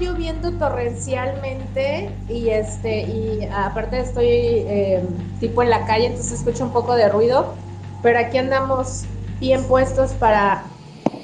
[0.00, 5.04] lloviendo torrencialmente y este y aparte estoy eh,
[5.38, 7.54] tipo en la calle, entonces escucho un poco de ruido,
[8.02, 9.04] pero aquí andamos
[9.38, 10.64] bien puestos para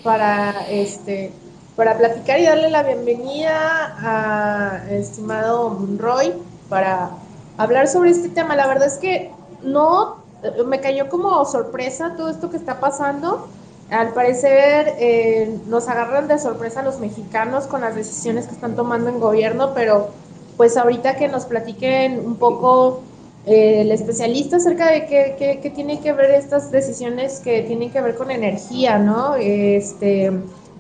[0.05, 1.33] para este
[1.75, 6.33] para platicar y darle la bienvenida a estimado Roy
[6.69, 7.11] para
[7.59, 8.57] hablar sobre este tema.
[8.57, 9.31] La verdad es que
[9.63, 10.25] no
[10.67, 13.49] me cayó como sorpresa todo esto que está pasando.
[13.91, 19.09] Al parecer eh, nos agarran de sorpresa los mexicanos con las decisiones que están tomando
[19.09, 20.09] en gobierno, pero
[20.57, 23.03] pues ahorita que nos platiquen un poco
[23.47, 28.01] eh, el especialista acerca de qué, qué, tiene que ver estas decisiones que tienen que
[28.01, 29.37] ver con energía, ¿no?
[29.37, 30.33] Este,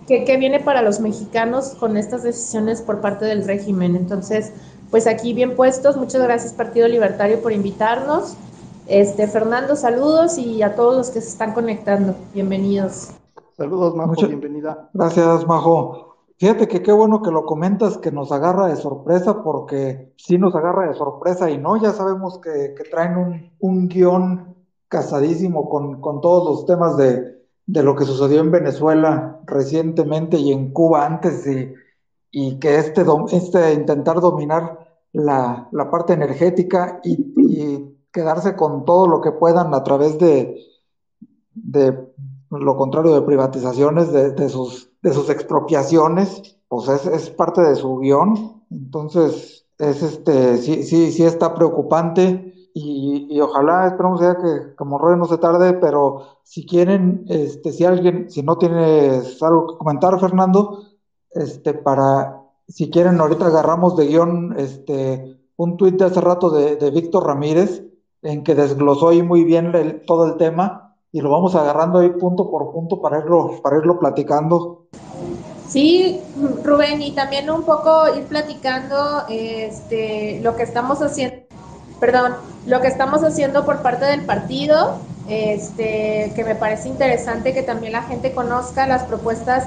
[0.08, 3.94] ¿qué, ¿Qué viene para los mexicanos con estas decisiones por parte del régimen?
[3.94, 4.50] Entonces,
[4.90, 8.36] pues aquí bien puestos, muchas gracias Partido Libertario por invitarnos.
[8.86, 12.14] Este, Fernando, saludos y a todos los que se están conectando.
[12.32, 13.10] Bienvenidos.
[13.56, 14.88] Saludos, Majo, bienvenida.
[14.92, 16.18] Gracias, Majo.
[16.38, 20.54] Fíjate que qué bueno que lo comentas, que nos agarra de sorpresa, porque sí nos
[20.54, 24.54] agarra de sorpresa y no, ya sabemos que, traen un, un, guion
[24.88, 30.52] casadísimo con, con, todos los temas de, de, lo que sucedió en Venezuela recientemente y
[30.52, 31.74] en Cuba antes y,
[32.30, 39.06] y que este, este intentar dominar la, la parte energética y, y quedarse con todo
[39.06, 40.58] lo que puedan a través de,
[41.52, 42.08] de
[42.50, 48.62] lo contrario de privatizaciones, de, sus, de sus expropiaciones, pues es, parte de su guion.
[48.70, 55.18] Entonces, es este, sí, sí, sí está preocupante y, ojalá, esperamos ya que como Roy
[55.18, 60.18] no se tarde, pero si quieren, este, si alguien, si no tienes algo que comentar,
[60.18, 60.84] Fernando,
[61.32, 66.90] este, para, si quieren, ahorita agarramos de guion, este, un tuit de hace rato de
[66.90, 67.82] Víctor Ramírez,
[68.22, 72.50] en que desglosó ahí muy bien todo el tema y lo vamos agarrando ahí punto
[72.50, 74.86] por punto para irlo, para irlo platicando.
[75.68, 76.20] Sí,
[76.62, 81.38] Rubén, y también un poco ir platicando este, lo que estamos haciendo,
[81.98, 82.34] perdón,
[82.66, 84.98] lo que estamos haciendo por parte del partido,
[85.28, 89.64] este, que me parece interesante que también la gente conozca las propuestas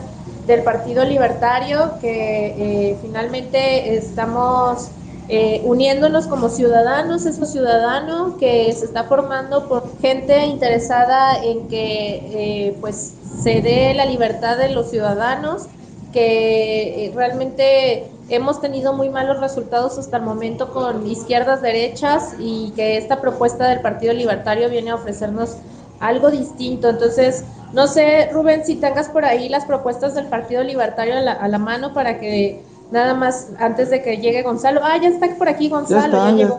[0.48, 4.90] del Partido Libertario, que eh, finalmente estamos
[5.32, 11.68] eh, uniéndonos como ciudadanos, es un ciudadano que se está formando por gente interesada en
[11.68, 13.14] que eh, pues
[13.44, 15.68] se dé la libertad de los ciudadanos,
[16.12, 22.72] que eh, realmente hemos tenido muy malos resultados hasta el momento con izquierdas, derechas y
[22.76, 25.58] que esta propuesta del Partido Libertario viene a ofrecernos
[26.00, 26.90] algo distinto.
[26.90, 31.58] Entonces, no sé, Rubén, si tengas por ahí las propuestas del Partido Libertario a la
[31.60, 34.82] mano para que Nada más antes de que llegue Gonzalo.
[34.84, 36.12] Ah, ya está por aquí Gonzalo.
[36.12, 36.58] Ya, ya,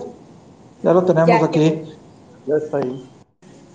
[0.83, 1.83] ya, lo tenemos aquí.
[2.47, 3.09] Ya está ahí.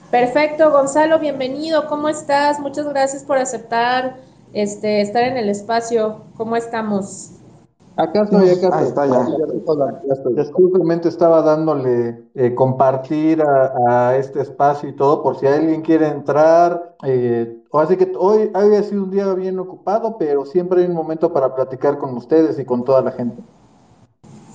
[0.10, 1.88] Perfecto, Gonzalo, bienvenido.
[1.88, 2.60] ¿Cómo estás?
[2.60, 4.16] Muchas gracias por aceptar
[4.54, 6.22] este estar en el espacio.
[6.38, 7.32] ¿Cómo estamos?
[7.98, 8.82] Acá estoy, acá estoy.
[8.82, 9.06] Ahí está,
[11.10, 16.96] estaba dándole eh, compartir a, este espacio y todo, por si alguien quiere entrar.
[17.04, 21.34] Eh, así que hoy había sido un día bien ocupado, pero siempre hay un momento
[21.34, 23.42] para platicar con ustedes y con toda la gente.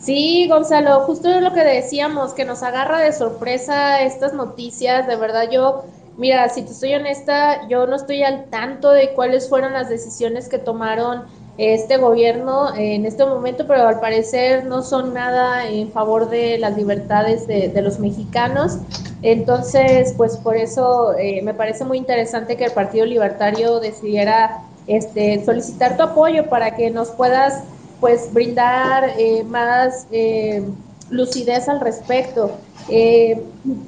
[0.01, 5.07] Sí, Gonzalo, justo lo que decíamos, que nos agarra de sorpresa estas noticias.
[5.07, 5.85] De verdad, yo,
[6.17, 10.49] mira, si te estoy honesta, yo no estoy al tanto de cuáles fueron las decisiones
[10.49, 11.25] que tomaron
[11.61, 16.75] este gobierno en este momento, pero al parecer no son nada en favor de las
[16.75, 18.79] libertades de, los mexicanos.
[19.21, 25.45] Entonces, pues por eso eh, me parece muy interesante que el Partido Libertario decidiera este,
[25.45, 27.63] solicitar tu apoyo para que nos puedas
[28.01, 30.63] pues brindar eh, más eh,
[31.11, 32.53] lucidez al respecto.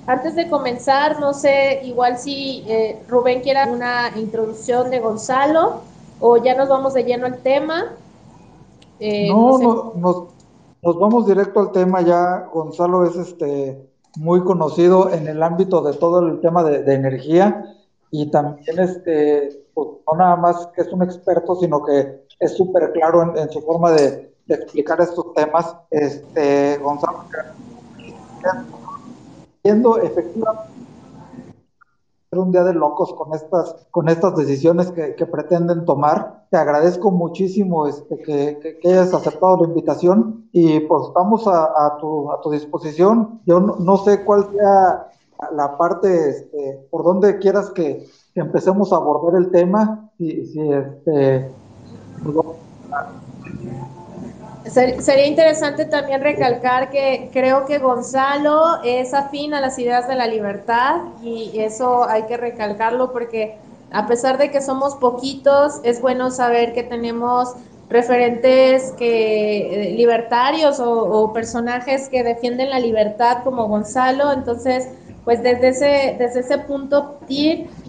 [0.07, 2.67] antes de comenzar, no sé, igual si
[3.09, 5.91] Rubén quiera una introducción de Gonzalo
[6.23, 7.97] o ya nos vamos de lleno al tema.
[9.01, 10.29] Eh, no, no
[10.81, 12.49] nos, vamos directo al tema ya.
[12.53, 17.65] Gonzalo es este muy conocido en el ámbito de todo el tema de, energía
[18.11, 22.93] y también este, pues, no nada más que es un experto, sino que es súper
[22.93, 25.75] claro en, su forma de, de, explicar estos temas.
[25.91, 27.25] Este, Gonzalo,
[29.65, 30.72] viendo efectivamente
[32.39, 36.47] un día de locos con estas, con estas decisiones que, pretenden tomar.
[36.51, 42.41] Te agradezco muchísimo este, que, hayas aceptado la invitación y pues estamos a, tu, a
[42.41, 43.43] tu disposición.
[43.45, 45.09] Yo no, sé cuál sea
[45.55, 50.11] la parte, este, por donde quieras que, empecemos a abordar el tema.
[50.17, 51.51] Si, si este,
[54.65, 60.27] Sería interesante también recalcar que creo que Gonzalo es afín a las ideas de la
[60.27, 63.57] libertad y eso hay que recalcarlo porque
[63.93, 67.55] a pesar de que somos poquitos, es bueno saber que tenemos
[67.91, 74.89] referentes que eh, libertarios o, personajes que defienden la libertad como Gonzalo, entonces
[75.25, 77.19] pues desde ese, desde ese punto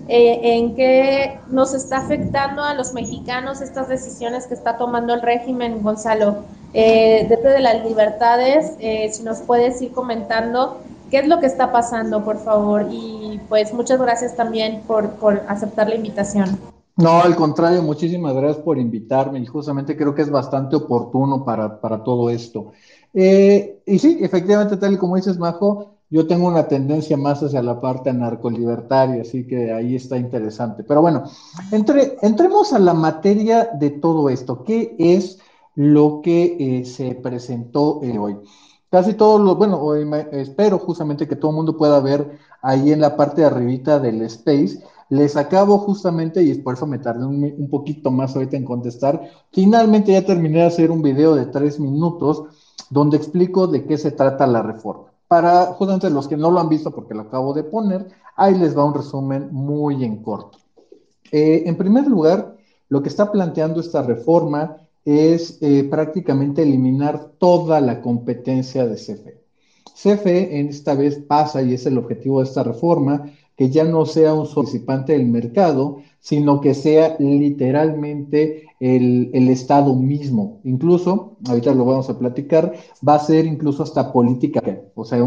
[0.07, 5.21] eh, en qué nos está afectando a los mexicanos estas decisiones que está tomando el
[5.21, 6.43] régimen, Gonzalo.
[6.73, 10.79] Eh, dentro de las libertades, eh, si nos puedes ir comentando
[11.11, 12.87] qué es lo que está pasando, por favor.
[12.91, 16.59] Y pues muchas gracias también por, por aceptar la invitación.
[16.95, 21.79] No, al contrario, muchísimas gracias por invitarme y justamente creo que es bastante oportuno para,
[21.79, 22.71] para todo esto.
[23.13, 27.63] Eh, y sí, efectivamente, tal y como dices, Majo, yo tengo una tendencia más hacia
[27.63, 30.83] la parte anarcolibertaria, así que ahí está interesante.
[30.83, 31.23] Pero bueno,
[31.71, 34.63] entre, entremos a la materia de todo esto.
[34.63, 35.39] ¿Qué es
[35.73, 38.37] lo que eh, se presentó hoy?
[38.91, 43.01] Casi todos los, bueno, hoy espero justamente que todo el mundo pueda ver ahí en
[43.01, 47.67] la parte de arribita del space les acabo justamente, y por eso me tardé un,
[47.69, 52.43] poquito más ahorita en contestar, finalmente ya terminé de hacer un video de tres minutos
[52.89, 55.12] donde explico de qué se trata la reforma.
[55.27, 58.77] Para justamente los que no lo han visto porque lo acabo de poner, ahí les
[58.77, 60.59] va un resumen muy en corto.
[61.31, 62.55] Eh, en primer lugar,
[62.89, 69.41] lo que está planteando esta reforma es eh, prácticamente eliminar toda la competencia de CFE.
[69.95, 74.05] CFE en esta vez pasa, y es el objetivo de esta reforma, que ya no
[74.05, 80.59] sea un participante del mercado, sino que sea literalmente el, Estado mismo.
[80.63, 82.73] Incluso, ahorita lo vamos a platicar,
[83.07, 84.61] va a ser incluso hasta política.
[84.95, 85.19] O sea,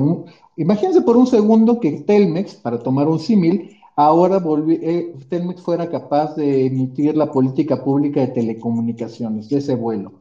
[0.57, 6.35] imagínense por un segundo que Telmex, para tomar un símil, ahora eh, Telmex fuera capaz
[6.37, 10.13] de emitir la política pública de telecomunicaciones, de ese vuelo.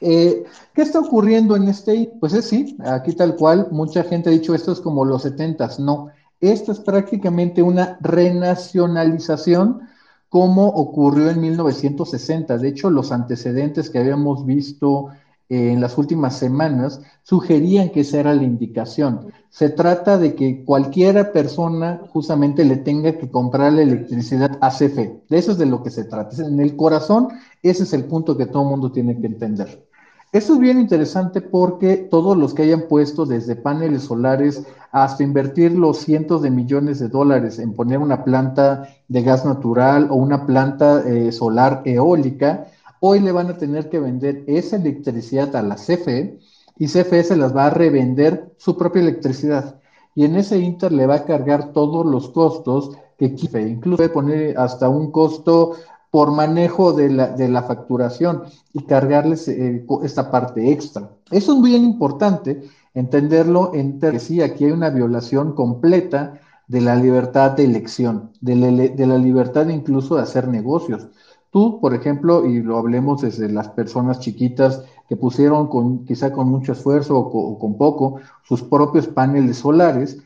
[0.00, 2.12] Eh, ¿Qué está ocurriendo en este?
[2.20, 5.80] Pues es sí, aquí tal cual, mucha gente ha dicho esto es como los setentas,
[5.80, 6.08] no
[6.40, 9.88] esta es prácticamente una renacionalización
[10.34, 12.58] como ocurrió en 1960.
[12.58, 15.10] De hecho, los antecedentes que habíamos visto
[15.48, 19.32] eh, en las últimas semanas sugerían que esa era la indicación.
[19.48, 25.22] Se trata de que cualquiera persona justamente le tenga que comprar la electricidad a CFE.
[25.28, 26.44] De eso es de lo que se trata.
[26.44, 27.28] En el corazón,
[27.62, 29.86] ese es el punto que todo el mundo tiene que entender.
[30.34, 35.70] Esto es bien interesante porque todos los que hayan puesto desde paneles solares hasta invertir
[35.78, 40.44] los cientos de millones de dólares en poner una planta de gas natural o una
[40.44, 42.66] planta eh, solar eólica,
[42.98, 46.40] hoy le van a tener que vender esa electricidad a la CFE
[46.80, 49.76] y CFE se las va a revender su propia electricidad.
[50.16, 54.08] Y en ese inter le va a cargar todos los costos que CFE, incluso puede
[54.08, 55.76] poner hasta un costo
[56.14, 61.10] por manejo de la, facturación y cargarles eh, esta parte extra.
[61.32, 62.62] Eso es bien importante
[62.94, 66.38] entenderlo en que sí, aquí hay una violación completa
[66.68, 68.54] de la libertad de elección, de
[69.06, 71.08] la, libertad incluso de hacer negocios.
[71.50, 76.48] Tú, por ejemplo, y lo hablemos desde las personas chiquitas que pusieron con, quizá con
[76.48, 80.18] mucho esfuerzo o, con poco sus propios paneles solares,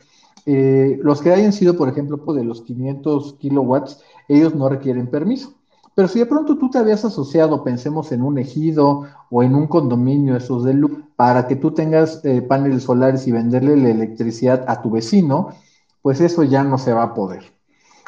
[0.44, 5.54] eh, los que hayan sido, por ejemplo, de los 500 kilowatts, ellos no requieren permiso.
[5.98, 9.66] Pero si de pronto tú te habías asociado, pensemos en un ejido o en un
[9.66, 14.64] condominio, esos de luz, para que tú tengas eh, paneles solares y venderle la electricidad
[14.68, 15.48] a tu vecino,
[16.00, 17.52] pues eso ya no se va a poder.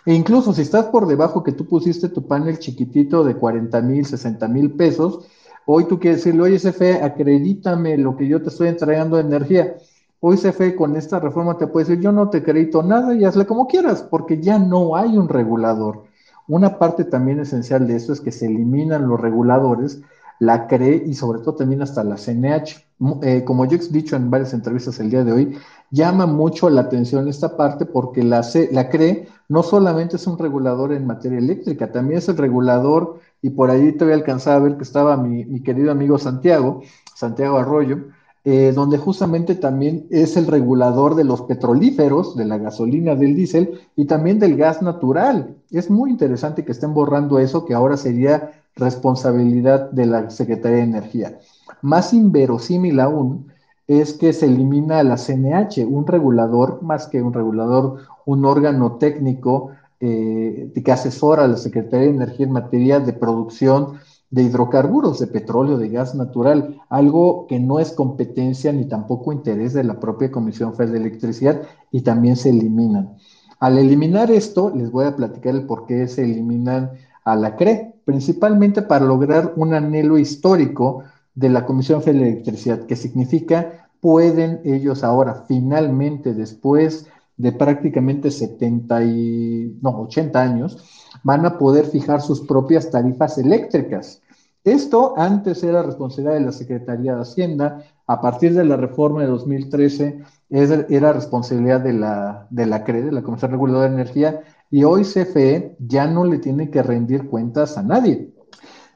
[0.06, 4.06] E incluso si estás por debajo que tú pusiste tu panel chiquitito de 40 mil,
[4.06, 5.26] 60 mil pesos,
[5.66, 9.74] hoy tú quieres decirle, oye, CFE, acredítame lo que yo te estoy entregando de energía.
[10.20, 13.46] Hoy CFE con esta reforma te puede decir, yo no te acredito nada y hazle
[13.46, 16.08] como quieras, porque ya no hay un regulador.
[16.50, 20.02] Una parte también esencial de esto es que se eliminan los reguladores,
[20.40, 22.84] la CRE y sobre todo también hasta la CNH.
[23.22, 25.58] Eh, como yo he dicho en varias entrevistas el día de hoy,
[25.92, 30.92] llama mucho la atención esta parte porque la, la CRE no solamente es un regulador
[30.92, 34.58] en materia eléctrica, también es el regulador, y por ahí te voy a alcanzar a
[34.58, 36.82] ver que estaba mi querido amigo Santiago,
[37.14, 38.06] Santiago Arroyo,
[38.44, 43.80] eh, donde justamente también es el regulador de los petrolíferos, de la gasolina, del diésel
[43.96, 45.56] y también del gas natural.
[45.70, 50.84] Es muy interesante que estén borrando eso, que ahora sería responsabilidad de la Secretaría de
[50.84, 51.38] Energía.
[51.82, 53.46] Más inverosímil aún
[53.86, 59.72] es que se elimina la CNH, un regulador, más que un regulador, un órgano técnico
[59.98, 63.98] eh, que asesora a la Secretaría de Energía en materia de producción
[64.30, 69.72] de hidrocarburos, de petróleo, de gas natural, algo que no es competencia ni tampoco interés
[69.74, 73.16] de la propia Comisión Federal de Electricidad y también se eliminan.
[73.58, 76.92] Al eliminar esto, les voy a platicar el por qué se eliminan
[77.24, 81.02] a la CRE, principalmente para lograr un anhelo histórico
[81.34, 87.06] de la Comisión Federal de Electricidad, que significa pueden ellos ahora finalmente, después
[87.36, 94.22] de prácticamente 70 y, no, 80 años, van a poder fijar sus propias tarifas eléctricas.
[94.64, 99.28] Esto antes era responsabilidad de la Secretaría de Hacienda, a partir de la reforma de
[99.28, 104.84] 2013 era responsabilidad de la, de la CRE, de la Comisión Reguladora de Energía, y
[104.84, 108.32] hoy CFE ya no le tiene que rendir cuentas a nadie.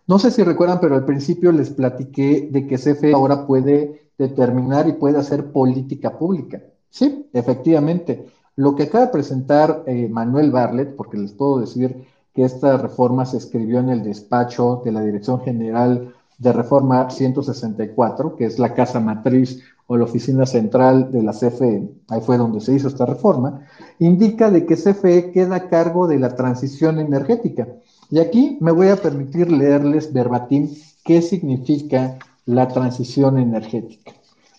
[0.06, 4.88] No sé si recuerdan, pero al principio les platiqué de que CFE ahora puede determinar
[4.88, 6.60] y puede hacer política pública.
[6.90, 8.26] Sí, efectivamente.
[8.56, 12.04] Lo que acaba de presentar eh, Manuel Barlet, porque les puedo decir
[12.34, 18.36] que esta reforma se escribió en el despacho de la Dirección General de Reforma 164,
[18.36, 22.60] que es la casa matriz o la oficina central de la CFE, ahí fue donde
[22.60, 23.60] se hizo esta reforma,
[23.98, 27.68] indica de que CFE queda a cargo de la transición energética.
[28.10, 30.70] Y aquí me voy a permitir leerles verbatim
[31.04, 34.12] qué significa la transición energética,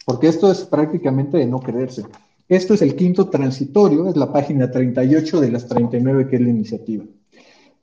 [0.05, 2.03] porque esto es prácticamente de no creerse.
[2.47, 6.49] Esto es el quinto transitorio, es la página 38 de las 39 que es la
[6.49, 7.03] iniciativa.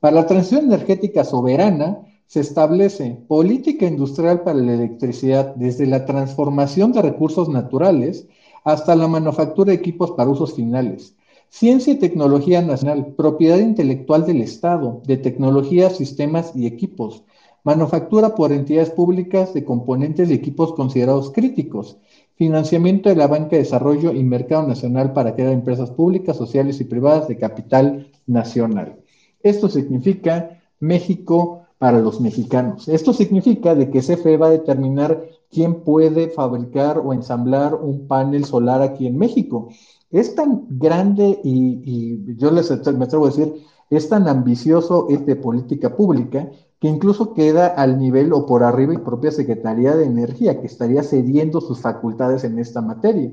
[0.03, 6.91] Para la transición energética soberana, se establece política industrial para la electricidad desde la transformación
[6.91, 8.27] de recursos naturales
[8.65, 11.15] hasta la manufactura de equipos para usos finales.
[11.47, 17.23] Ciencia y tecnología nacional, propiedad intelectual del Estado, de tecnologías, sistemas y equipos.
[17.63, 21.95] Manufactura por entidades públicas de componentes y equipos considerados críticos.
[22.35, 26.83] Financiamiento de la banca de desarrollo y mercado nacional para crear empresas públicas, sociales y
[26.83, 28.97] privadas de capital nacional.
[29.43, 32.87] Esto significa México para los mexicanos.
[32.87, 35.21] Esto significa de que CFE va a determinar
[35.51, 39.67] quién puede fabricar o ensamblar un panel solar aquí en México.
[40.09, 43.53] Es tan grande y, yo les me atrevo a decir,
[43.89, 48.99] es tan ambicioso este política pública que incluso queda al nivel o por arriba de
[48.99, 53.31] la propia Secretaría de Energía, que estaría cediendo sus facultades en esta materia.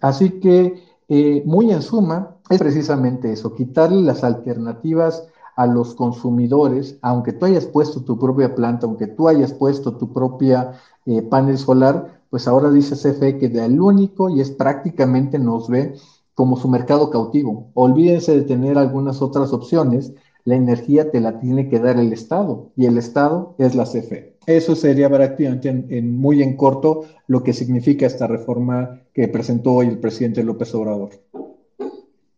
[0.00, 5.26] Así que, eh, muy en suma, es precisamente eso, quitarle las alternativas
[5.56, 10.12] a los consumidores, aunque tú hayas puesto tu propia planta, aunque tú hayas puesto tu
[10.12, 10.72] propia
[11.06, 15.68] eh, panel solar, pues ahora dice CFE que de el único y es prácticamente nos
[15.68, 15.94] ve
[16.34, 17.70] como su mercado cautivo.
[17.74, 20.12] Olvídense de tener algunas otras opciones,
[20.44, 24.36] la energía te la tiene que dar el Estado y el Estado es la CFE.
[24.46, 29.88] Eso sería prácticamente en, muy en corto lo que significa esta reforma que presentó hoy
[29.88, 31.10] el presidente López Obrador.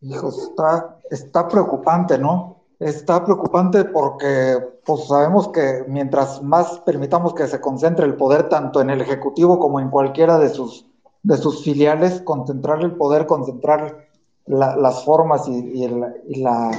[0.02, 2.56] Hijo, está, está preocupante, ¿no?
[2.80, 8.80] Está preocupante porque pues, sabemos que mientras más permitamos que se concentre el poder tanto
[8.80, 10.86] en el Ejecutivo como en cualquiera de sus,
[11.22, 14.08] de sus filiales, concentrar el poder, concentrar
[14.46, 16.72] las formas y, la,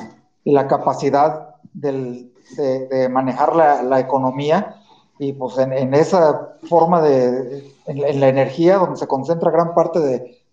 [0.44, 2.30] la, capacidad de,
[3.10, 4.75] manejar la, economía
[5.18, 10.44] y pues en, esa forma de, en, la energía donde se concentra gran parte de,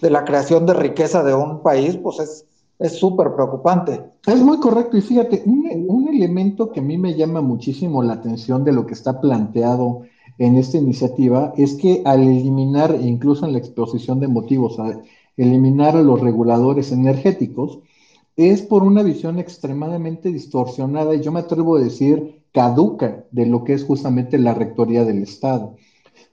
[0.00, 2.46] de la creación de riqueza de un país, pues es
[2.82, 4.02] es súper preocupante.
[4.26, 4.96] Es muy correcto.
[4.96, 8.94] Y fíjate, un, elemento que a mí me llama muchísimo la atención de lo que
[8.94, 10.02] está planteado
[10.38, 15.02] en esta iniciativa es que al eliminar, incluso en la exposición de motivos, al
[15.36, 17.78] eliminar a los reguladores energéticos,
[18.36, 23.62] es por una visión extremadamente distorsionada y yo me atrevo a decir caduca de lo
[23.62, 25.76] que es justamente la rectoría del Estado.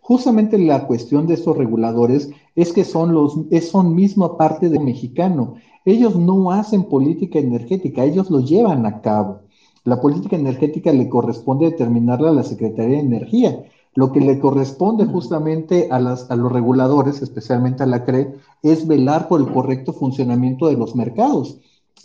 [0.01, 2.31] Justamente la cuestión de estos reguladores
[2.61, 3.35] es que son los,
[3.69, 9.41] son misma parte del mexicano ellos no hacen política energética, ellos lo llevan a cabo.
[9.85, 13.63] La política energética le corresponde determinarla a la Secretaría de Energía.
[13.95, 18.87] Lo que le corresponde justamente a, las, a los reguladores, especialmente a la CRE, es
[18.87, 21.57] velar por el correcto funcionamiento de los mercados.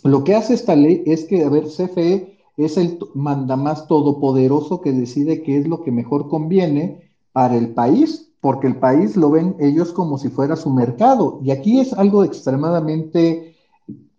[0.03, 4.93] Lo que hace esta ley es que, a ver, CFE es el mandamás todopoderoso que
[4.93, 9.55] decide qué es lo que mejor conviene para el país, porque el país lo ven
[9.59, 11.39] ellos como si fuera su mercado.
[11.43, 13.55] Y aquí es algo extremadamente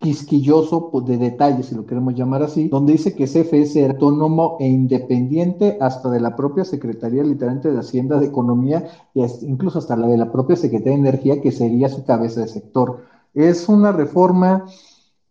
[0.00, 4.56] quisquilloso pues, de detalles, si lo queremos llamar así, donde dice que CFE es autónomo
[4.58, 9.94] e independiente hasta de la propia Secretaría literalmente de Hacienda, de Economía y incluso hasta
[9.94, 13.04] la de la propia Secretaría de Energía, que sería su cabeza de sector.
[13.32, 14.64] Es una reforma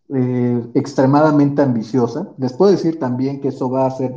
[0.08, 2.30] eh, extremadamente ambiciosa.
[2.38, 4.14] Les puedo decir también que eso va a ser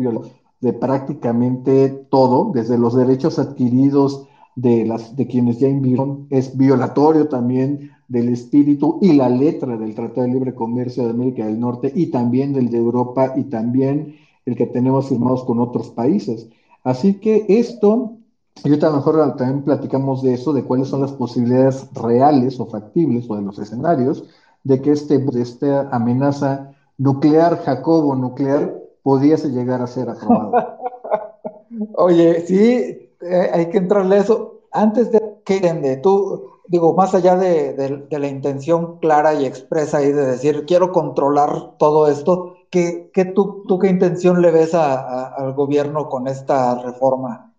[0.62, 4.28] de prácticamente todo, desde los derechos adquiridos
[4.61, 9.95] de, las, de quienes ya invirtieron, es violatorio también del espíritu y la letra del
[9.95, 14.15] Tratado de Libre Comercio de América del Norte y también del de Europa y también
[14.45, 16.49] el que tenemos firmados con otros países.
[16.83, 18.17] Así que esto,
[18.63, 22.59] y ahorita a lo mejor también platicamos de eso, de cuáles son las posibilidades reales
[22.59, 24.25] o factibles o de los escenarios
[24.63, 30.51] de que este, de esta amenaza nuclear, Jacobo nuclear, pudiese llegar a ser aprobado.
[31.95, 34.61] Oye, sí, eh, hay que entrarle a eso.
[34.71, 40.25] Antes de que tú, digo, más allá de, la intención clara y expresa ahí de
[40.25, 46.27] decir, quiero controlar todo esto, ¿qué, tú, tú, qué intención le ves al gobierno con
[46.27, 47.53] esta reforma?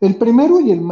[0.00, 0.82] El primero y, el,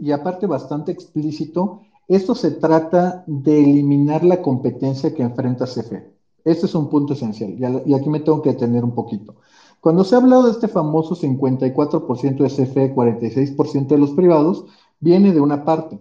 [0.00, 6.12] y, aparte bastante explícito, esto se trata de eliminar la competencia que enfrenta CFE.
[6.44, 9.36] Este es un punto esencial y aquí me tengo que detener un poquito.
[9.82, 14.64] Cuando se ha hablado de este famoso 54% de CFE, 46% de los privados,
[15.00, 15.98] viene de una parte.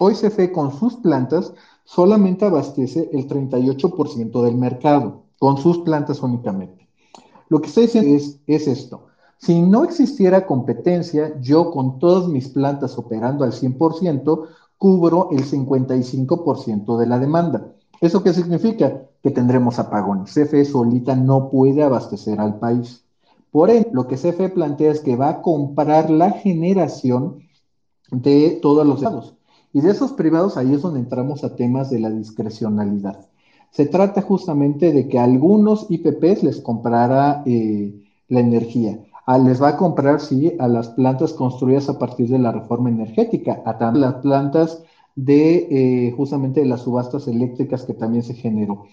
[0.00, 6.88] Hoy CFE con sus plantas solamente abastece el 38% del mercado, con sus plantas únicamente.
[7.48, 9.06] Lo que estoy diciendo es, es esto.
[9.38, 16.98] Si no existiera competencia, yo con todas mis plantas operando al 100%, cubro el 55%
[16.98, 17.74] de la demanda.
[18.00, 19.02] ¿Eso qué significa?
[19.22, 20.32] Que tendremos apagones.
[20.32, 23.04] CFE solita no puede abastecer al país.
[23.50, 27.42] Por ende, lo que CFE plantea es que va a comprar la generación
[28.10, 29.34] de todos los estados.
[29.72, 33.26] Y de esos privados, ahí es donde entramos a temas de la discrecionalidad.
[33.70, 37.94] Se trata justamente de que a algunos IPPs les comprara eh,
[38.28, 38.98] la energía.
[39.44, 43.62] les va a comprar, sí, a las plantas construidas a partir de la reforma energética,
[43.64, 44.82] a las plantas
[45.18, 45.66] de
[46.06, 48.84] eh, justamente de las subastas eléctricas que también se generó.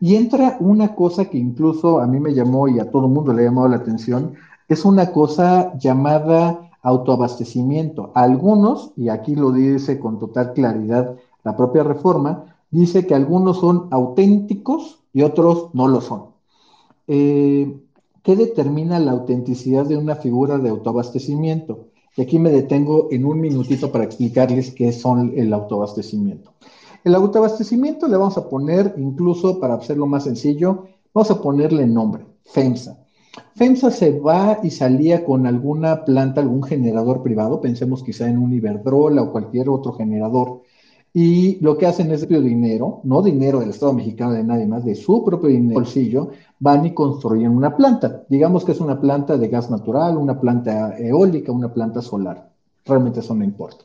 [0.00, 3.32] Y entra una cosa que incluso a mí me llamó y a todo el mundo
[3.32, 4.34] le ha llamado la atención,
[4.68, 8.10] es una cosa llamada autoabastecimiento.
[8.14, 13.88] algunos, y aquí lo dice con total claridad la propia reforma, dice que algunos son
[13.90, 16.32] auténticos y otros no lo son.
[17.06, 17.80] Eh,
[18.22, 21.91] ¿Qué determina la autenticidad de una figura de autoabastecimiento?
[22.16, 26.52] Y aquí me detengo en un minutito para explicarles qué son el autoabastecimiento.
[27.04, 32.26] El autoabastecimiento le vamos a poner, incluso para hacerlo más sencillo, vamos a ponerle nombre,
[32.44, 32.98] FEMSA.
[33.56, 38.52] FEMSA se va y salía con alguna planta, algún generador privado, pensemos quizá en un
[38.52, 40.62] Iberdrola o cualquier otro generador,
[41.14, 44.84] y lo que hacen es de dinero, no dinero del Estado mexicano de nadie más,
[44.84, 48.24] de su propio dinero, bolsillo, van y construyen una planta.
[48.30, 52.50] Digamos que es una planta de gas natural, una planta eólica, una planta solar.
[52.86, 53.84] Realmente eso no importa.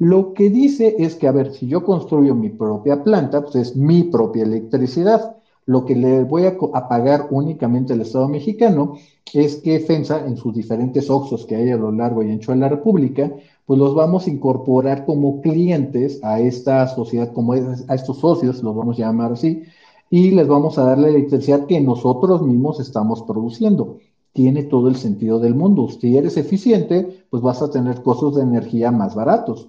[0.00, 3.76] Lo que dice es que, a ver, si yo construyo mi propia planta, pues es
[3.76, 5.36] mi propia electricidad.
[5.66, 6.56] Lo que le voy a,
[6.88, 8.94] pagar únicamente al Estado mexicano
[9.32, 12.58] es que FENSA, en sus diferentes OXOs que hay a lo largo y ancho de
[12.58, 13.30] la República,
[13.68, 18.74] pues los vamos a incorporar como clientes a esta sociedad, como a estos socios, los
[18.74, 19.64] vamos a llamar así,
[20.08, 23.98] y les vamos a dar la electricidad que nosotros mismos estamos produciendo.
[24.32, 25.86] Tiene todo el sentido del mundo.
[25.90, 29.68] Si eres eficiente, pues vas a tener costos de energía más baratos.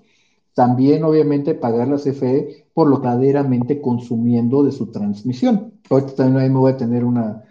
[0.53, 5.73] También, obviamente, pagar la CFE por lo verdaderamente consumiendo de su transmisión.
[5.89, 7.43] Ahorita también ahí me voy a tener una,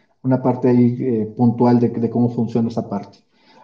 [0.42, 3.18] parte ahí eh, puntual de cómo funciona esa parte.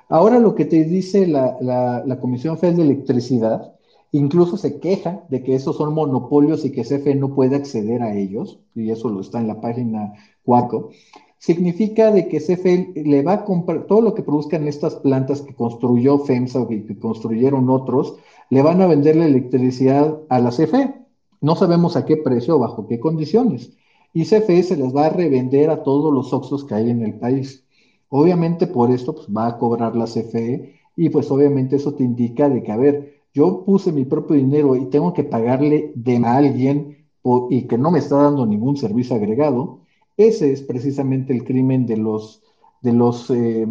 [0.08, 3.74] Ahora lo que te dice la, Comisión Federal de Electricidad,
[4.12, 8.14] incluso se queja de que esos son monopolios y que CFE no puede acceder a
[8.14, 10.12] ellos, y eso lo está en la página
[10.44, 10.90] 4,
[11.38, 15.54] significa de que CFE le va a comprar todo lo que produzcan estas plantas que
[15.54, 18.16] construyó FEMSA o que, construyeron otros,
[18.50, 20.94] le van a vender la electricidad a la CFE.
[21.40, 23.72] No sabemos a qué precio o bajo qué condiciones.
[24.14, 27.18] Y CFE se les va a revender a todos los oxos que hay en el
[27.18, 27.64] país.
[28.08, 32.48] Obviamente por esto pues, va a cobrar la CFE y pues obviamente eso te indica
[32.48, 36.36] de que, a ver, yo puse mi propio dinero y tengo que pagarle de a
[36.36, 37.06] alguien
[37.50, 39.80] y que no me está dando ningún servicio agregado,
[40.16, 42.42] ese es precisamente el crimen de los
[42.82, 43.66] de los eh,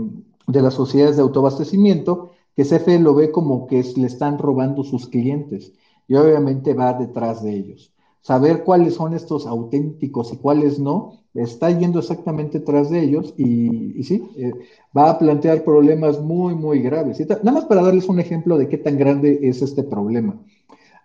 [0.47, 5.07] de las sociedades de autoabastecimiento, que CFE lo ve como que le están robando sus
[5.07, 5.73] clientes
[6.07, 7.92] y obviamente va detrás de ellos.
[8.23, 14.01] Saber cuáles son estos auténticos y cuáles no, está yendo exactamente tras de ellos y,
[14.03, 14.53] sí, eh,
[14.97, 17.19] va a plantear problemas muy, muy graves.
[17.27, 20.39] Nada más para darles un ejemplo de qué tan grande es este problema.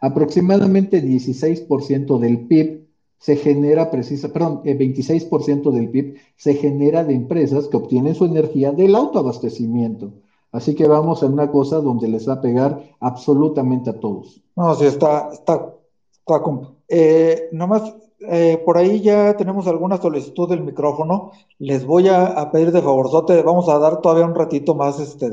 [0.00, 2.86] Aproximadamente 16% del PIB
[3.18, 8.26] se genera precisa, perdón, 26% eh, del PIB se genera de empresas que obtienen su
[8.26, 10.12] energía del autoabastecimiento.
[10.52, 14.40] Así que vamos a una cosa donde les va a pegar absolutamente a todos.
[14.54, 15.74] No, sí, está, está,
[16.12, 16.42] está,
[16.88, 21.32] eh, nomás eh, por ahí ya tenemos alguna solicitud del micrófono.
[21.58, 25.30] Les voy a, pedir de favorzote, vamos a dar todavía un ratito más este,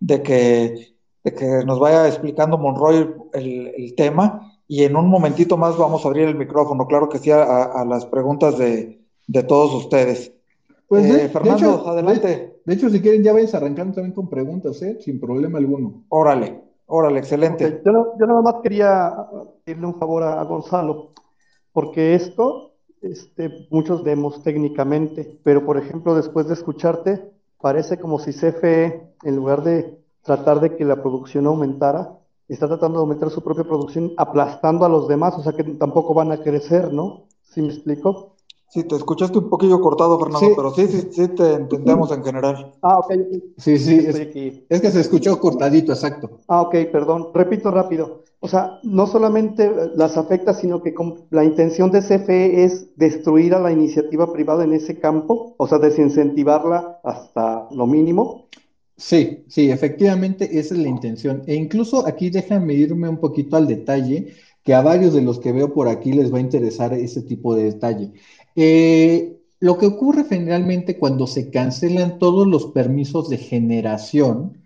[0.00, 6.04] de, que, que nos vaya explicando Monroy el, tema y en un momentito más vamos
[6.04, 8.98] a abrir el micrófono, claro que sí, a, las preguntas de,
[9.46, 10.32] todos ustedes.
[10.88, 12.60] Pues eh, Fernando, adelante.
[12.64, 14.98] De, hecho, si quieren ya vayan arrancando también con preguntas, ¿eh?
[15.00, 16.04] sin problema alguno.
[16.08, 17.82] Órale, órale, excelente.
[17.84, 19.12] Yo, yo, nada más quería
[19.64, 21.12] pedirle un favor a Gonzalo
[21.72, 28.32] porque esto este, muchos vemos técnicamente, pero por ejemplo, después de escucharte, parece como si
[28.32, 32.18] CFE, en lugar de tratar de que la producción aumentara,
[32.48, 36.14] está tratando de aumentar su propia producción aplastando a los demás, o sea que tampoco
[36.14, 37.26] van a crecer, ¿no?
[37.42, 38.33] ¿Sí me explico?
[38.74, 42.72] Sí, te escuchaste un poquillo cortado, Fernando, pero sí, sí, sí te entendemos en general.
[42.82, 43.12] Ah, ok.
[43.56, 44.16] Sí, sí, es,
[44.68, 46.40] es, que se escuchó cortadito, exacto.
[46.48, 47.28] Ah, ok, perdón.
[47.32, 48.24] Repito rápido.
[48.40, 50.92] O sea, no solamente las afecta, sino que
[51.30, 55.78] la intención de CFE es destruir a la iniciativa privada en ese campo, o sea,
[55.78, 58.48] desincentivarla hasta lo mínimo.
[58.96, 61.44] Sí, sí, efectivamente esa es la intención.
[61.46, 64.34] E incluso aquí déjame irme un poquito al detalle,
[64.64, 67.54] que a varios de los que veo por aquí les va a interesar ese tipo
[67.54, 68.12] de detalle.
[68.56, 74.58] Eh, lo que ocurre generalmente cuando se cancelan todos los permisos de generación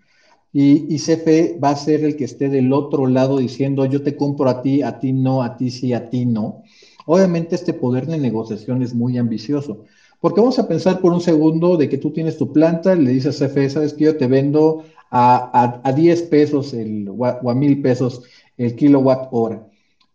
[0.51, 4.49] y, CFE va a ser el que esté del otro lado diciendo yo te compro
[4.49, 6.63] a ti, a ti no, a ti sí, a ti no.
[7.05, 9.85] Obviamente este poder de negociación es muy ambicioso.
[10.19, 13.41] Porque vamos a pensar por un segundo de que tú tienes tu planta, le dices
[13.41, 17.81] a CFE, sabes que yo te vendo a, a, 10 pesos el, o a, mil
[17.81, 18.23] pesos
[18.57, 19.68] el kilowatt hora.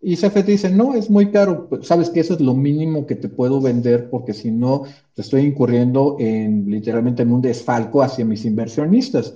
[0.06, 3.30] Y CFE dice, no, es muy caro, sabes que eso es lo mínimo que te
[3.30, 4.82] puedo vender porque si no,
[5.14, 9.34] te estoy incurriendo en literalmente en un desfalco hacia mis inversionistas.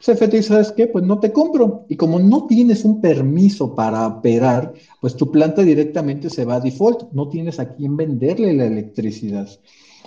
[0.00, 0.88] CFE te dice, ¿sabes qué?
[0.88, 1.86] Pues no te compro.
[1.88, 6.60] Y como no tienes un permiso para operar, pues tu planta directamente se va a
[6.60, 7.12] default.
[7.12, 9.48] No tienes a quién venderle la electricidad.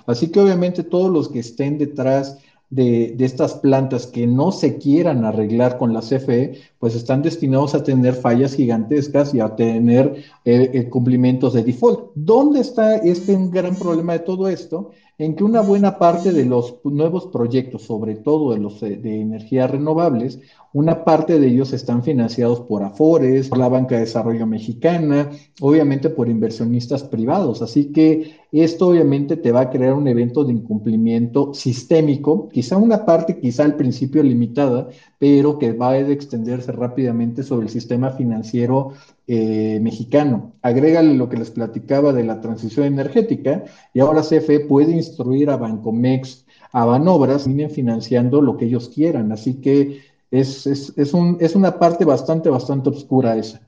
[0.05, 2.37] Así que obviamente todos los que estén detrás
[2.69, 7.83] de, estas plantas que no se quieran arreglar con la CFE, pues están destinados a
[7.83, 12.11] tener fallas gigantescas y a tener eh, eh, cumplimientos de default.
[12.13, 14.91] ¿Dónde está este gran problema de todo esto?
[15.17, 19.19] En que una buena parte de los nuevos proyectos, sobre todo de los eh, de
[19.19, 20.39] energías renovables,
[20.73, 26.09] una parte de ellos están financiados por Afores, por la Banca de Desarrollo Mexicana, obviamente
[26.09, 27.61] por inversionistas privados.
[27.61, 33.05] Así que esto obviamente te va a crear un evento de incumplimiento sistémico, quizá una
[33.05, 38.93] parte, quizá al principio limitada, pero que va a extenderse rápidamente sobre el sistema financiero
[39.27, 40.53] eh, mexicano.
[40.61, 45.57] Agrégale lo que les platicaba de la transición energética y ahora CFE puede instruir a
[45.57, 49.31] Bancomex, a Banobras, vienen financiando lo que ellos quieran.
[49.31, 50.01] Así que
[50.31, 53.61] es, es, es, un, es una parte bastante, bastante oscura esa.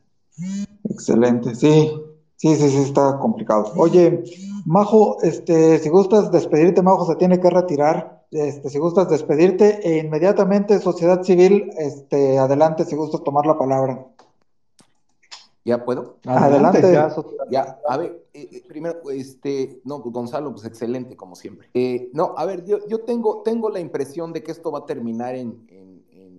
[0.83, 1.89] Excelente, sí,
[2.35, 3.71] sí, sí, sí, está complicado.
[3.77, 4.23] Oye,
[4.65, 8.16] Majo, este, si gustas despedirte, Majo se tiene que retirar.
[8.31, 14.05] Este, si gustas despedirte, e inmediatamente sociedad civil, este, adelante, si gustas tomar la palabra.
[15.67, 16.15] ¿Ya puedo?
[16.25, 16.81] Adelante.
[17.51, 21.67] Ya, a ver, eh, eh, primero, este, no, Gonzalo, pues excelente, como siempre.
[21.73, 24.85] Eh, no, a ver, yo, yo tengo, tengo la impresión de que esto va a
[24.85, 25.67] terminar en,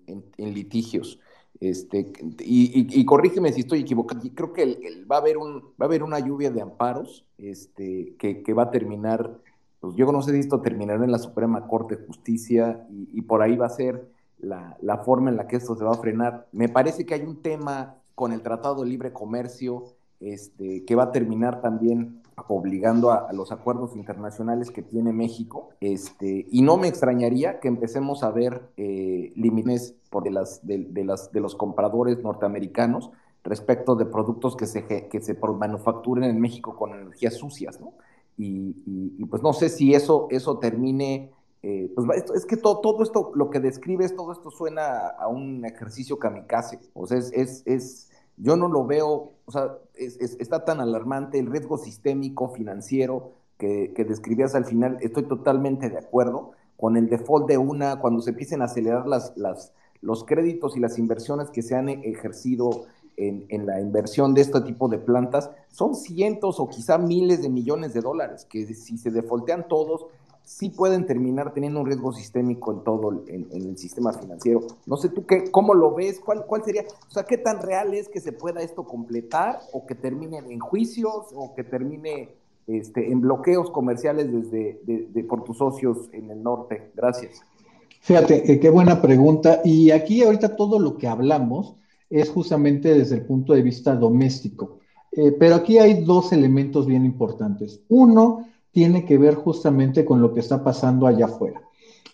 [0.07, 1.21] en, litigios.
[1.61, 4.79] Este, y, corrígeme si estoy equivocado, creo que
[5.11, 8.71] va, a haber un, va a haber una lluvia de amparos este, que, va a
[8.71, 9.39] terminar,
[9.81, 13.57] pues yo no sé esto terminará en la Suprema Corte de Justicia y, por ahí
[13.57, 16.49] va a ser la, la, forma en la que esto se va a frenar.
[16.53, 19.85] Me parece que hay un tema con el Tratado de Libre Comercio
[20.21, 25.71] este, que va a terminar también obligando a, los acuerdos internacionales que tiene México.
[25.81, 31.05] Este, y no me extrañaría que empecemos a ver eh, límites por de, las, de,
[31.05, 33.11] las, de los compradores norteamericanos
[33.45, 37.93] respecto de productos que se, que se manufacturen en México con energías sucias, ¿no?
[38.39, 43.33] Y, pues no sé si eso, eso termine, eh, pues es que todo, todo esto,
[43.35, 48.11] lo que describes, todo esto suena a un ejercicio kamikaze, o sea, es, es, es
[48.37, 54.55] yo no lo veo, o sea, está tan alarmante el riesgo sistémico, financiero, que, describías
[54.55, 58.67] al final, estoy totalmente de acuerdo con el default de una, cuando se empiecen a
[58.67, 62.87] acelerar las, las, los créditos y las inversiones que se han ejercido
[63.19, 67.93] en, la inversión de este tipo de plantas, son cientos o quizá miles de millones
[67.93, 70.07] de dólares, que si se defaultean todos,
[70.45, 74.61] sí pueden terminar teniendo un riesgo sistémico en todo en, el sistema financiero.
[74.87, 77.93] No sé tú qué, cómo lo ves, cuál, cuál sería, o sea, qué tan real
[77.93, 82.35] es que se pueda esto completar o que termine en juicios o que termine
[82.67, 86.93] este, en bloqueos comerciales desde de, por tus socios en el norte.
[86.95, 87.43] Gracias.
[88.01, 89.61] Fíjate, eh, qué buena pregunta.
[89.65, 91.77] Y aquí ahorita todo lo que hablamos
[92.11, 94.79] es justamente desde el punto de vista doméstico.
[95.13, 97.81] Eh, pero aquí hay dos elementos bien importantes.
[97.89, 101.63] Uno, tiene que ver justamente con lo que está pasando allá afuera.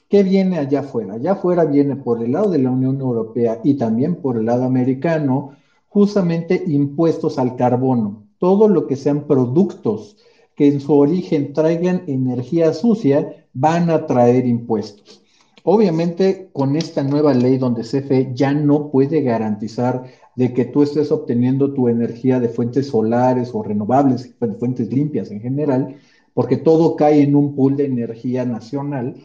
[0.09, 1.15] ¿Qué viene allá afuera?
[1.15, 4.65] Allá afuera viene por el lado de la Unión Europea y también por el lado
[4.65, 5.57] americano,
[5.89, 8.23] justamente impuestos al carbono.
[8.39, 10.17] Todo lo que sean productos
[10.55, 15.24] que en su origen traigan energía sucia van a traer impuestos.
[15.67, 20.05] Obviamente, con esta nueva ley donde CFE ya no puede garantizar
[20.37, 25.41] de que tú estés obteniendo tu energía de fuentes solares o renovables, fuentes limpias en
[25.41, 25.97] general,
[26.35, 29.17] porque todo cae en un pool de energía nacional,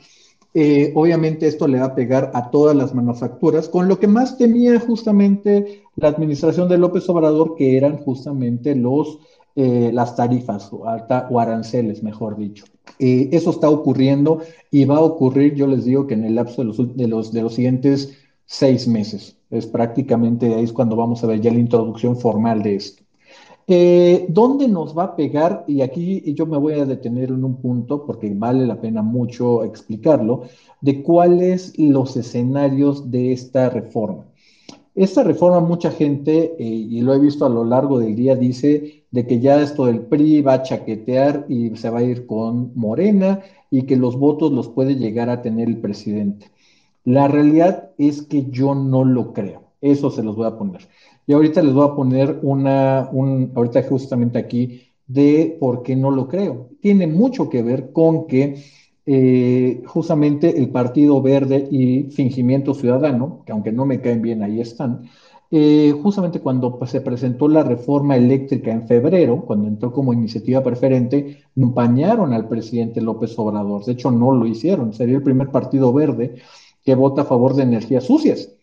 [0.53, 4.37] eh, obviamente esto le va a pegar a todas las manufacturas, con lo que más
[4.37, 9.19] temía justamente la administración de López Obrador, que eran justamente los,
[9.55, 12.65] eh, las tarifas o, o, aranceles, mejor dicho.
[12.99, 14.39] Eh, eso está ocurriendo
[14.71, 17.31] y va a ocurrir, yo les digo que en el lapso de los, de los,
[17.31, 19.37] de los siguientes seis meses.
[19.49, 23.03] Es prácticamente ahí es cuando vamos a ver ya la introducción formal de esto.
[23.67, 25.63] Eh, ¿Dónde nos va a pegar?
[25.67, 29.63] Y aquí yo me voy a detener en un punto porque vale la pena mucho
[29.63, 30.43] explicarlo,
[30.81, 34.25] de cuáles los escenarios de esta reforma.
[34.95, 39.25] Esta reforma mucha gente, y lo he visto a lo largo del día, dice de
[39.25, 43.41] que ya esto del PRI va a chaquetear y se va a ir con Morena
[43.71, 46.47] y que los votos los puede llegar a tener el presidente.
[47.03, 49.63] La realidad es que yo no lo creo.
[49.81, 50.87] Eso se los voy a poner.
[51.25, 56.11] Y ahorita les voy a poner una, un, ahorita justamente aquí, de por qué no
[56.11, 56.69] lo creo.
[56.81, 58.63] Tiene mucho que ver con que
[59.05, 64.61] eh, justamente el Partido Verde y Fingimiento Ciudadano, que aunque no me caen bien, ahí
[64.61, 65.09] están,
[65.51, 71.43] eh, justamente cuando se presentó la reforma eléctrica en febrero, cuando entró como iniciativa preferente,
[71.57, 73.83] acompañaron al presidente López Obrador.
[73.83, 74.93] De hecho, no lo hicieron.
[74.93, 76.35] Sería el primer partido verde
[76.83, 78.53] que vota a favor de energías sucias.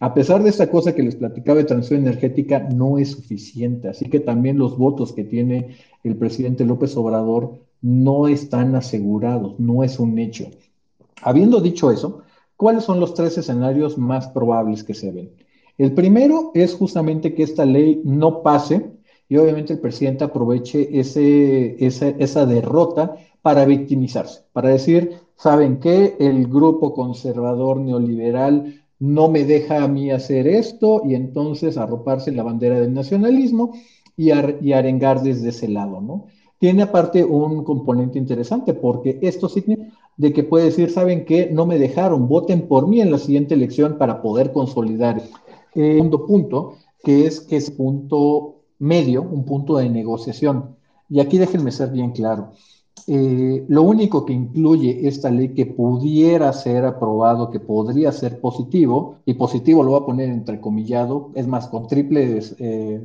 [0.00, 3.88] A pesar de esta cosa que les platicaba de transición energética, no es suficiente.
[3.88, 9.84] Así que también los votos que tiene el presidente López Obrador no están asegurados, no
[9.84, 10.46] es un hecho.
[11.22, 12.22] Habiendo dicho eso,
[12.56, 15.30] ¿cuáles son los tres escenarios más probables que se ven?
[15.80, 18.90] El primero es justamente que esta ley no pase
[19.30, 26.16] y obviamente el presidente aproveche esa derrota para victimizarse, para decir, ¿saben qué?
[26.20, 32.42] El grupo conservador neoliberal no me deja a mí hacer esto y entonces arroparse la
[32.42, 33.72] bandera del nacionalismo
[34.18, 36.26] y, arengar desde ese lado, ¿no?
[36.58, 41.48] Tiene aparte un componente interesante porque esto significa de que puede decir, ¿saben qué?
[41.50, 45.22] No me dejaron, voten por mí en la siguiente elección para poder consolidar.
[45.74, 50.76] El segundo punto, que es que es punto medio, un punto de negociación.
[51.08, 52.52] Y aquí déjenme ser bien claro.
[53.06, 59.16] Eh, lo único que incluye esta ley que pudiera ser aprobado, que podría ser positivo,
[59.24, 63.00] y positivo lo voy a poner entrecomillado, es más, con triple, eh,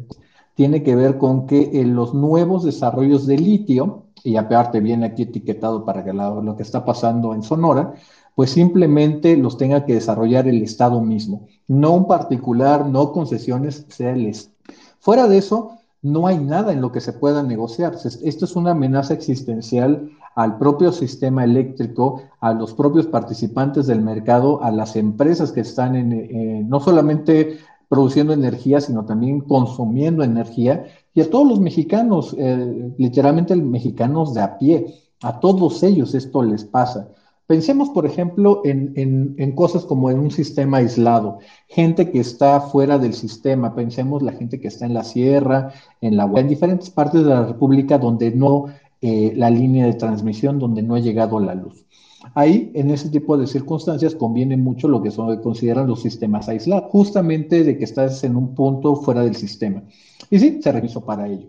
[0.54, 5.23] tiene que ver con que en los nuevos desarrollos de litio, y aparte viene aquí
[5.23, 7.93] etiquetado para que lo que está pasando en Sonora,
[8.36, 14.12] pues simplemente los tenga que desarrollar el Estado mismo, no un particular, no concesiones, sea
[14.12, 14.56] el Estado.
[15.00, 17.95] Fuera de eso, no hay nada en lo que se pueda negociar.
[18.24, 24.62] Esto es una amenaza existencial al propio sistema eléctrico, a los propios participantes del mercado,
[24.63, 31.21] a las empresas que están en, no solamente produciendo energía, sino también consumiendo energía, y
[31.21, 36.65] a todos los mexicanos, eh, literalmente mexicanos de a pie, a todos ellos esto les
[36.65, 37.08] pasa.
[37.47, 43.13] Pensemos, por ejemplo, en, cosas como en un sistema aislado, gente que está fuera del
[43.13, 47.29] sistema, pensemos la gente que está en la sierra, en la en diferentes partes de
[47.29, 48.65] la República donde no,
[49.01, 51.86] eh, la línea de transmisión, donde no ha llegado la luz.
[52.34, 56.89] Ahí, en ese tipo de circunstancias, conviene mucho lo que son, consideran los sistemas aislados,
[56.91, 59.84] justamente de que estás en un punto fuera del sistema.
[60.31, 61.47] Y sí, se revisó para ello.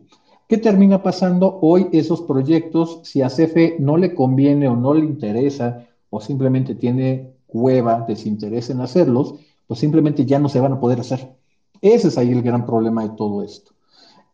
[0.49, 3.01] ¿Qué termina pasando hoy esos proyectos?
[3.03, 8.71] Si a CFE no le conviene o no le interesa o simplemente tiene cueva, desinterés
[8.71, 9.35] en hacerlos,
[9.67, 11.35] pues simplemente ya no se van a poder hacer.
[11.81, 13.73] Ese es ahí el gran problema de todo esto.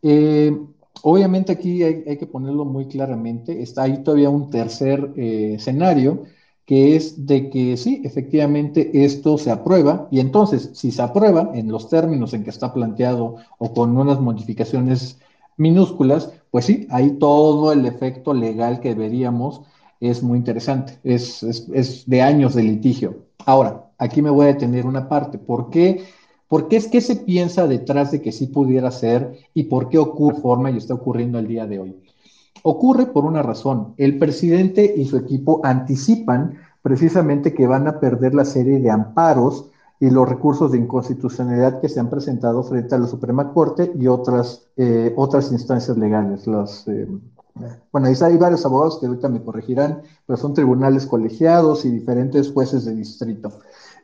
[0.03, 0.55] Eh,
[1.01, 3.63] obviamente aquí hay, que ponerlo muy claramente.
[3.63, 6.25] Está ahí todavía un tercer eh, escenario,
[6.63, 11.71] que es de que sí, efectivamente esto se aprueba y entonces si se aprueba en
[11.71, 15.17] los términos en que está planteado o con unas modificaciones
[15.57, 19.61] minúsculas, pues sí, ahí todo el efecto legal que veríamos
[19.99, 23.25] es muy interesante, es, es, de años de litigio.
[23.45, 25.37] Ahora, aquí me voy a detener una parte.
[25.37, 26.03] ¿Por qué?
[26.47, 29.97] ¿Por qué es que se piensa detrás de que sí pudiera ser y por qué
[29.97, 31.95] ocurre forma y está ocurriendo el día de hoy?
[32.63, 33.93] Ocurre por una razón.
[33.97, 39.69] El presidente y su equipo anticipan precisamente que van a perder la serie de amparos
[40.03, 44.07] y los recursos de inconstitucionalidad que se han presentado frente a la Suprema Corte y
[44.07, 46.45] otras, eh, otras instancias legales.
[46.87, 47.07] Eh,
[47.89, 52.51] bueno, ahí hay varios abogados que ahorita me corregirán, pero son tribunales colegiados y diferentes
[52.51, 53.59] jueces de distrito.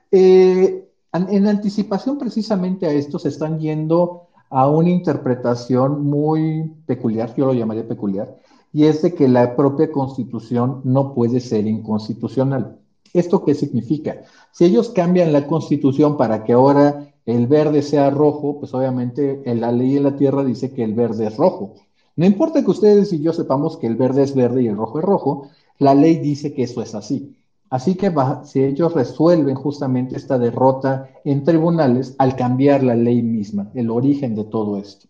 [0.10, 7.46] Eh, en anticipación precisamente a esto se están yendo a una interpretación muy peculiar, yo
[7.46, 8.38] lo llamaría peculiar,
[8.72, 12.79] y es de que la propia constitución no puede ser inconstitucional.
[13.14, 14.22] ¿Esto qué significa?
[14.52, 19.62] Si ellos cambian la constitución para que ahora el verde sea rojo, pues obviamente en
[19.62, 21.76] la ley de la tierra dice que el verde es rojo.
[22.16, 25.00] No importa que ustedes y yo sepamos que el verde es verde y el rojo
[25.00, 27.36] es rojo, la ley dice que eso es así.
[27.70, 28.12] Así que
[28.46, 34.36] si ellos resuelven justamente esta derrota en tribunales al cambiar la ley misma, el origen
[34.36, 35.08] de todo esto.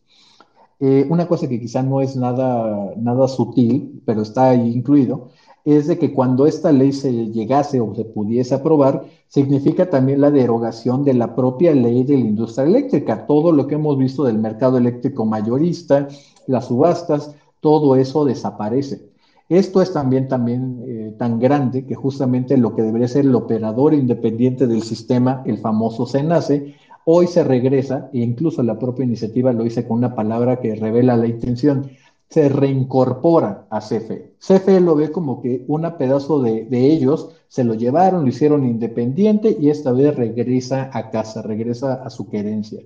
[0.81, 5.29] Eh, una cosa que quizá no es nada, nada sutil, pero está ahí incluido,
[5.65, 10.32] es de que cuando esta ley se llegase o se pudiese aprobar, significa también la
[10.32, 13.28] derogación de la propia ley de la industria eléctrica.
[13.28, 16.08] Todo lo que hemos visto del mercado eléctrico mayorista,
[16.48, 19.10] las subastas, todo eso desaparece.
[19.50, 23.95] Esto es también, también eh, tan grande que justamente lo que debería ser el operador
[23.95, 29.65] independiente del sistema, el famoso SENACE, hoy se regresa, e incluso la propia iniciativa lo
[29.65, 31.89] hice con una palabra que revela la intención,
[32.30, 34.36] se reincorpora a CFE.
[34.39, 39.58] CFE lo ve como que un pedazo de, ellos se lo llevaron, lo hicieron independiente
[39.60, 42.82] y esta vez regresa a casa, regresa a su querencia.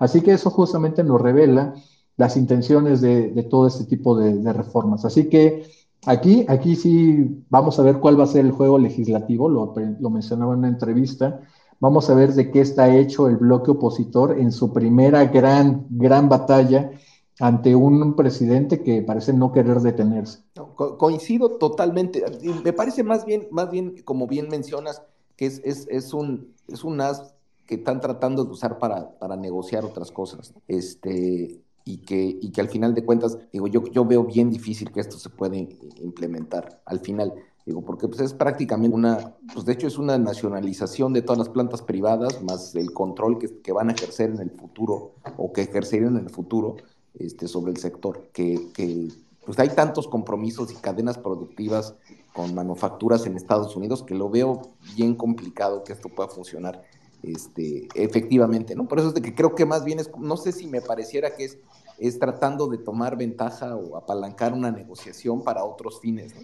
[0.00, 1.74] Así que eso justamente nos revela
[2.16, 5.04] las intenciones de, todo este tipo de, reformas.
[5.04, 5.64] Así que
[6.04, 10.10] aquí, aquí sí vamos a ver cuál va a ser el juego legislativo, lo, lo
[10.10, 11.40] mencionaba en una entrevista.
[11.78, 16.28] Vamos a ver de qué está hecho el bloque opositor en su primera gran, gran
[16.28, 16.90] batalla
[17.40, 20.40] ante un presidente que parece no querer detenerse.
[20.74, 22.24] coincido totalmente.
[22.64, 25.02] Me parece más bien, más bien, como bien mencionas,
[25.36, 27.34] que es, es, es un, es un as
[27.66, 30.54] que están tratando de usar para, para negociar otras cosas.
[30.66, 34.90] Este, y que, y que al final de cuentas, digo, yo, yo veo bien difícil
[34.90, 37.32] que esto se pueda implementar al final.
[37.64, 41.48] Digo, porque pues es prácticamente una, pues de hecho es una nacionalización de todas las
[41.50, 45.62] plantas privadas, más el control que, que van a ejercer en el futuro o que
[45.62, 46.76] ejercerían en el futuro
[47.18, 49.08] este, sobre el sector, que, que
[49.44, 51.94] pues hay tantos compromisos y cadenas productivas
[52.32, 56.84] con manufacturas en Estados Unidos que lo veo bien complicado que esto pueda funcionar
[57.22, 58.86] este, efectivamente, ¿no?
[58.86, 61.34] Por eso es de que creo que más bien es, no sé si me pareciera
[61.34, 61.58] que es,
[61.98, 66.42] es tratando de tomar ventaja o apalancar una negociación para otros fines, ¿no?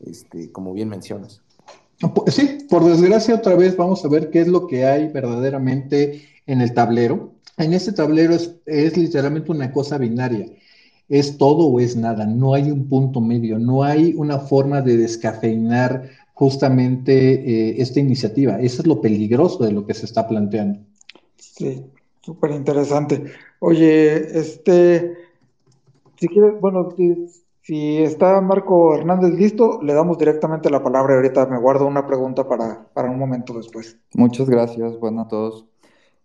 [0.00, 1.42] Este, como bien mencionas.
[2.14, 6.22] Pues sí, por desgracia otra vez vamos a ver qué es lo que hay verdaderamente
[6.46, 7.32] en el tablero.
[7.56, 10.46] En este tablero es, literalmente una cosa binaria.
[11.08, 12.26] Es todo o es nada.
[12.26, 13.58] No hay un punto medio.
[13.58, 18.60] No hay una forma de descafeinar justamente eh, esta iniciativa.
[18.60, 20.80] Eso es lo peligroso de lo que se está planteando.
[21.36, 21.82] Sí,
[22.20, 23.24] súper interesante.
[23.60, 25.14] Oye, este,
[26.16, 26.90] si quieres, bueno,
[27.62, 32.06] si, está Marco Hernández listo, le damos directamente la palabra y ahorita me guardo una
[32.06, 33.96] pregunta para, para un momento después.
[34.14, 35.64] Muchas gracias, bueno a todos.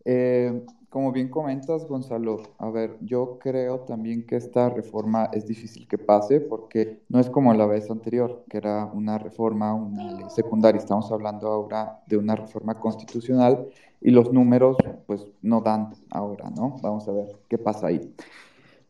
[0.04, 5.88] Eh, como bien comentas, Gonzalo, a ver, yo creo también que esta reforma es difícil
[5.88, 9.74] que pase porque no es como la vez anterior, que era una reforma,
[10.28, 10.80] secundaria.
[10.80, 13.70] Estamos hablando ahora de una reforma constitucional
[14.02, 14.76] y los números
[15.06, 16.76] pues no dan ahora, ¿no?
[16.82, 18.14] Vamos a ver qué pasa ahí.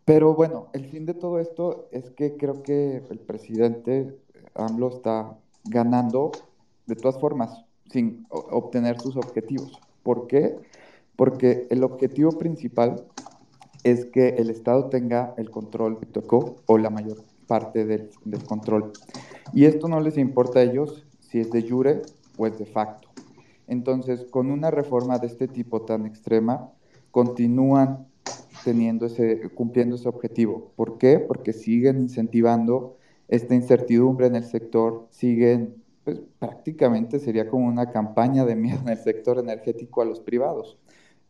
[0.03, 4.17] Pero bueno, el fin de todo esto es que creo que el presidente
[4.55, 6.31] AMLO está ganando
[6.87, 9.79] de todas formas sin obtener sus objetivos.
[10.01, 10.57] ¿Por qué?
[11.15, 13.05] Porque el objetivo principal
[13.83, 15.97] es que el Estado tenga el control
[16.65, 18.09] o la mayor parte del,
[18.47, 18.91] control.
[19.53, 22.01] Y esto no les importa a ellos si es de jure
[22.37, 23.09] o es de facto.
[23.67, 26.71] Entonces, con una reforma de este tipo tan extrema,
[27.09, 28.07] continúan
[28.63, 30.71] teniendo ese, cumpliendo ese objetivo.
[30.75, 31.19] ¿Por qué?
[31.19, 32.97] Porque siguen incentivando
[33.27, 38.89] esta incertidumbre en el sector, siguen, pues prácticamente sería como una campaña de miedo en
[38.89, 40.77] el sector energético a los privados.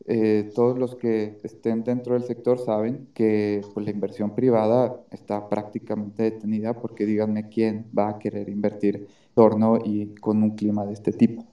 [0.05, 5.47] Eh, todos los que estén dentro del sector saben que pues, la inversión privada está
[5.47, 10.93] prácticamente detenida porque díganme quién va a querer invertir torno y con un clima de
[10.93, 11.45] este tipo.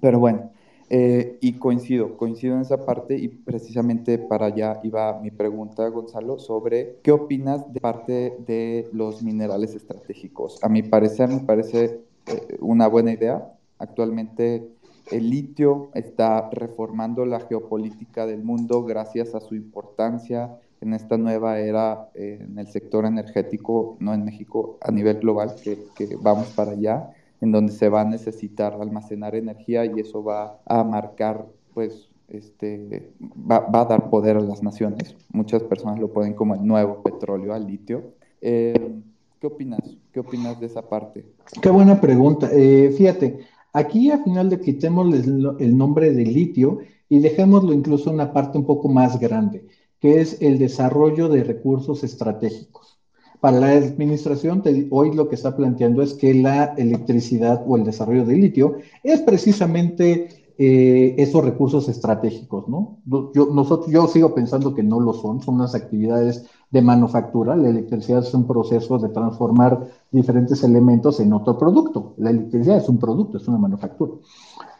[0.00, 0.50] Pero bueno,
[0.90, 6.38] eh, y coincido, coincido en esa parte y precisamente para allá iba mi pregunta, Gonzalo,
[6.38, 10.62] sobre qué opinas de parte de los minerales estratégicos.
[10.62, 13.54] A mi parecer, me parece eh, una buena idea.
[13.78, 14.66] Actualmente
[15.10, 21.58] el litio está reformando la geopolítica del mundo gracias a su importancia en esta nueva
[21.58, 25.78] era eh, en el sector energético, no en México, a nivel global, que,
[26.20, 30.84] vamos para allá, en donde se va a necesitar almacenar energía y eso va a
[30.84, 35.16] marcar, pues, este, va, a dar poder a las naciones.
[35.32, 38.12] Muchas personas lo ponen como el nuevo petróleo al litio.
[38.40, 39.00] Eh,
[39.40, 39.80] ¿Qué opinas?
[40.12, 41.24] ¿Qué opinas de esa parte?
[41.60, 42.48] Qué buena pregunta.
[42.52, 43.40] Eh, fíjate,
[43.78, 48.66] Aquí al final de quitemos el nombre de litio y dejémoslo incluso una parte un
[48.66, 49.68] poco más grande,
[50.00, 52.98] que es el desarrollo de recursos estratégicos.
[53.40, 58.24] Para la administración, hoy lo que está planteando es que la electricidad o el desarrollo
[58.24, 62.98] de litio es precisamente eh, esos recursos estratégicos, ¿no?
[63.06, 67.54] Yo, nosotros, yo sigo pensando que no lo son, son unas actividades de manufactura.
[67.54, 72.14] La electricidad es un proceso de transformar diferentes elementos en otro producto.
[72.16, 74.14] La electricidad es un producto, es una manufactura.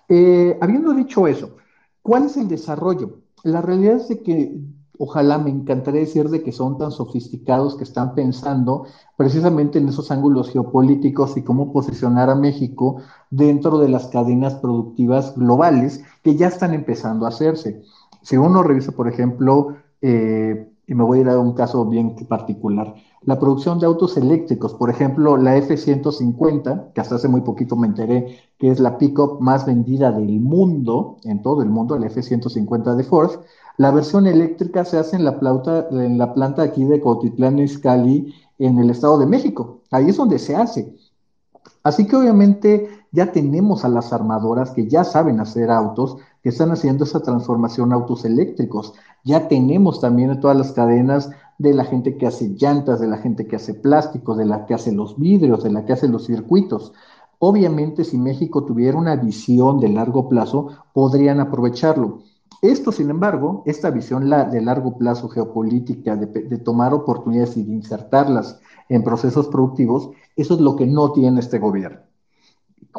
[0.09, 1.51] Eh, habiendo dicho eso,
[2.03, 3.21] ¿cuál es el desarrollo?
[3.45, 4.61] La realidad es que
[4.99, 8.87] ojalá me encantaría decir de que son tan sofisticados que están pensando
[9.17, 15.35] precisamente en esos ángulos geopolíticos y cómo posicionar a México dentro de las cadenas productivas
[15.37, 17.83] globales que ya están empezando a hacerse.
[18.23, 22.17] Si uno revisa, por ejemplo, eh, y me voy a ir a un caso bien
[22.27, 27.77] particular, la producción de autos eléctricos, por ejemplo, la F-150, que hasta hace muy poquito
[27.77, 32.07] me enteré que es la pickup más vendida del mundo, en todo el mundo, la
[32.07, 33.33] F-150 de Ford,
[33.77, 38.35] la versión eléctrica se hace en la, planta, en la planta aquí de Cotitlán Izcalli,
[38.59, 39.83] en el Estado de México.
[39.91, 40.97] Ahí es donde se hace.
[41.83, 46.71] Así que obviamente ya tenemos a las armadoras que ya saben hacer autos, que están
[46.71, 48.95] haciendo esa transformación a autos eléctricos.
[49.25, 53.47] Ya tenemos también todas las cadenas de la gente que hace llantas, de la gente
[53.47, 56.93] que hace plásticos, de la que hace los vidrios, de la que hace los circuitos.
[57.41, 62.21] Obviamente, si México tuviera una visión de largo plazo, podrían aprovecharlo.
[62.63, 68.59] Esto, sin embargo, esta visión de largo plazo geopolítica, de, tomar oportunidades y de insertarlas
[68.89, 72.08] en procesos productivos, eso es lo que no tiene este gobierno.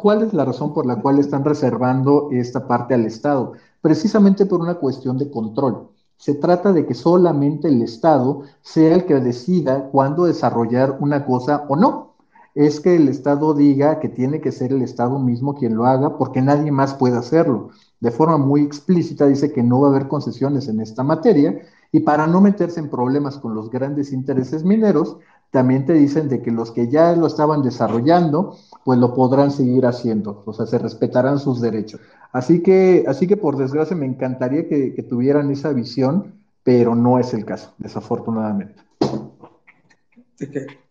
[0.00, 3.52] ¿Cuál es la razón por la cual están reservando esta parte al Estado?
[3.82, 5.88] Precisamente por una cuestión de control.
[6.16, 11.66] Se trata de que solamente el Estado sea el que decida cuándo desarrollar una cosa
[11.68, 12.14] o no.
[12.54, 16.16] Es que el Estado diga que tiene que ser el Estado mismo quien lo haga
[16.16, 17.68] porque nadie más puede hacerlo
[18.00, 21.60] de forma muy explícita dice que no va a haber concesiones en esta materia
[21.92, 25.18] y para no meterse en problemas con los grandes intereses mineros,
[25.50, 29.84] también te dicen de que los que ya lo estaban desarrollando, pues lo podrán seguir
[29.86, 32.00] haciendo, o sea, se respetarán sus derechos.
[32.32, 37.34] Así que, así que por desgracia me encantaría que, tuvieran esa visión, pero no es
[37.34, 38.80] el caso, desafortunadamente.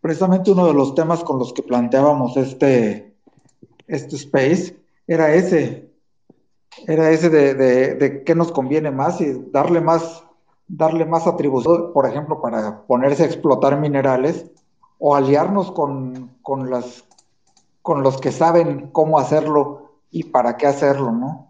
[0.02, 3.16] precisamente uno de los temas con los que planteábamos este,
[3.88, 4.76] este space
[5.08, 5.90] era ese,
[6.86, 10.24] era ese de, de, qué nos conviene más y darle más,
[10.70, 14.50] darle más atribución, por ejemplo, para ponerse a explotar minerales
[15.00, 17.04] o aliarnos con, con, las,
[17.82, 21.48] con los que saben cómo hacerlo y para qué hacerlo, ¿no?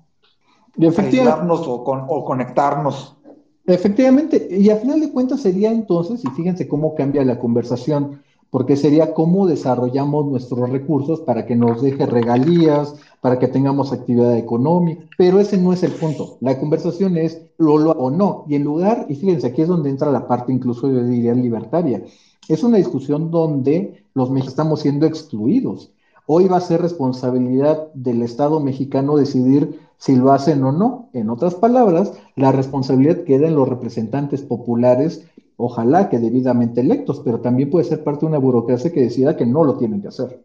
[0.77, 3.17] Y Aislarnos o, o conectarnos.
[3.65, 8.75] Efectivamente, y a final de cuentas sería entonces, y fíjense cómo cambia la conversación, porque
[8.75, 15.05] sería cómo desarrollamos nuestros recursos para que nos deje regalías, para que tengamos actividad económica,
[15.17, 16.37] pero ese no es el punto.
[16.41, 19.89] La conversación es lo, lo o no, y en lugar, y fíjense, aquí es donde
[19.89, 22.03] entra la parte incluso yo diría libertaria,
[22.47, 25.91] es una discusión donde los mexicanos estamos siendo excluidos.
[26.25, 31.09] Hoy va a ser responsabilidad del Estado mexicano decidir si lo hacen o no.
[31.13, 35.27] En otras palabras, la responsabilidad queda en los representantes populares
[35.59, 39.45] ojalá que debidamente electos, pero también puede ser parte de una burocracia que decida que
[39.45, 40.41] no lo tienen que hacer.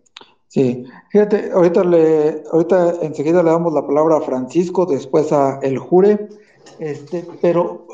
[0.49, 5.79] Sí, fíjate, ahorita, le, ahorita enseguida le damos la palabra a Francisco, después a El
[5.79, 6.29] Jure,
[6.81, 7.87] este, pero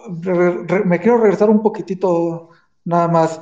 [0.86, 2.48] me quiero regresar un poquitito
[2.86, 3.40] nada más.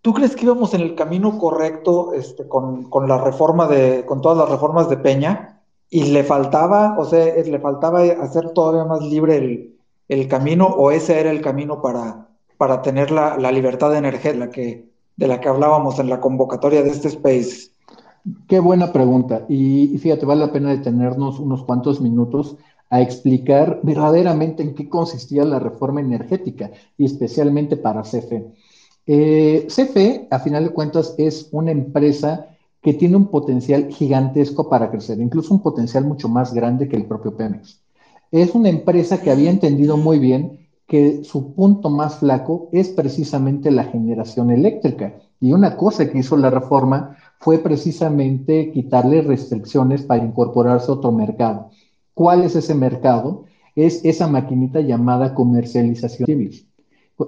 [0.00, 4.22] ¿Tú crees que íbamos en el camino correcto este, con, con, la reforma de, con
[4.22, 5.60] todas las reformas de Peña?
[5.90, 10.90] Y le faltaba, o sea, le faltaba hacer todavía más libre el, el camino, o
[10.90, 15.40] ese era el camino para, para tener la, libertad de energía la que, de la
[15.40, 17.72] que hablábamos en la convocatoria de este space?
[18.46, 19.44] Qué buena pregunta.
[19.48, 22.56] Y, fíjate, vale la pena detenernos unos cuantos minutos
[22.88, 28.52] a explicar verdaderamente en qué consistía la reforma energética y especialmente para CFE.
[29.06, 32.48] Eh, CFE, a final de cuentas, es una empresa
[32.82, 37.06] que tiene un potencial gigantesco para crecer, incluso un potencial mucho más grande que el
[37.06, 37.80] propio Pemex.
[38.30, 40.61] Es una empresa que había entendido muy bien
[40.92, 45.14] que su punto más flaco es precisamente la generación eléctrica.
[45.40, 51.10] Y una cosa que hizo la reforma fue precisamente quitarle restricciones para incorporarse a otro
[51.10, 51.70] mercado.
[52.12, 53.46] ¿Cuál es ese mercado?
[53.74, 56.68] Es esa maquinita llamada comercialización civil.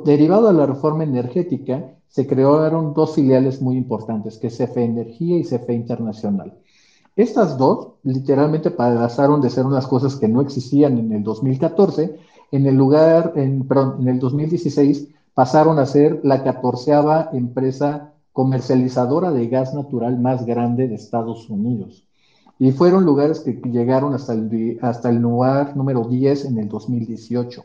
[0.05, 5.39] Derivado de la reforma energética, se crearon dos filiales muy importantes, que es CFE Energía
[5.39, 6.53] y CFE Internacional.
[7.17, 12.19] Estas dos literalmente pasaron de ser unas cosas que no existían en el 2014
[12.55, 19.33] en el lugar, en, perdón, en el 2016 pasaron a ser la catorceava empresa comercializadora
[19.33, 22.07] de gas natural más grande de Estados Unidos.
[22.61, 27.65] Y fueron lugares que llegaron hasta el, hasta el lugar número 10 en el 2018.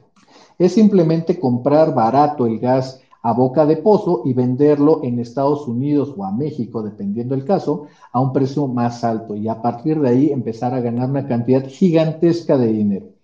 [0.58, 6.16] Es simplemente comprar barato el gas a boca de pozo y venderlo en Estados Unidos
[6.18, 10.10] o a México, dependiendo del caso, a un precio más alto y a partir de
[10.10, 13.19] ahí empezar a ganar una cantidad gigantesca de dinero.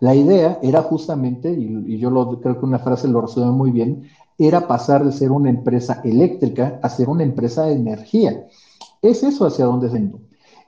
[0.00, 2.10] La idea era justamente, y, yo
[2.40, 4.08] creo que una frase lo resume muy bien,
[4.38, 8.46] era pasar de ser una empresa eléctrica a ser una empresa de energía.
[9.00, 10.10] Es eso hacia dónde se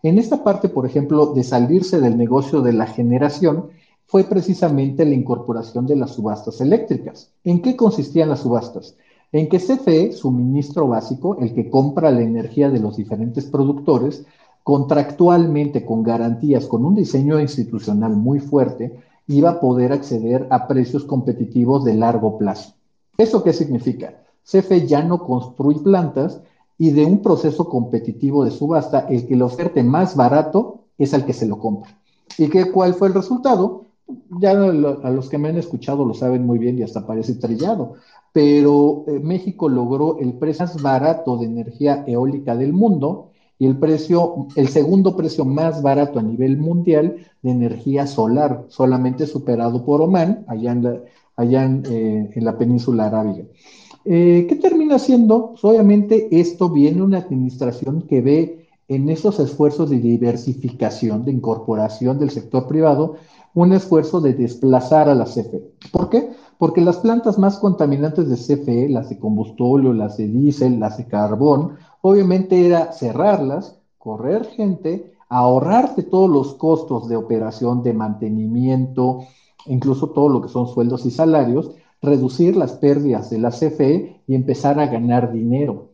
[0.03, 3.71] En esta parte, por ejemplo, de salirse del negocio de la generación,
[4.07, 7.33] fue precisamente la incorporación de las subastas eléctricas.
[7.45, 8.97] ¿En qué consistían las subastas?
[9.33, 14.25] En que CFE, suministro básico, el que compra la energía de los diferentes productores,
[14.67, 18.99] contractualmente con garantías, con un diseño institucional muy fuerte,
[19.29, 22.73] iba a poder acceder a precios competitivos de largo plazo.
[23.17, 24.25] ¿Eso qué significa?
[24.43, 26.41] CFE ya no construye plantas
[26.79, 31.25] y de un proceso competitivo de subasta, el que lo oferte más barato es al
[31.25, 31.97] que se lo compra.
[32.37, 33.85] ¿Y qué, cuál fue el resultado?
[34.41, 37.95] ya a los que me han escuchado lo saben muy bien y hasta parece trillado,
[38.33, 43.79] pero eh, México logró el precio más barato de energía eólica del mundo y el
[43.79, 50.03] precio, el segundo precio más barato a nivel mundial de energía solar, solamente superado por
[50.03, 51.01] Oman, allá en la,
[51.37, 53.45] allá en, eh, la península arábiga.
[54.05, 55.51] Eh, ¿Qué termina siendo?
[55.51, 62.19] Pues obviamente esto viene una administración que ve en esos esfuerzos de diversificación, de incorporación
[62.19, 63.17] del sector privado,
[63.55, 65.73] un esfuerzo de desplazar a la CFE.
[65.91, 66.31] ¿Por qué?
[66.59, 71.07] Porque las plantas más contaminantes de CFE, las de combustible, las de diésel, las de
[71.07, 71.73] carbón,
[72.09, 79.21] obviamente era cerrarlas, correr gente, ahorrarte todos los costos de operación, de mantenimiento,
[79.67, 84.35] incluso todo lo que son sueldos y salarios, reducir las pérdidas de la CFE y
[84.35, 85.91] empezar a ganar dinero.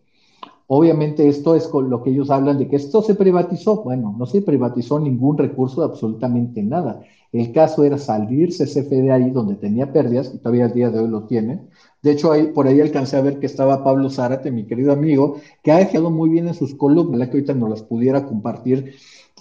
[0.66, 3.82] Obviamente esto es con lo que ellos hablan de que esto se privatizó.
[3.82, 7.02] Bueno, no se privatizó ningún recurso, absolutamente nada.
[7.30, 11.00] El caso era salirse CFE de ahí donde tenía pérdidas, y todavía al día de
[11.00, 11.68] hoy lo tiene.
[12.02, 15.70] De hecho, por ahí alcancé a ver que estaba Pablo Zárate, mi querido amigo, que
[15.70, 18.96] ha dejado muy bien en sus columnas, que ahorita nos las pudiera compartir,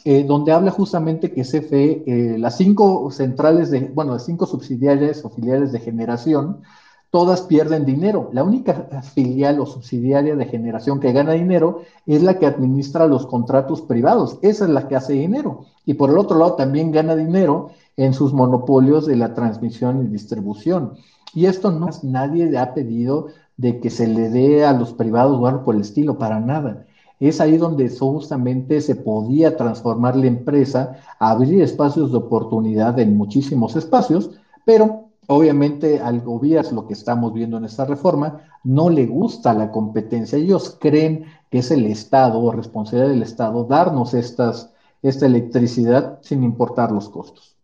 [0.05, 5.25] eh, donde habla justamente que CFE, eh, las cinco centrales de, bueno, las cinco subsidiarias
[5.25, 6.61] o filiales de generación,
[7.09, 8.29] todas pierden dinero.
[8.31, 13.25] La única filial o subsidiaria de generación que gana dinero es la que administra los
[13.25, 14.37] contratos privados.
[14.43, 15.65] Esa es la que hace dinero.
[15.85, 20.07] Y por el otro lado también gana dinero en sus monopolios de la transmisión y
[20.07, 20.93] distribución.
[21.33, 23.27] Y esto no es, nadie le ha pedido
[23.57, 26.85] de que se le dé a los privados o algo por el estilo, para nada.
[27.19, 33.75] Es ahí donde justamente se podía transformar la empresa, abrir espacios de oportunidad en muchísimos
[33.75, 34.31] espacios,
[34.65, 39.71] pero Obviamente al gobierno, lo que estamos viendo en esta reforma, no le gusta la
[39.71, 40.37] competencia.
[40.37, 46.43] Ellos creen que es el Estado o responsabilidad del Estado darnos estas, esta electricidad sin
[46.43, 47.55] importar los costos.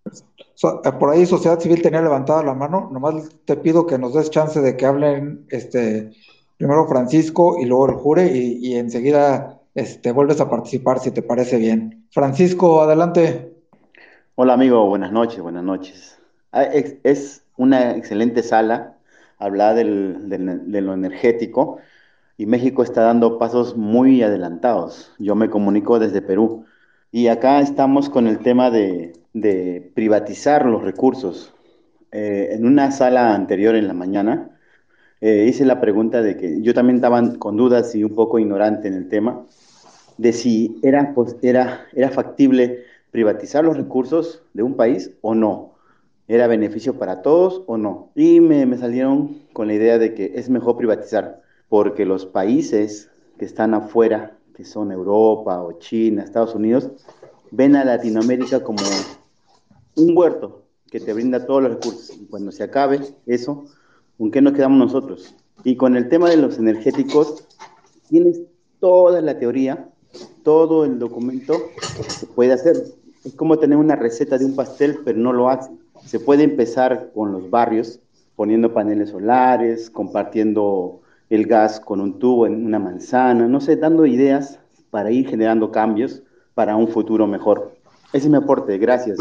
[0.63, 2.89] Eh, por ahí Sociedad Civil tenía levantada la mano.
[2.91, 6.11] Nomás te pido que nos des chance de que hablen este,
[6.57, 11.21] primero Francisco y luego el Jure y, y enseguida este, vuelves a participar si te
[11.21, 12.07] parece bien.
[12.11, 13.53] Francisco, adelante.
[14.33, 16.17] Hola amigo, buenas noches, buenas noches.
[16.51, 18.97] Ah, es, una excelente sala,
[19.39, 21.77] hablar del, de lo energético
[22.37, 25.11] y México está dando pasos muy adelantados.
[25.19, 26.65] Yo me comunico desde Perú
[27.11, 31.53] y acá estamos con el tema de, de privatizar los recursos.
[32.11, 34.57] Eh, en una sala anterior en la mañana
[35.19, 38.87] eh, hice la pregunta de que yo también estaba con dudas y un poco ignorante
[38.87, 39.45] en el tema
[40.17, 45.77] de si era, era, era factible privatizar los recursos de un país o no
[46.27, 48.11] era beneficio para todos o no.
[48.15, 53.09] Y me, salieron con la idea de que es mejor privatizar, porque los países
[53.39, 56.89] que están afuera, que son Europa o China, Estados Unidos,
[57.51, 58.81] ven a Latinoamérica como
[59.97, 62.15] un huerto que te brinda todos los recursos.
[62.15, 63.65] Y cuando se acabe eso,
[64.17, 65.35] ¿con qué nos quedamos nosotros?
[65.63, 67.45] Y con el tema de los energéticos,
[68.07, 68.41] tienes
[68.79, 69.89] toda la teoría,
[70.43, 71.55] todo el documento
[72.07, 72.77] se puede hacer.
[73.25, 75.71] Es como tener una receta de un pastel, pero no lo hace.
[76.05, 77.99] Se puede empezar con los barrios,
[78.35, 84.05] poniendo paneles solares, compartiendo el gas con un tubo en una manzana, no sé, dando
[84.05, 84.59] ideas
[84.91, 86.23] para ir generando cambios
[86.53, 87.75] para un futuro mejor.
[88.13, 89.17] Ese es mi aporte, gracias.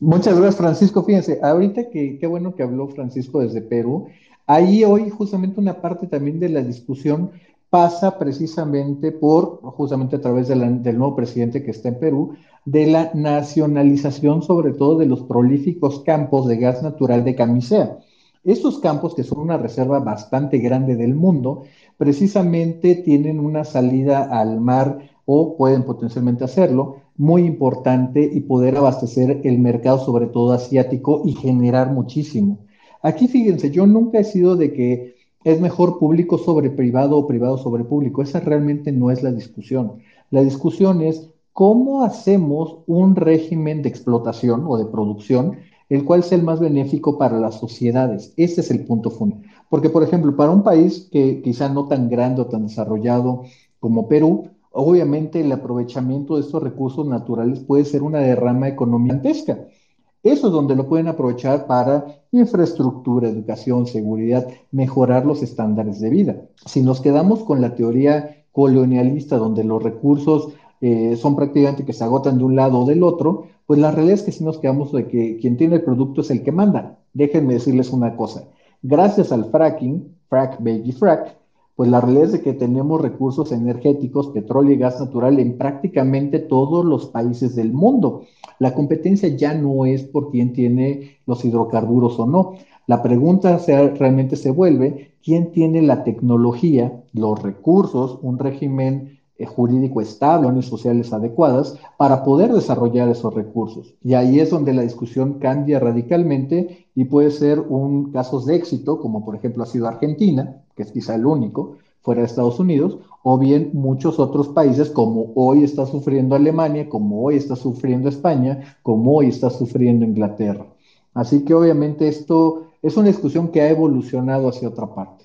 [0.00, 1.02] Muchas gracias, Francisco.
[1.02, 4.08] Fíjense, ahorita que qué bueno que habló Francisco desde Perú.
[4.46, 7.30] Ahí hoy justamente una parte también de la discusión
[7.70, 13.10] pasa precisamente por, justamente a través del nuevo presidente que está en Perú, de la
[13.14, 17.98] nacionalización sobre todo de los prolíficos campos de gas natural de camisea.
[18.44, 21.64] Estos campos, que son una reserva bastante grande del mundo,
[21.96, 29.40] precisamente tienen una salida al mar o pueden potencialmente hacerlo, muy importante y poder abastecer
[29.44, 32.58] el mercado, sobre todo asiático, y generar muchísimo.
[33.02, 37.58] Aquí fíjense, yo nunca he sido de que es mejor público sobre privado o privado
[37.58, 38.22] sobre público.
[38.22, 39.98] Esa realmente no es la discusión.
[40.30, 45.58] La discusión es cómo hacemos un régimen de explotación o de producción
[45.88, 48.32] el cual sea el más benéfico para las sociedades.
[48.36, 49.50] Ese es el punto fundamental.
[49.68, 53.44] Porque, por ejemplo, para un país que quizá no tan grande o tan desarrollado
[53.78, 59.20] como Perú, obviamente el aprovechamiento de estos recursos naturales puede ser una derrama económica.
[59.24, 66.42] Eso es donde lo pueden aprovechar para infraestructura, educación, seguridad, mejorar los estándares de vida.
[66.66, 70.52] Si nos quedamos con la teoría colonialista, donde los recursos
[70.82, 74.14] eh, son prácticamente que se agotan de un lado o del otro, pues la realidad
[74.14, 76.98] es que si nos quedamos de que quien tiene el producto es el que manda.
[77.14, 78.44] Déjenme decirles una cosa.
[78.82, 81.34] Gracias al fracking, frack, baby, frack,
[81.76, 86.38] pues la realidad es de que tenemos recursos energéticos, petróleo y gas natural en prácticamente
[86.38, 88.22] todos los países del mundo.
[88.58, 92.54] La competencia ya no es por quién tiene los hidrocarburos o no.
[92.86, 100.00] La pregunta realmente se vuelve, ¿quién tiene la tecnología, los recursos, un régimen eh, jurídico
[100.00, 103.94] estable, unas sociales adecuadas para poder desarrollar esos recursos?
[104.02, 108.98] Y ahí es donde la discusión cambia radicalmente y puede ser un caso de éxito,
[108.98, 112.98] como por ejemplo ha sido Argentina, que es quizá el único, fuera de Estados Unidos,
[113.24, 118.78] o bien muchos otros países como hoy está sufriendo Alemania, como hoy está sufriendo España,
[118.84, 120.66] como hoy está sufriendo Inglaterra.
[121.14, 125.24] Así que obviamente esto es una discusión que ha evolucionado hacia otra parte.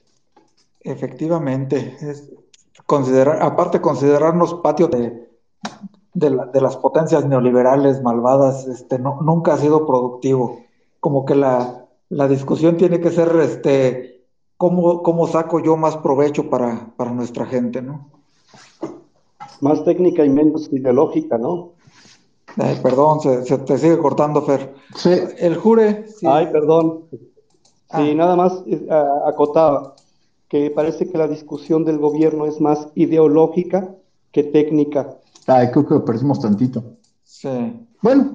[0.79, 2.31] Efectivamente, es
[2.87, 5.29] considerar, aparte considerarnos patio de,
[6.13, 10.61] de, las potencias neoliberales malvadas, este, no, nunca ha sido productivo.
[10.99, 14.10] Como que la, la discusión tiene que ser este,
[14.61, 18.09] cómo, saco yo más provecho para, para nuestra gente, ¿no?
[19.59, 21.71] Más técnica y menos ideológica, ¿no?
[22.83, 24.75] perdón, se, te sigue cortando, Fer.
[24.95, 25.13] Sí.
[25.37, 26.05] El jure.
[26.27, 27.05] Ay, perdón.
[27.11, 27.17] Sí,
[27.89, 28.13] ah.
[28.13, 28.63] nada más
[29.25, 29.95] acotaba
[30.47, 33.95] que parece que la discusión del gobierno es más ideológica
[34.31, 35.17] que técnica.
[35.47, 36.83] Ay, creo que lo perdimos tantito.
[37.23, 37.49] Sí.
[38.01, 38.33] Bueno,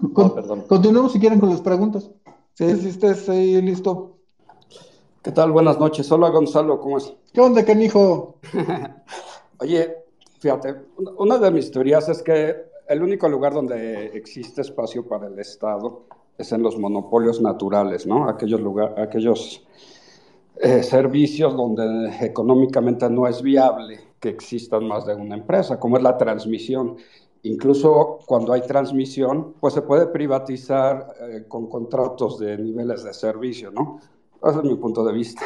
[0.67, 2.11] continuemos si quieren con las preguntas.
[2.55, 4.16] Sí, sí, estés ahí listo.
[5.27, 5.51] ¿Qué tal?
[5.51, 6.13] Buenas noches.
[6.13, 7.13] Hola Gonzalo, ¿cómo es?
[7.33, 8.37] ¿Qué onda, canijo?
[9.59, 9.97] Oye,
[10.39, 10.77] fíjate,
[11.19, 12.55] una de mis teorías es que
[12.87, 16.03] el único lugar donde existe espacio para el Estado
[16.39, 18.29] es en los monopolios naturales, ¿no?
[18.29, 19.67] Aquellos, lugar, aquellos
[20.61, 26.05] eh, servicios donde económicamente no es viable que existan más de una empresa, como es
[26.05, 26.99] la transmisión.
[27.43, 33.73] Incluso cuando hay transmisión, pues se puede privatizar eh, con contratos de niveles de servicio,
[33.73, 33.99] ¿no?
[34.43, 35.43] Ese es mi punto de vista.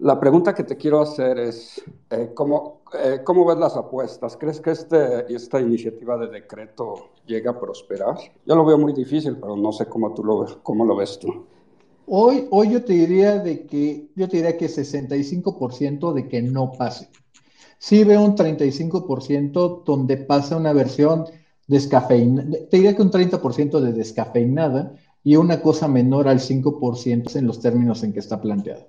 [0.00, 4.36] La pregunta que te quiero hacer es, eh, ¿cómo, eh, ¿cómo, ves las apuestas?
[4.36, 8.16] ¿Crees que este, esta iniciativa de decreto llega a prosperar?
[8.44, 11.46] Yo lo veo muy difícil, pero no sé cómo, tú lo, cómo lo ves tú.
[12.06, 16.72] Hoy, hoy yo te diría de que, yo te diría que 65% de que no
[16.72, 17.08] pase.
[17.78, 21.24] Sí veo un 35% donde pasa una versión
[21.66, 27.46] descafeinada, te diría que un 30% de descafeinada, y una cosa menor al 5% en
[27.46, 28.86] los términos en que está planteado.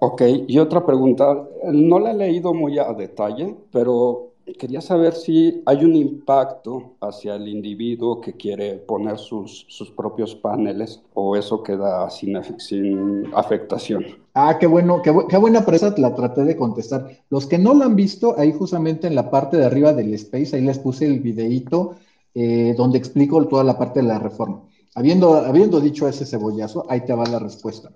[0.00, 5.62] Ok, y otra pregunta, no la he leído muy a detalle, pero quería saber si
[5.66, 11.62] hay un impacto hacia el individuo que quiere poner sus, sus propios paneles o eso
[11.62, 14.04] queda sin, sin afectación.
[14.34, 17.10] Ah, qué bueno, qué, qué buena presa, la traté de contestar.
[17.28, 20.56] Los que no lo han visto, ahí justamente en la parte de arriba del space,
[20.56, 21.96] ahí les puse el videíto
[22.34, 24.62] eh, donde explico toda la parte de la reforma.
[24.94, 27.92] Habiendo, habiendo dicho ese cebollazo, ahí te va la respuesta.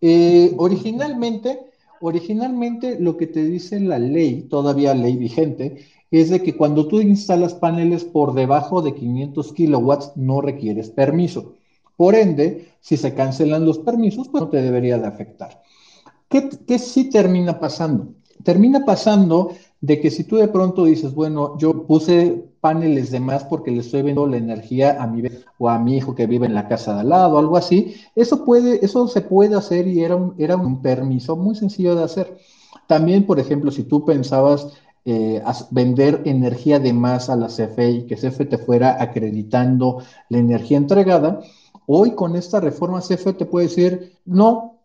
[0.00, 1.60] Eh, originalmente,
[2.00, 7.00] originalmente lo que te dice la ley, todavía ley vigente, es de que cuando tú
[7.00, 11.54] instalas paneles por debajo de 500 kilowatts no requieres permiso.
[11.96, 15.62] Por ende, si se cancelan los permisos, pues no te debería de afectar.
[16.28, 18.14] ¿Qué, qué sí termina pasando?
[18.44, 23.44] Termina pasando de que si tú de pronto dices, bueno, yo puse paneles de más
[23.44, 25.22] porque le estoy viendo la energía a mi
[25.56, 28.44] o a mi hijo que vive en la casa de al lado, algo así, eso
[28.44, 32.36] puede, eso se puede hacer y era un, era un permiso muy sencillo de hacer.
[32.86, 34.68] También, por ejemplo, si tú pensabas
[35.06, 40.38] eh, vender energía de más a la CFE y que CFE te fuera acreditando la
[40.38, 41.40] energía entregada,
[41.86, 44.77] hoy con esta reforma CFE te puede decir, no,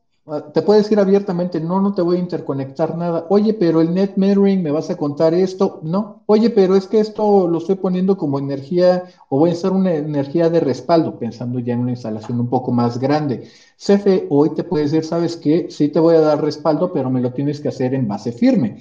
[0.53, 3.25] te puedes decir abiertamente, no, no te voy a interconectar nada.
[3.29, 5.79] Oye, pero el net metering, ¿me vas a contar esto?
[5.83, 6.23] No.
[6.27, 9.93] Oye, pero es que esto lo estoy poniendo como energía o voy a usar una
[9.93, 13.41] energía de respaldo, pensando ya en una instalación un poco más grande.
[13.75, 15.67] CFE hoy te puede decir, ¿sabes qué?
[15.69, 18.77] Sí te voy a dar respaldo, pero me lo tienes que hacer en base firme.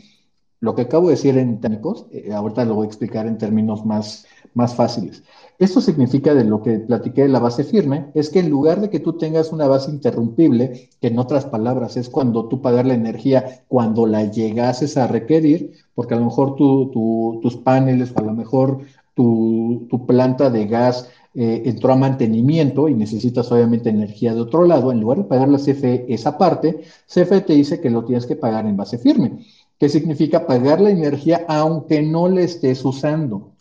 [0.60, 3.84] Lo que acabo de decir en técnicos, eh, ahorita lo voy a explicar en términos
[3.84, 4.24] más,
[4.54, 5.22] más fáciles.
[5.58, 8.90] Esto significa de lo que platiqué de la base firme, es que en lugar de
[8.90, 12.94] que tú tengas una base interrumpible, que en otras palabras es cuando tú pagas la
[12.94, 18.32] energía cuando la llegases a requerir, porque a lo mejor tus paneles o a lo
[18.32, 18.78] mejor
[19.14, 24.90] tu, planta de gas eh, entró a mantenimiento y necesitas obviamente energía de otro lado,
[24.90, 28.36] en lugar de pagar la CFE esa parte, CFE te dice que lo tienes que
[28.36, 29.38] pagar en base firme,
[29.78, 33.52] que significa pagar la energía aunque no la estés usando.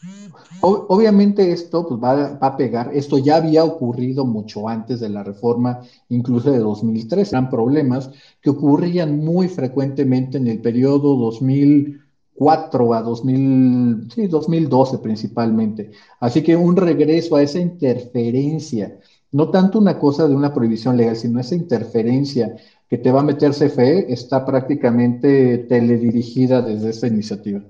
[0.62, 5.82] Obviamente esto pues, va, a pegar, esto ya había ocurrido mucho antes de la reforma,
[6.09, 12.01] incluso de 2003, eran problemas que ocurrían muy frecuentemente en el periodo 2000
[12.49, 15.91] a 2000, sí, 2012 principalmente.
[16.20, 18.97] Así que un regreso a esa interferencia,
[19.32, 22.55] no tanto una cosa de una prohibición legal, sino esa interferencia
[22.89, 27.62] que te va a meter CFE está prácticamente teledirigida desde esta iniciativa.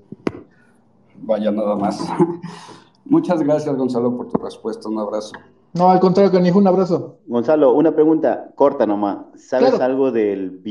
[1.24, 2.00] Vaya nada más.
[3.12, 4.88] Muchas gracias, Gonzalo, por tu respuesta.
[4.88, 5.34] Un abrazo.
[5.74, 7.18] No, al contrario, Canijo, un abrazo.
[7.28, 9.26] Gonzalo, una pregunta corta nomás.
[9.36, 10.62] ¿Sabes algo del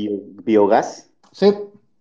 [0.43, 1.11] biogás?
[1.31, 1.53] Sí.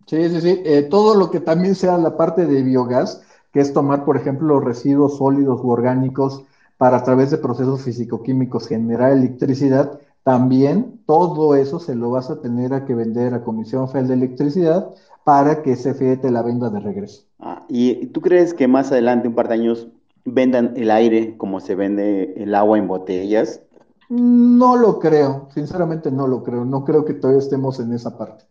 [0.06, 0.62] Sí, sí, sí.
[0.64, 3.22] Eh, todo lo que también sea la parte de biogás,
[3.52, 6.42] que es tomar, por ejemplo, los residuos sólidos u orgánicos
[6.78, 12.40] para a través de procesos físico-químicos generar electricidad, también todo eso se lo vas a
[12.40, 14.90] tener a que vender a Comisión Federal de Electricidad
[15.22, 17.24] para que CFE te la venda de regreso.
[17.38, 19.88] Ah, ¿Y tú crees que más adelante, un par de años,
[20.24, 23.62] vendan el aire como se vende el agua en botellas?
[24.08, 26.64] No lo creo, sinceramente no lo creo.
[26.64, 28.50] No creo que todavía estemos en esa parte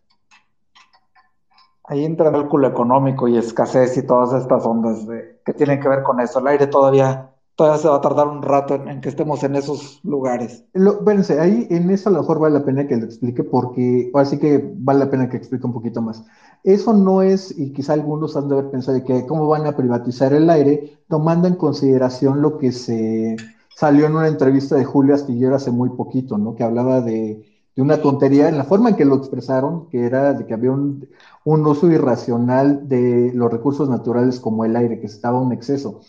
[1.90, 5.04] ahí entra el cálculo económico y escasez y todas estas ondas
[5.44, 6.38] que tienen que ver con eso.
[6.38, 9.98] El aire todavía, todavía se va a tardar un rato en, que estemos en esos
[10.04, 10.64] lugares.
[10.72, 11.02] Lo,
[11.40, 14.72] ahí en eso a lo mejor vale la pena que lo explique porque, así que
[14.76, 16.24] vale la pena que explique un poquito más.
[16.62, 19.76] Eso no es, y quizá algunos han de haber pensado de que cómo van a
[19.76, 23.36] privatizar el aire, tomando en consideración lo que se
[23.74, 26.54] salió en una entrevista de Julio Astillero hace muy poquito, ¿no?
[26.54, 30.34] Que hablaba de de una tontería en la forma en que lo expresaron, que era
[30.34, 31.08] de que había un,
[31.44, 36.00] uso irracional de los recursos naturales como el aire, que estaba un exceso.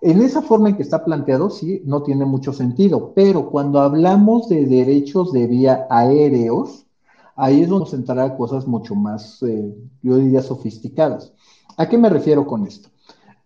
[0.00, 4.48] En esa forma en que está planteado, sí, no tiene mucho sentido, pero cuando hablamos
[4.48, 6.85] de derechos de vía aéreos,
[7.36, 11.32] ahí es donde nos entrará cosas mucho más, eh, yo diría, sofisticadas.
[11.76, 12.88] ¿A qué me refiero con esto?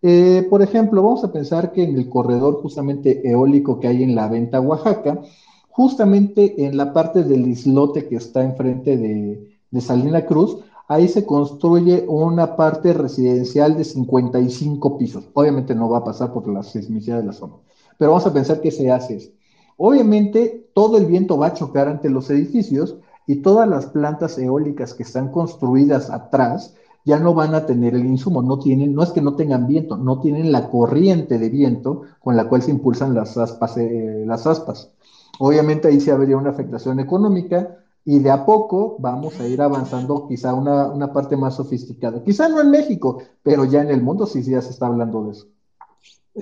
[0.03, 4.15] Eh, por ejemplo, vamos a pensar que en el corredor justamente eólico que hay en
[4.15, 5.21] la venta Oaxaca,
[5.69, 12.05] justamente en la parte del islote que está enfrente de, Salina Cruz, ahí se construye
[12.09, 15.29] una parte residencial de 55 pisos.
[15.35, 17.55] Obviamente no va a pasar por la sismicidad de la zona,
[17.99, 19.33] pero vamos a pensar que se hace
[19.77, 24.95] Obviamente todo el viento va a chocar ante los edificios y todas las plantas eólicas
[24.95, 29.11] que están construidas atrás ya no van a tener el insumo, no tienen, no es
[29.11, 33.15] que no tengan viento, no tienen la corriente de viento con la cual se impulsan
[33.15, 33.77] las aspas.
[33.79, 34.91] Eh, las aspas.
[35.39, 40.27] Obviamente ahí sí habría una afectación económica y de a poco vamos a ir avanzando
[40.29, 42.23] quizá una, una parte más sofisticada.
[42.23, 45.25] Quizá no en México, pero ya en el mundo sí, sí ya se está hablando
[45.25, 45.47] de eso.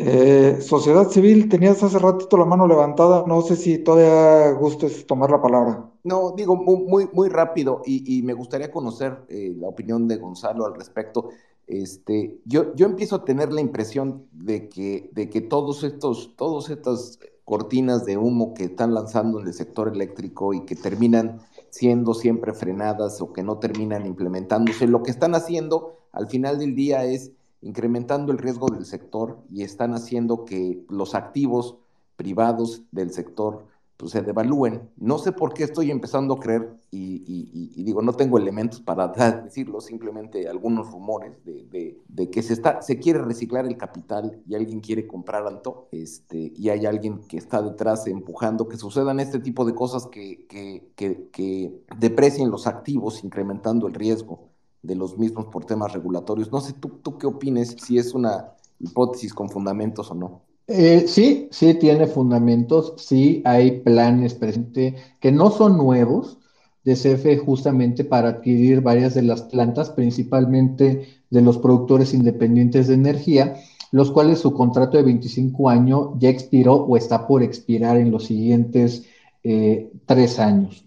[0.01, 5.29] Eh, sociedad civil, tenías hace ratito la mano levantada, no sé si todavía gustes tomar
[5.29, 5.91] la palabra.
[6.05, 10.75] No, digo muy, muy rápido y, me gustaría conocer eh, la opinión de Gonzalo al
[10.77, 11.31] respecto.
[11.67, 16.71] Este, yo, yo empiezo a tener la impresión de que, de que todos estos, todos
[16.71, 21.41] estas cortinas de humo que están lanzando en el sector eléctrico y que terminan
[21.71, 24.87] siendo siempre frenadas o que no terminan implementándose.
[24.87, 29.63] Lo que están haciendo al final del día es incrementando el riesgo del sector y
[29.63, 31.77] están haciendo que los activos
[32.17, 33.67] privados del sector
[33.99, 34.89] pues, se devalúen.
[34.97, 39.09] No sé por qué estoy empezando a creer, y, digo, no tengo elementos para
[39.45, 44.81] decirlo, simplemente algunos rumores de, que se, está, se quiere reciclar el capital y alguien
[44.81, 49.65] quiere comprar alto, este, y hay alguien que está detrás empujando que sucedan este tipo
[49.65, 50.93] de cosas que, que,
[51.33, 54.49] que deprecien los activos, incrementando el riesgo
[54.83, 56.53] de los mismos por temas regulatorios.
[56.53, 60.43] No sé, ¿tú, tú qué opines si es una hipótesis con fundamentos o no?
[60.67, 66.39] Eh, sí, sí tiene fundamentos, sí hay planes presentes que no son nuevos
[66.85, 72.95] de CFE justamente para adquirir varias de las plantas, principalmente de los productores independientes de
[72.95, 73.57] energía,
[73.93, 78.25] los cuales su contrato de 25 años ya expiró o está por expirar en los
[78.25, 79.07] siguientes
[79.45, 80.85] eh, tres años.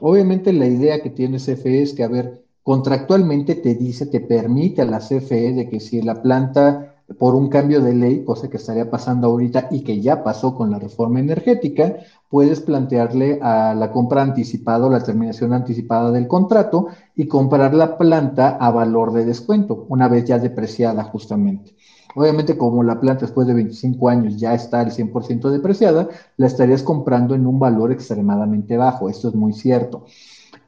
[0.00, 4.82] Obviamente la idea que tiene CFE es que, a ver, contractualmente te dice, te permite
[4.82, 8.58] a la CFE de que si la planta por un cambio de ley, cosa que
[8.58, 11.96] estaría pasando ahorita y que ya pasó con la reforma energética,
[12.28, 17.96] puedes plantearle a la compra anticipada o la terminación anticipada del contrato y comprar la
[17.96, 21.74] planta a valor de descuento, una vez ya depreciada justamente.
[22.16, 26.82] Obviamente, como la planta después de 25 años ya está al 100% depreciada, la estarías
[26.82, 29.08] comprando en un valor extremadamente bajo.
[29.08, 30.04] Esto es muy cierto.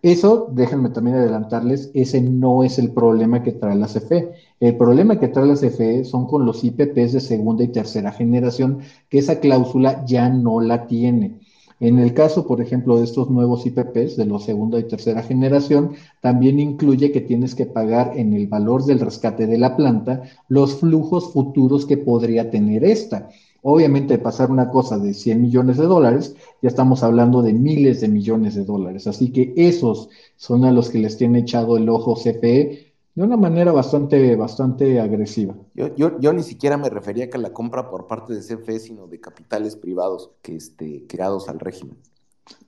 [0.02, 4.32] Eso, déjenme también adelantarles, ese no es el problema que trae la CFE.
[4.58, 8.78] El problema que trae la CFE son con los IPPs de segunda y tercera generación,
[9.10, 11.40] que esa cláusula ya no la tiene.
[11.80, 15.92] En el caso, por ejemplo, de estos nuevos IPPs de los segunda y tercera generación,
[16.22, 20.76] también incluye que tienes que pagar en el valor del rescate de la planta los
[20.76, 23.28] flujos futuros que podría tener esta.
[23.62, 28.08] Obviamente, pasar una cosa de 100 millones de dólares, ya estamos hablando de miles de
[28.08, 29.06] millones de dólares.
[29.06, 33.36] Así que esos son a los que les tiene echado el ojo CFE de una
[33.36, 35.54] manera bastante, bastante agresiva.
[35.74, 38.78] Yo, yo, yo, ni siquiera me refería a que la compra por parte de CFE,
[38.78, 41.96] sino de capitales privados que este, creados al régimen.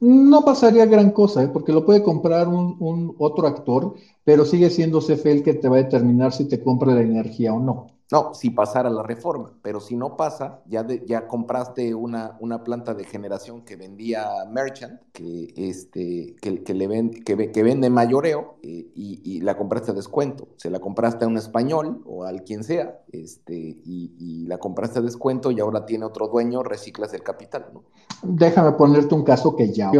[0.01, 1.49] No pasaría gran cosa, ¿eh?
[1.49, 5.69] porque lo puede comprar un, un, otro actor, pero sigue siendo CFE el que te
[5.69, 7.89] va a determinar si te compra la energía o no.
[8.13, 12.93] No, si pasara la reforma, pero si no pasa, ya, ya compraste una, una planta
[12.93, 18.57] de generación que vendía Merchant, que, este, que, que le vende, que, que, vende mayoreo,
[18.63, 20.49] eh, y, la compraste a descuento.
[20.59, 25.03] Se la compraste a un español o al quien sea, este, y, la compraste a
[25.03, 27.65] descuento y ahora tiene otro dueño, reciclas el capital.
[28.23, 29.91] Déjame ponerte un caso que ya.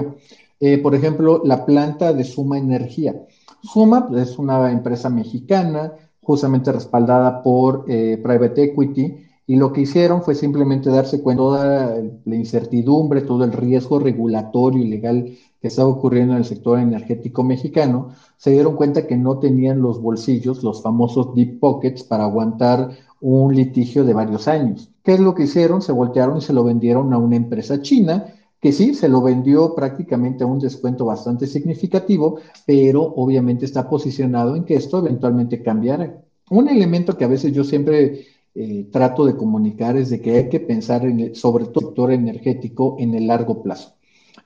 [0.61, 3.15] Eh, por ejemplo, la planta de Suma Energía.
[3.63, 9.17] Suma es una empresa mexicana justamente respaldada por eh, private equity,
[9.47, 13.99] y lo que hicieron fue simplemente darse cuenta de toda la incertidumbre, todo el riesgo
[13.99, 19.17] regulatorio y legal que estaba ocurriendo en el sector energético mexicano, se dieron cuenta que
[19.17, 24.91] no tenían los bolsillos, los famosos deep pockets, para aguantar un litigio de varios años.
[25.03, 25.83] ¿Qué es lo que hicieron?
[25.83, 28.27] Se voltearon y se lo vendieron a una empresa china
[28.63, 34.55] que sí, se lo vendió prácticamente a un descuento bastante significativo, pero obviamente está posicionado
[34.55, 36.23] en que esto eventualmente cambiará.
[36.49, 40.49] Un elemento que a veces yo siempre eh, trato de comunicar es de que hay
[40.49, 43.95] que pensar en sobre todo el sector energético en el largo plazo.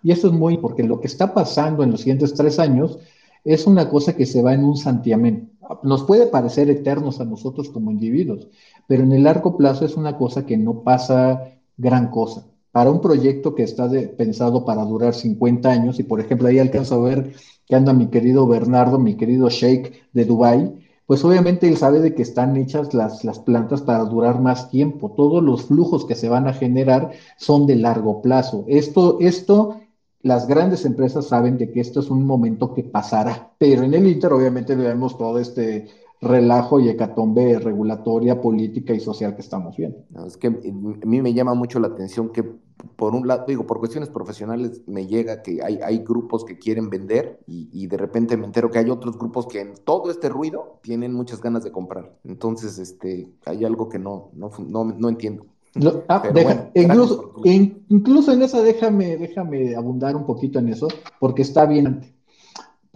[0.02, 2.98] Y eso es muy porque lo que está pasando en los siguientes tres años
[3.44, 5.52] es una cosa que se va en un santiamén.
[5.82, 8.48] Nos puede parecer eternos a nosotros como individuos,
[8.86, 12.46] pero en el largo plazo es una cosa que no pasa gran cosa
[12.76, 16.96] para un proyecto que está pensado para durar 50 años, y por ejemplo ahí alcanzo
[16.96, 17.32] a ver
[17.66, 20.74] que anda mi querido Bernardo, mi querido Sheikh de Dubai,
[21.06, 25.14] pues obviamente él sabe de que están hechas las, las plantas para durar más tiempo.
[25.16, 28.66] Todos los flujos que se van a generar son de largo plazo.
[28.68, 29.80] Esto, esto,
[30.20, 34.06] las grandes empresas saben de que esto es un momento que pasará, pero en el
[34.06, 35.86] Inter obviamente vemos todo este
[36.20, 40.04] relajo y hecatombe regulatoria, política y social que estamos viendo.
[40.26, 42.65] es que a mí me llama mucho la atención que
[42.96, 46.90] por un lado, digo, por cuestiones profesionales me llega que hay, hay grupos que quieren
[46.90, 50.78] vender y, de repente me entero que hay otros grupos que en todo este ruido
[50.82, 52.16] tienen muchas ganas de comprar.
[52.24, 55.46] Entonces, este, hay algo que no, no, no, entiendo.
[56.08, 56.22] Ah,
[56.74, 60.88] incluso, incluso en esa déjame, déjame abundar un poquito en eso,
[61.20, 62.15] porque está bien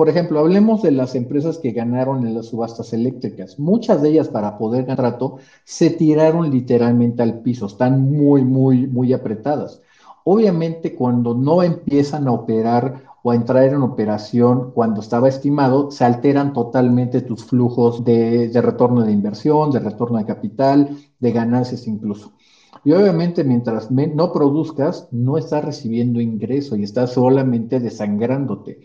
[0.00, 3.58] por ejemplo, hablemos de las empresas que ganaron en las subastas eléctricas.
[3.58, 8.86] Muchas de ellas para poder ganar rato se tiraron literalmente al piso, están muy, muy,
[8.86, 9.82] muy apretadas.
[10.24, 16.06] Obviamente cuando no empiezan a operar o a entrar en operación cuando estaba estimado, se
[16.06, 22.32] alteran totalmente tus flujos de, retorno de inversión, de retorno de capital, de ganancias incluso.
[22.86, 28.80] Y obviamente mientras no produzcas, no estás recibiendo ingreso y estás solamente desangrándote.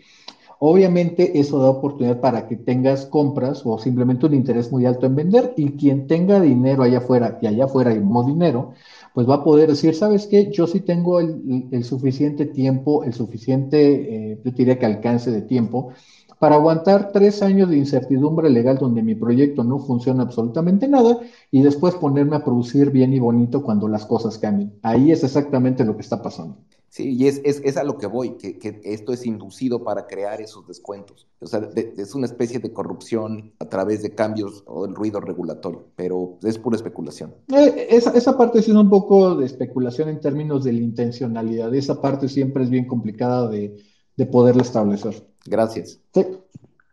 [0.58, 5.14] Obviamente eso da oportunidad para que tengas compras o simplemente un interés muy alto en
[5.14, 8.72] vender y quien tenga dinero allá afuera y allá afuera hay más dinero,
[9.12, 10.50] pues va a poder decir, ¿sabes qué?
[10.50, 15.92] Yo sí tengo el, suficiente tiempo, el suficiente, eh, yo diría que alcance de tiempo
[16.38, 21.18] para aguantar tres años de incertidumbre legal donde mi proyecto no funciona absolutamente nada
[21.50, 24.74] y después ponerme a producir bien y bonito cuando las cosas cambien.
[24.82, 26.58] Ahí es exactamente lo que está pasando.
[26.96, 30.66] Sí, y es, es, a lo que voy, que, esto es inducido para crear esos
[30.66, 31.28] descuentos.
[31.40, 35.88] O sea, es una especie de corrupción a través de cambios o el ruido regulatorio,
[35.94, 37.34] pero es pura especulación.
[37.54, 41.74] Eh, esa, esa parte es un poco de especulación en términos de la intencionalidad.
[41.74, 43.76] Esa parte siempre es bien complicada de,
[44.16, 45.22] de poderla establecer.
[45.44, 46.00] Gracias.
[46.14, 46.26] Sí.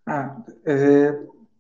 [0.06, 1.14] Ah, eh,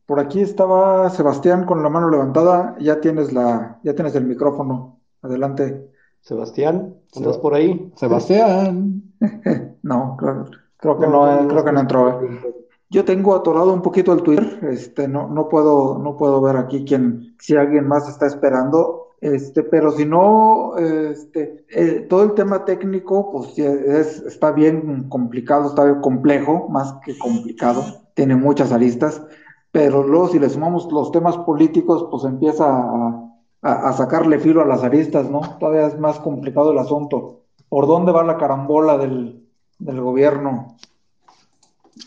[0.05, 2.75] por aquí estaba Sebastián con la mano levantada.
[2.81, 4.99] Ya tienes la, ya tienes el micrófono.
[5.21, 5.92] Adelante.
[6.23, 7.91] Sebastián, ¿estás por ahí?
[7.97, 9.03] Sebastián.
[9.83, 12.21] no, creo, que no, creo que no entró.
[12.89, 16.85] Yo tengo atorado un poquito el Twitter, este, no, no puedo, no puedo ver aquí
[16.85, 22.63] quién, si alguien más está esperando, este, pero si no, este, eh, todo el tema
[22.63, 29.21] técnico, pues es, está bien complicado, está bien complejo, más que complicado, tiene muchas aristas,
[29.73, 33.32] pero luego si le sumamos los temas políticos, pues empieza a,
[33.63, 35.57] a, sacarle filo a las aristas, ¿no?
[35.57, 37.43] Todavía es más complicado el asunto.
[37.69, 39.47] ¿Por dónde va la carambola del,
[39.79, 40.75] gobierno?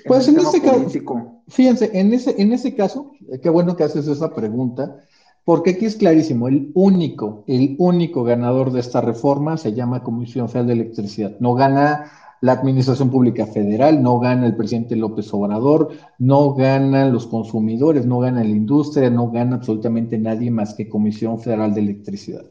[0.06, 0.84] Pues en, ese caso,
[1.48, 4.98] fíjense, en ese, en ese caso, qué bueno que haces esa pregunta,
[5.44, 10.48] porque aquí es clarísimo, el único, el único ganador de esta reforma se llama Comisión
[10.48, 11.36] Federal de Electricidad.
[11.38, 17.26] No gana la Administración Pública Federal, no gana el presidente López Obrador, no ganan los
[17.26, 22.44] consumidores, no gana la industria, no gana absolutamente nadie más que Comisión Federal de Electricidad.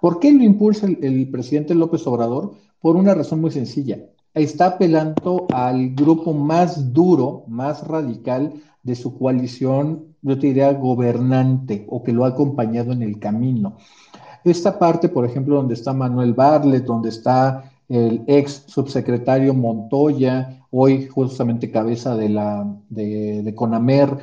[0.00, 2.54] ¿Por qué lo impulsa el, presidente López Obrador?
[2.80, 4.00] Por una razón muy sencilla.
[4.34, 8.52] Está apelando al grupo más duro, más radical
[8.82, 13.76] de su coalición, yo te diría, gobernante o que lo ha acompañado en el camino.
[14.44, 21.06] Esta parte, por ejemplo, donde está Manuel Barlet, donde está el ex subsecretario Montoya, hoy
[21.06, 24.18] justamente cabeza de la de, Conamer,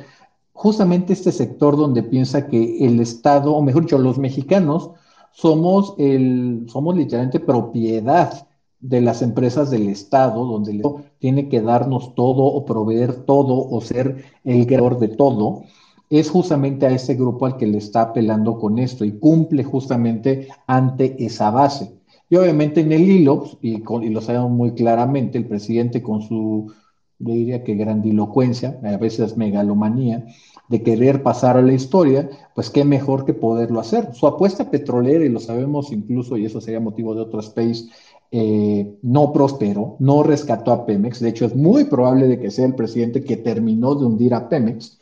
[0.52, 4.90] justamente este sector donde piensa que el Estado, o mejor dicho, los mexicanos,
[5.32, 8.46] somos el, somos literalmente propiedad
[8.80, 13.68] de las empresas del Estado, donde el Estado tiene que darnos todo o proveer todo
[13.68, 15.62] o ser el creador de todo,
[16.10, 20.48] es justamente a ese grupo al que le está apelando con esto y cumple justamente
[20.66, 22.01] ante esa base.
[22.32, 23.76] Y obviamente en el hilo, y,
[24.08, 26.72] lo sabemos muy claramente, el presidente con su,
[27.18, 30.24] yo diría que grandilocuencia, a veces megalomanía,
[30.70, 34.14] de querer pasar a la historia, pues qué mejor que poderlo hacer.
[34.14, 37.90] Su apuesta petrolera, y lo sabemos incluso, y eso sería motivo de otro space,
[38.30, 41.20] eh, no prosperó, no rescató a Pemex.
[41.20, 44.48] De hecho, es muy probable de que sea el presidente que terminó de hundir a
[44.48, 44.98] Pemex,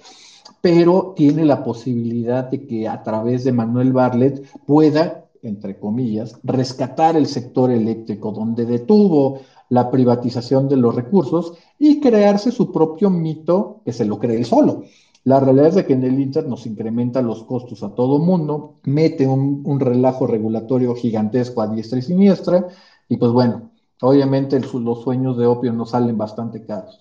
[0.61, 7.17] pero tiene la posibilidad de que a través de Manuel Barlet pueda entre comillas, rescatar
[7.17, 13.81] el sector eléctrico, donde detuvo la privatización de los recursos y crearse su propio mito
[13.85, 14.85] que se lo cree solo.
[15.25, 18.77] La realidad es de que en el Inter nos incrementa los costos a todo mundo,
[18.85, 22.69] mete un, relajo regulatorio gigantesco a diestra y siniestra,
[23.09, 23.71] y pues bueno,
[24.01, 26.99] obviamente los sueños de opio nos salen bastante caros.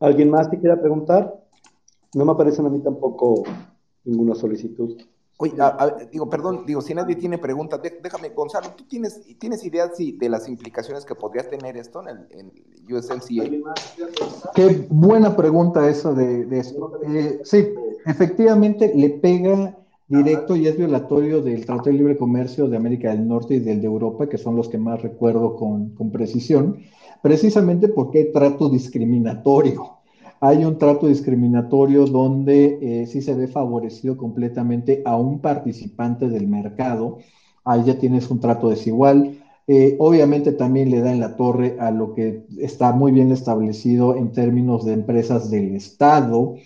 [0.00, 1.40] ¿Alguien más te quiera preguntar?
[2.14, 3.44] No me aparecen a mí tampoco
[4.04, 4.96] ninguna solicitud.
[5.36, 5.52] Oye,
[6.12, 10.48] digo, perdón, digo, si nadie tiene preguntas, déjame, Gonzalo, ¿tú tienes, tienes idea de las
[10.48, 13.44] implicaciones que podría tener esto en el USMCA?
[14.54, 16.92] Qué buena pregunta eso de, eso.
[17.08, 17.68] Eh, sí,
[18.06, 19.76] efectivamente le pega
[20.06, 23.80] directo y es violatorio del Tratado de Libre Comercio de América del Norte y del
[23.80, 26.78] de Europa, que son los que más recuerdo con, con precisión,
[27.22, 29.93] precisamente porque hay trato discriminatorio
[30.46, 36.48] hay un trato discriminatorio donde eh, sí se ve favorecido completamente a un participante del
[36.48, 37.16] mercado.
[37.64, 39.38] Ahí ya tienes un trato desigual.
[39.66, 44.16] Eh, obviamente también le da en la torre a lo que está muy bien establecido
[44.16, 46.56] en términos de empresas del Estado.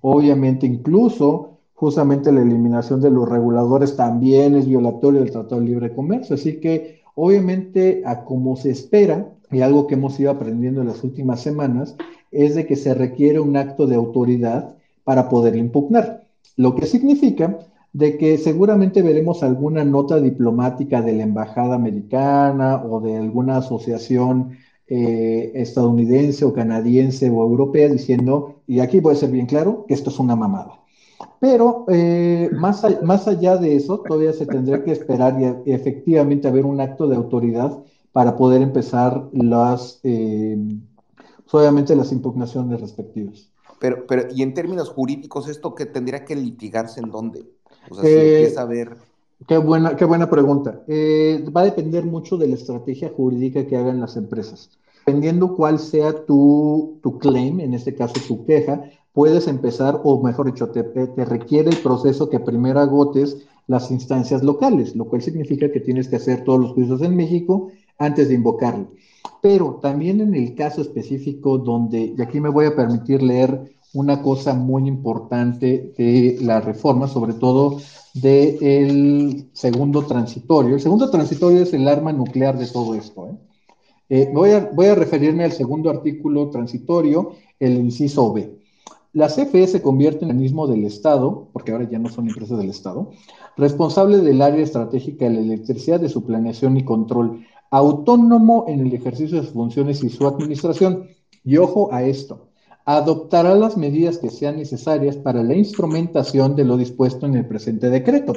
[0.00, 5.94] Obviamente incluso justamente la eliminación de los reguladores también es violatorio del Tratado de Libre
[5.94, 6.36] Comercio.
[6.36, 11.04] Así que obviamente a como se espera, y algo que hemos ido aprendiendo en las
[11.04, 11.96] últimas semanas,
[12.44, 14.74] es de que se requiere un acto de autoridad
[15.04, 16.24] para poder impugnar,
[16.56, 17.58] lo que significa
[17.92, 24.58] de que seguramente veremos alguna nota diplomática de la embajada americana o de alguna asociación
[24.88, 30.10] eh, estadounidense o canadiense o europea diciendo, y aquí puede ser bien claro, que esto
[30.10, 30.80] es una mamada.
[31.40, 36.66] Pero eh, más, más allá de eso, todavía se tendría que esperar y, efectivamente haber
[36.66, 37.78] un acto de autoridad
[38.12, 40.56] para poder empezar las, eh,
[41.52, 43.50] obviamente las impugnaciones respectivas.
[43.78, 47.44] Pero, pero, y en términos jurídicos, ¿esto que tendría que litigarse en dónde?
[47.90, 48.96] O sea, eh, saber.
[49.46, 50.82] Qué buena, qué buena pregunta.
[50.88, 54.70] Eh, va a depender mucho de la estrategia jurídica que hagan las empresas.
[55.04, 60.46] Dependiendo cuál sea tu, tu claim, en este caso tu queja, puedes empezar, o mejor
[60.46, 65.70] dicho, te, te requiere el proceso que primero agotes las instancias locales, lo cual significa
[65.70, 68.92] que tienes que hacer todos los juicios en México antes de invocarlo.
[69.40, 74.22] Pero también en el caso específico donde, y aquí me voy a permitir leer una
[74.22, 77.80] cosa muy importante de la reforma, sobre todo
[78.14, 80.74] del segundo transitorio.
[80.74, 83.28] El segundo transitorio es el arma nuclear de todo esto.
[83.28, 83.36] ¿eh?
[84.08, 88.56] Eh, voy, a, referirme al segundo artículo transitorio, el inciso B.
[89.12, 92.68] La CFE se convierte en organismo del Estado, porque ahora ya no son empresas del
[92.68, 93.10] Estado,
[93.56, 98.94] responsable del área estratégica de la electricidad, de su planeación y control, autónomo en el
[98.94, 101.08] ejercicio de sus funciones y su administración.
[101.44, 102.48] Y ojo a esto,
[102.84, 107.90] adoptará las medidas que sean necesarias para la instrumentación de lo dispuesto en el presente
[107.90, 108.32] decreto.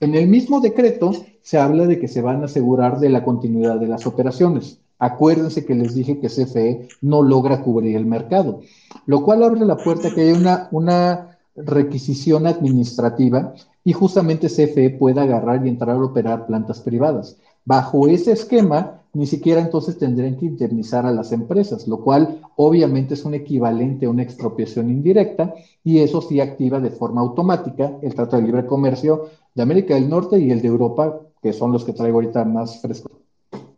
[0.00, 1.12] En el mismo decreto
[1.42, 4.78] se habla de que se van a asegurar de la continuidad de las operaciones.
[5.00, 8.60] Acuérdense que les dije que CFE no logra cubrir el mercado,
[9.06, 13.54] lo cual abre la puerta a que haya una, una requisición administrativa
[13.84, 17.36] y justamente CFE pueda agarrar y entrar a operar plantas privadas.
[17.68, 23.12] Bajo ese esquema, ni siquiera entonces tendrían que indemnizar a las empresas, lo cual obviamente
[23.12, 25.52] es un equivalente a una expropiación indirecta
[25.84, 30.08] y eso sí activa de forma automática el Trato de Libre Comercio de América del
[30.08, 33.12] Norte y el de Europa, que son los que traigo ahorita más frescos.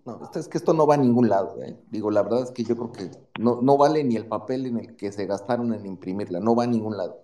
[0.07, 1.61] No, es que esto no va a ningún lado.
[1.61, 1.77] ¿eh?
[1.91, 3.11] Digo, la verdad es que yo creo que
[3.41, 6.63] no, no vale ni el papel en el que se gastaron en imprimirla, no va
[6.63, 7.23] a ningún lado.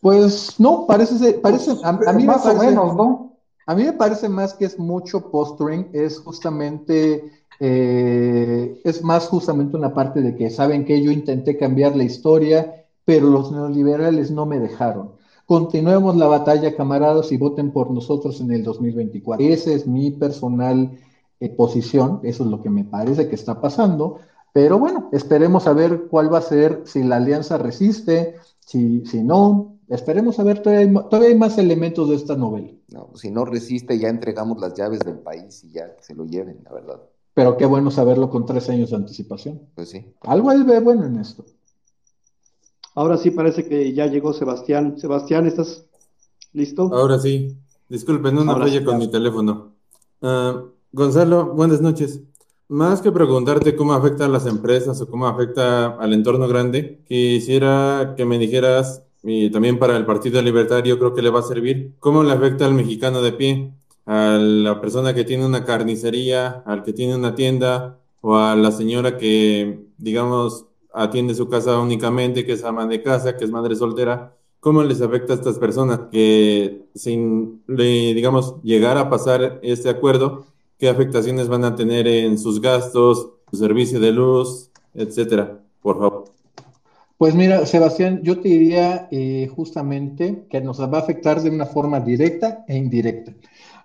[0.00, 3.31] Pues no, parece, parece a, mí más o menos, ¿no?
[3.66, 9.76] A mí me parece más que es mucho posturing, es justamente, eh, es más justamente
[9.76, 14.46] una parte de que saben que yo intenté cambiar la historia, pero los neoliberales no
[14.46, 15.12] me dejaron.
[15.46, 19.44] Continuemos la batalla, camaradas, y voten por nosotros en el 2024.
[19.44, 20.98] Esa es mi personal
[21.40, 24.18] eh, posición, eso es lo que me parece que está pasando,
[24.52, 29.22] pero bueno, esperemos a ver cuál va a ser, si la alianza resiste, si, si
[29.22, 32.70] no, Esperemos a ver, todavía hay, más elementos de esta novela.
[32.88, 36.24] No, si no resiste, ya entregamos las llaves del país y ya que se lo
[36.24, 37.02] lleven, la verdad.
[37.34, 39.60] Pero qué bueno saberlo con tres años de anticipación.
[39.74, 40.14] Pues sí.
[40.22, 41.44] Algo él ve bueno en esto.
[42.94, 44.98] Ahora sí parece que ya llegó Sebastián.
[44.98, 45.84] Sebastián, ¿estás
[46.54, 46.90] listo?
[46.90, 47.54] Ahora sí.
[47.90, 49.72] Disculpen, no falla con mi teléfono.
[50.22, 52.22] Ah, Gonzalo, buenas noches.
[52.68, 58.14] Más que preguntarte cómo afecta a las empresas o cómo afecta al entorno grande, quisiera
[58.16, 61.92] que me dijeras y también para el Partido Libertario creo que le va a servir.
[62.00, 63.72] ¿Cómo le afecta al mexicano de pie?
[64.04, 68.72] A la persona que tiene una carnicería, al que tiene una tienda o a la
[68.72, 73.76] señora que, digamos, atiende su casa únicamente, que es ama de casa, que es madre
[73.76, 74.34] soltera.
[74.60, 80.46] ¿Cómo les afecta a estas personas que sin, digamos, llegar a pasar este acuerdo,
[80.78, 85.60] qué afectaciones van a tener en sus gastos, su servicio de luz, etcétera?
[85.80, 86.31] Por favor.
[87.22, 91.66] Pues mira, Sebastián, yo te diría eh, justamente que nos va a afectar de una
[91.66, 93.32] forma directa e indirecta.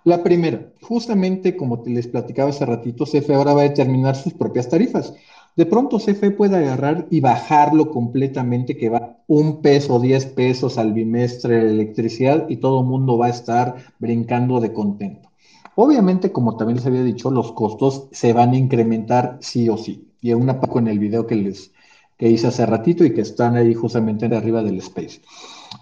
[0.02, 4.34] La primera, justamente como te les platicaba hace ratito, CFE ahora va a determinar sus
[4.34, 5.14] propias tarifas.
[5.54, 10.92] De pronto CFE puede agarrar y bajarlo completamente, que va un peso, diez pesos al
[10.92, 15.30] bimestre de electricidad y todo el mundo va a estar brincando de contento.
[15.76, 20.08] Obviamente, como también les había dicho, los costos se van a incrementar sí o sí.
[20.20, 21.70] Y una poco en el video que les,
[22.18, 25.20] que hice hace ratito y que están ahí justamente arriba del space.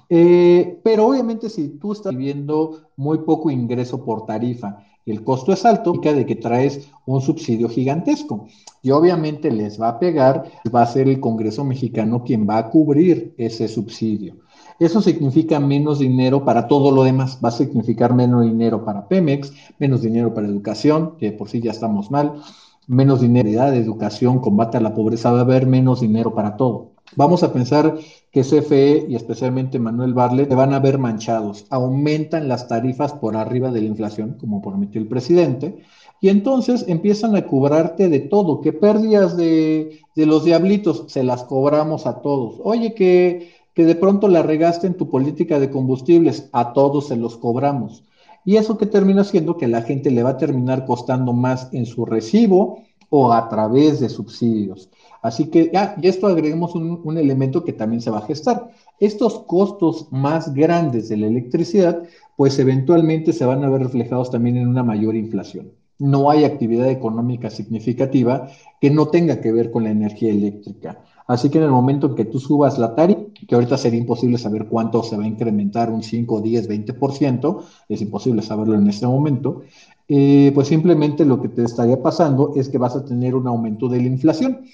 [0.09, 5.53] Eh, pero obviamente si tú estás viviendo muy poco ingreso por tarifa y el costo
[5.53, 8.47] es alto, indica de que traes un subsidio gigantesco.
[8.83, 12.71] Y obviamente les va a pegar, va a ser el Congreso mexicano quien va a
[12.71, 14.37] cubrir ese subsidio.
[14.79, 17.39] Eso significa menos dinero para todo lo demás.
[17.43, 21.71] Va a significar menos dinero para Pemex, menos dinero para educación, que por sí ya
[21.71, 22.43] estamos mal,
[22.87, 26.93] menos dinero de educación, combate a la pobreza, va a haber menos dinero para todo.
[27.15, 27.97] Vamos a pensar
[28.33, 31.67] que CFE y especialmente Manuel Barlet van a ver manchados.
[31.71, 35.79] Aumentan las tarifas por arriba de la inflación, como prometió el presidente,
[36.21, 38.61] y entonces empiezan a cobrarte de todo.
[38.61, 42.57] Que pérdidas de, de los diablitos se las cobramos a todos.
[42.65, 47.17] Oye, que, que de pronto la regaste en tu política de combustibles, a todos se
[47.17, 48.03] los cobramos.
[48.47, 51.85] Y eso que termina siendo que la gente le va a terminar costando más en
[51.85, 52.79] su recibo
[53.11, 54.89] o a través de subsidios.
[55.21, 58.71] Así que ya, y esto agregamos un, un, elemento que también se va a gestar.
[59.01, 62.05] Estos costos más grandes de la electricidad,
[62.37, 65.73] pues eventualmente se van a ver reflejados también en una mayor inflación.
[65.99, 68.49] No hay actividad económica significativa
[68.81, 71.03] que no tenga que ver con la energía eléctrica.
[71.27, 74.39] Así que en el momento en que tú subas la tarifa, que ahorita sería imposible
[74.39, 79.07] saber cuánto se va a incrementar, un 5, 10, 20%, es imposible saberlo en este
[79.07, 79.63] momento,
[80.09, 83.89] eh, pues simplemente lo que te estaría pasando es que vas a tener un aumento
[83.89, 84.65] de la inflación.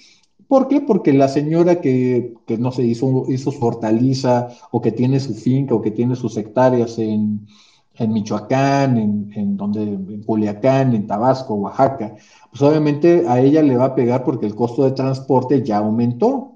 [0.47, 0.81] ¿Por qué?
[0.81, 5.33] Porque la señora que, que no se hizo, hizo su hortaliza o que tiene su
[5.33, 7.47] finca o que tiene sus hectáreas en,
[7.95, 12.15] en Michoacán, en, en, donde, en Culiacán, en Tabasco, Oaxaca,
[12.49, 16.52] pues obviamente a ella le va a pegar porque el costo de transporte ya aumentó.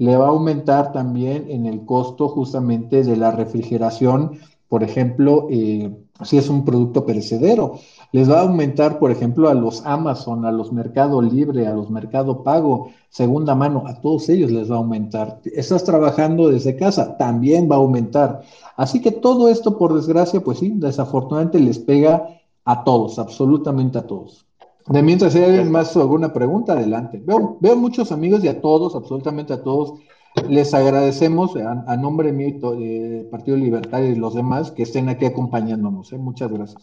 [0.00, 5.94] Le va a aumentar también en el costo justamente de la refrigeración, por ejemplo, eh,
[6.22, 7.74] si es un producto perecedero.
[8.10, 11.90] Les va a aumentar, por ejemplo, a los Amazon, a los Mercado Libre, a los
[11.90, 15.42] Mercado Pago, segunda mano, a todos ellos les va a aumentar.
[15.44, 18.40] Estás trabajando desde casa, también va a aumentar.
[18.78, 22.26] Así que todo esto, por desgracia, pues sí, desafortunadamente les pega
[22.64, 24.46] a todos, absolutamente a todos.
[24.88, 27.22] De mientras hay alguien más alguna pregunta, adelante.
[27.24, 30.00] Veo, veo muchos amigos y a todos, absolutamente a todos,
[30.48, 36.12] les agradecemos a, nombre mío del Partido Libertario y los demás que estén aquí acompañándonos.
[36.12, 36.18] ¿eh?
[36.18, 36.82] Muchas gracias.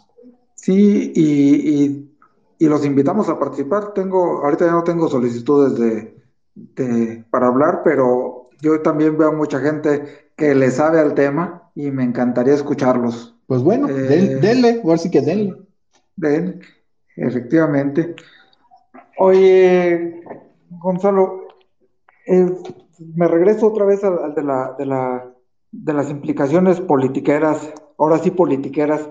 [0.55, 3.93] Sí, y, los invitamos a participar.
[3.93, 5.75] Tengo, ahorita ya no tengo solicitudes
[6.75, 11.91] de, para hablar, pero yo también veo mucha gente que le sabe al tema y
[11.91, 13.35] me encantaría escucharlos.
[13.45, 15.55] Pues bueno, eh, denle, ahora sí que denle.
[16.17, 16.61] Den,
[17.17, 18.15] efectivamente.
[19.17, 20.23] Oye,
[20.69, 21.47] Gonzalo,
[22.25, 22.49] eh,
[23.15, 25.33] me regreso otra vez al, de, la, de, la,
[25.71, 29.09] de las implicaciones politiqueras, ahora sí politiqueras.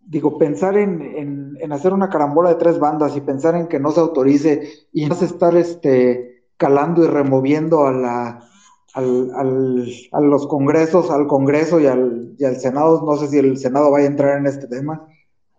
[0.00, 3.90] Digo, pensar en, en, hacer una carambola de tres bandas y pensar en que no
[3.90, 4.62] se autorice
[4.92, 8.48] y no se estar este, calando y removiendo a, la,
[8.94, 13.38] al, al, a los congresos, al Congreso y al, y al Senado, no sé si
[13.38, 15.06] el Senado vaya a entrar en este tema,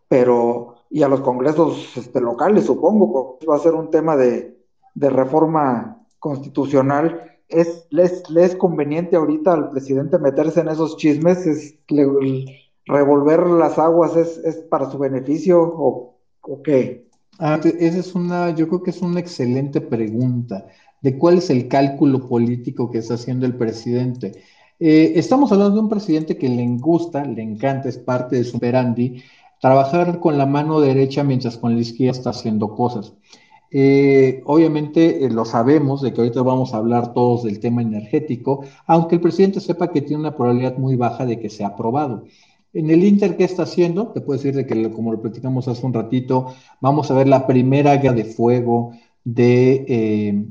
[0.08, 4.58] pero y a los congresos este, locales, supongo, porque va a ser un tema de,
[4.96, 7.38] de reforma constitucional.
[7.48, 11.46] ¿Es, les, es conveniente ahorita al presidente meterse en esos chismes?
[11.46, 11.80] ¿Es,
[12.86, 17.08] ¿Revolver las aguas es, es, para su beneficio o, o qué?
[17.38, 20.66] Ah, esa es una, yo creo que es una excelente pregunta
[21.02, 24.44] de cuál es el cálculo político que está haciendo el presidente.
[24.80, 28.60] Eh, estamos hablando de un presidente que le gusta, le encanta, es parte de su
[28.60, 29.22] perandi,
[29.60, 33.14] trabajar con la mano derecha mientras con la izquierda está haciendo cosas.
[33.72, 38.66] Eh, obviamente eh, lo sabemos de que ahorita vamos a hablar todos del tema energético,
[38.88, 42.26] aunque el presidente sepa que tiene una probabilidad muy baja de que sea aprobado.
[42.74, 44.08] En el Inter, ¿qué está haciendo?
[44.10, 47.48] Te puedo decir de que, como lo platicamos hace un ratito, vamos a ver la
[47.48, 48.92] primera guerra de fuego
[49.24, 50.46] de, eh,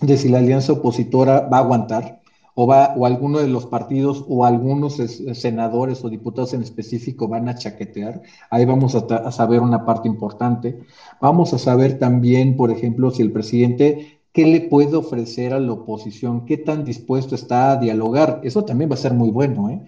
[0.00, 2.20] de si la alianza opositora va a aguantar
[2.60, 4.94] o, va, o alguno de los partidos o algunos
[5.34, 8.20] senadores o diputados en específico van a chaquetear.
[8.50, 10.76] Ahí vamos a, saber una parte importante.
[11.20, 15.70] Vamos a saber también, por ejemplo, si el presidente, ¿qué le puede ofrecer a la
[15.70, 16.46] oposición?
[16.46, 18.40] ¿Qué tan dispuesto está a dialogar?
[18.42, 19.70] Eso también va a ser muy bueno.
[19.70, 19.80] ¿eh?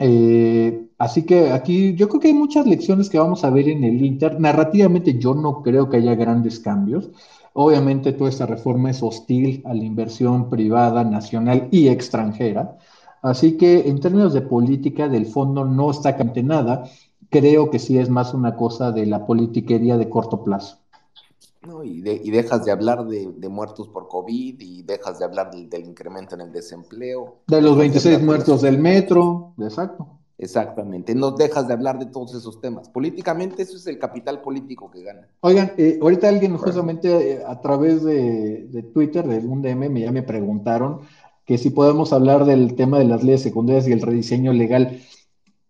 [0.00, 3.84] Eh, así que aquí yo creo que hay muchas lecciones que vamos a ver en
[3.84, 4.40] el Inter.
[4.40, 7.12] Narrativamente yo no creo que haya grandes cambios.
[7.54, 12.78] Obviamente toda esta reforma es hostil a la inversión privada, nacional y extranjera.
[13.20, 16.84] Así que en términos de política, del fondo no está cante nada.
[17.30, 20.78] Creo que sí es más una cosa de la politiquería de corto plazo.
[21.66, 25.84] No, y, dejas de hablar de, muertos por COVID y dejas de hablar del, del
[25.84, 27.36] incremento en el desempleo.
[27.46, 30.21] De los 26 muertos del metro, exacto.
[30.38, 32.88] Exactamente, no dejas de hablar de todos esos temas.
[32.88, 35.28] Políticamente eso es el capital político que gana.
[35.40, 40.22] Oigan, eh, ahorita alguien justamente eh, a través de, Twitter, de un DM, ya me
[40.22, 41.00] preguntaron
[41.44, 45.00] que si podemos hablar del tema de las leyes secundarias y el rediseño legal.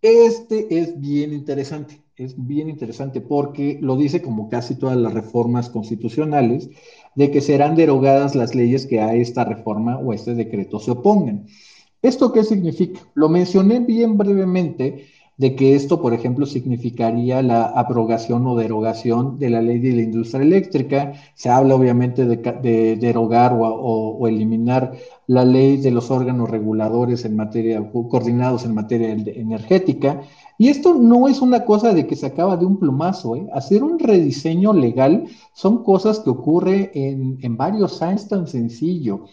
[0.01, 5.71] Este es bien interesante, es bien interesante porque lo dice como casi todas las reformas
[5.71, 6.71] constitucionales,
[7.15, 10.93] de que serán derogadas las leyes que a esta reforma o a este decreto se
[10.93, 11.47] opongan.
[12.03, 13.01] ¿Esto qué significa?
[13.15, 15.07] Lo mencioné bien brevemente
[15.37, 20.03] de que esto, por ejemplo, significaría la abrogación o derogación de la ley de la
[20.03, 21.15] industria eléctrica.
[21.35, 24.93] Se habla obviamente de, derogar o, eliminar
[25.27, 30.23] la ley de los órganos reguladores en materia, coordinados en materia energética.
[30.59, 33.37] Y esto no es una cosa de que se acaba de un plumazo.
[33.37, 33.47] ¿eh?
[33.53, 39.25] Hacer un rediseño legal son cosas que ocurren en, en varios años tan sencillo.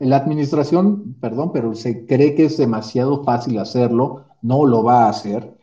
[0.00, 5.10] La administración, perdón, pero se cree que es demasiado fácil hacerlo, no lo va a
[5.10, 5.54] hacer.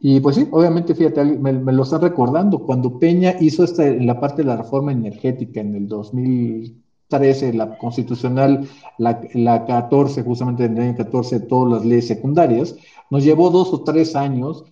[0.00, 4.20] Y pues sí, obviamente, fíjate, me, lo está recordando, cuando Peña hizo esta, en la
[4.20, 10.76] parte de la reforma energética en el 2013, la constitucional, la, la 14, justamente en
[10.78, 12.76] el año 14, todas las leyes secundarias,
[13.10, 14.64] nos llevó dos o tres años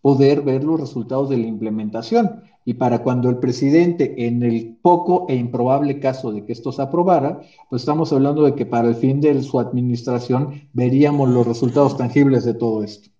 [0.00, 2.42] poder ver los resultados de la implementación.
[2.64, 6.82] Y para cuando el presidente, en el poco e improbable caso de que esto se
[6.82, 11.96] aprobara, pues estamos hablando de que para el fin de su administración veríamos los resultados
[11.96, 13.10] tangibles de todo esto.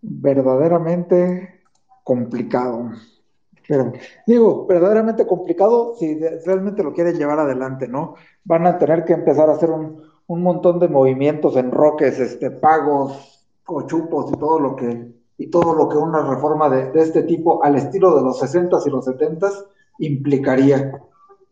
[0.00, 1.60] Verdaderamente
[2.02, 2.90] complicado.
[3.68, 3.92] Pero
[4.26, 8.14] digo, verdaderamente complicado si realmente lo quieren llevar adelante, ¿no?
[8.44, 13.44] Van a tener que empezar a hacer un, un montón de movimientos, enroques, este, pagos,
[13.64, 17.74] cochupos y todo lo que y todo lo que una reforma de, este tipo al
[17.74, 19.64] estilo de los 60s y los 70s
[19.98, 21.00] implicaría.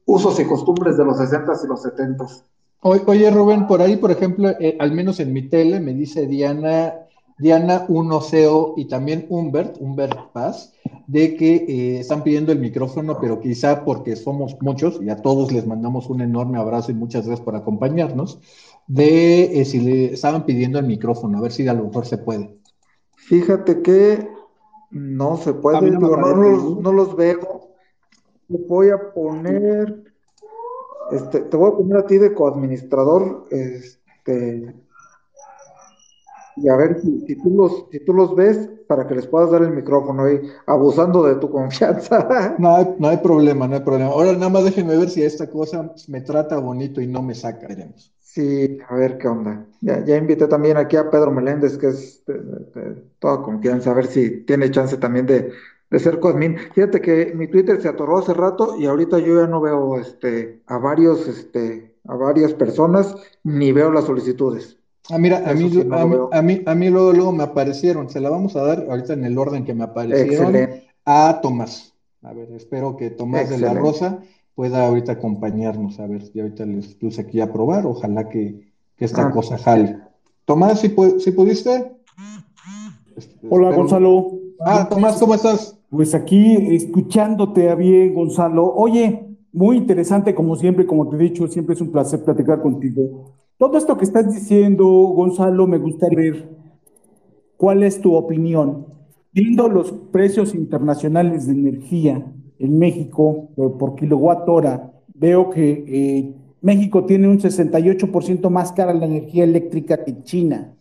[0.05, 2.43] Usos y costumbres de los 60s y los 70s.
[2.83, 6.97] Oye, Rubén, por ahí, por ejemplo, eh, al menos en mi tele, me dice Diana,
[7.39, 10.75] Diana Unoseo y también Humbert, Humbert Paz,
[11.07, 15.51] de que eh, están pidiendo el micrófono, pero quizá porque somos muchos y a todos
[15.51, 18.39] les mandamos un enorme abrazo y muchas gracias por acompañarnos,
[18.87, 22.19] de eh, si le estaban pidiendo el micrófono, a ver si a lo mejor se
[22.19, 22.59] puede.
[23.29, 24.27] Fíjate que
[24.91, 27.69] no se puede, no, los, veo.
[28.49, 30.03] Te voy a poner,
[31.13, 34.75] este, te voy a poner a ti de coadministrador, este,
[36.63, 39.63] y a ver si, tú los, si tú los ves para que les puedas dar
[39.63, 42.55] el micrófono ahí, abusando de tu confianza.
[42.59, 44.11] No hay, no hay problema, no hay problema.
[44.11, 47.69] Ahora nada más déjenme ver si esta cosa me trata bonito y no me saca,
[47.69, 48.13] veremos.
[48.21, 49.67] Sí, a ver qué onda.
[49.81, 54.07] Ya, ya invité también aquí a Pedro Meléndez, que es de, toda confianza, a ver
[54.07, 55.51] si tiene chance también de,
[55.91, 56.57] de ser Cosmin.
[56.75, 60.63] Fíjate que mi Twitter se atoró hace rato y ahorita yo ya no veo este,
[60.67, 63.15] a varios, este, a varias personas,
[63.45, 64.78] ni veo las solicitudes.
[65.11, 65.71] Ah, mira, a mí,
[66.33, 69.25] a, mí, a, mí, luego, luego me aparecieron, se la vamos a dar ahorita en
[69.25, 70.55] el orden que me aparecieron
[71.07, 71.95] a Tomás.
[72.23, 74.19] A ver, espero que Tomás de la Rosa
[74.55, 75.99] pueda ahorita acompañarnos.
[75.99, 78.69] A ver, y ahorita les puse aquí a probar, ojalá que,
[78.99, 79.31] esta ah.
[79.31, 79.99] cosa jale.
[80.45, 81.93] Tomás, ¿sí, pudiste?
[83.49, 84.33] Hola, Gonzalo.
[84.61, 85.79] Ah, Tomás, ¿cómo estás?
[85.89, 88.75] Pues aquí escuchándote a bien, Gonzalo.
[88.75, 93.33] Oye, muy interesante como siempre, como te he dicho, siempre es un placer platicar contigo.
[93.59, 96.49] Todo esto que estás diciendo, Gonzalo, me gustaría ver
[97.57, 98.87] cuál es tu opinión.
[99.33, 106.35] Viendo los precios internacionales de energía en México eh, por kilowatt hora, veo que eh,
[106.61, 110.77] México tiene un 68% más cara la energía eléctrica que China,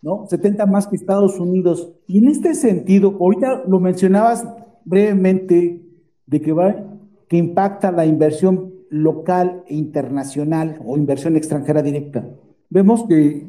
[0.00, 0.26] ¿no?
[0.26, 1.92] 70 más que Estados Unidos.
[2.06, 4.48] Y en este sentido, ahorita lo mencionabas
[4.86, 5.82] brevemente
[6.24, 6.88] de que va
[7.28, 12.28] que impacta la inversión local e internacional o inversión extranjera directa.
[12.68, 13.46] Vemos que,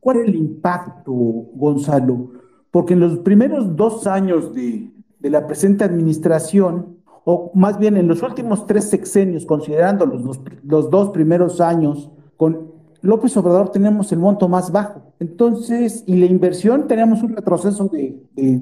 [0.00, 2.32] ¿cuál es el impacto, Gonzalo?
[2.72, 4.90] Porque en los primeros dos años de,
[5.20, 11.10] de la presente administración, o más bien en los últimos tres sexenios, considerando los dos,
[11.10, 12.72] primeros años, con
[13.02, 15.12] López Obrador tenemos el monto más bajo.
[15.20, 18.60] Entonces, y la inversión tenemos un retroceso de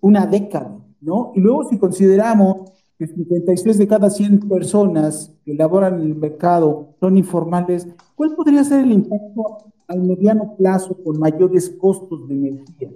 [0.00, 1.32] una década, ¿no?
[1.34, 6.88] Y luego si consideramos que 56 de cada 100 personas que laboran en el mercado
[6.98, 12.90] son informales, ¿cuál podría ser el impacto al mediano plazo con mayores costos de energía?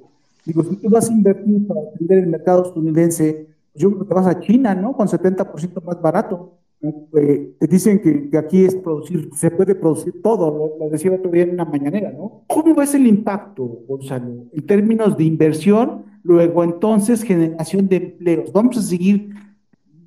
[0.45, 3.47] Digo, si tú vas a invertir para atender el mercado estadounidense,
[3.77, 4.93] yo creo que vas a China, ¿no?
[4.93, 6.55] Con 70% más barato.
[6.83, 11.31] Eh, te dicen que, aquí es producir, se puede producir todo, lo, lo decía otro
[11.31, 12.43] día en una mañanera, ¿no?
[12.49, 18.53] ¿Cómo ves el impacto, Gonzalo, en términos de inversión, luego entonces generación de empleos?
[18.53, 19.31] ¿Vamos a seguir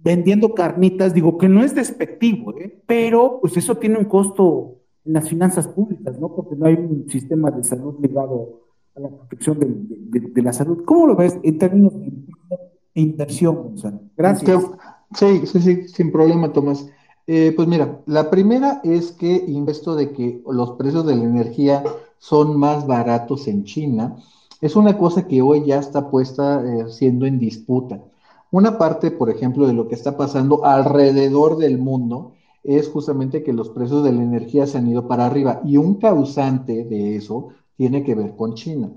[0.05, 2.79] vendiendo carnitas, digo que no es despectivo, ¿eh?
[2.85, 6.29] pero pues eso tiene un costo en las finanzas públicas, ¿no?
[6.35, 8.61] Porque no hay un sistema de salud ligado
[8.95, 10.83] a la protección de, la salud.
[10.85, 12.11] ¿Cómo lo ves en términos de
[12.93, 13.99] inversión, Gonzalo?
[14.15, 14.63] Gracias.
[15.15, 16.87] Sí, sí, sí, sin problema, Tomás.
[17.25, 21.83] Eh, pues mira, la primera es que investo de que los precios de la energía
[22.19, 24.17] son más baratos en China.
[24.61, 28.03] Es una cosa que hoy ya está puesta eh, siendo en disputa.
[28.57, 33.51] Una parte, por ejemplo, de lo que está pasando alrededor del mundo es justamente que
[33.51, 37.49] los precios de la energía se han ido para arriba y un causante de eso
[37.75, 38.93] tiene que ver con China.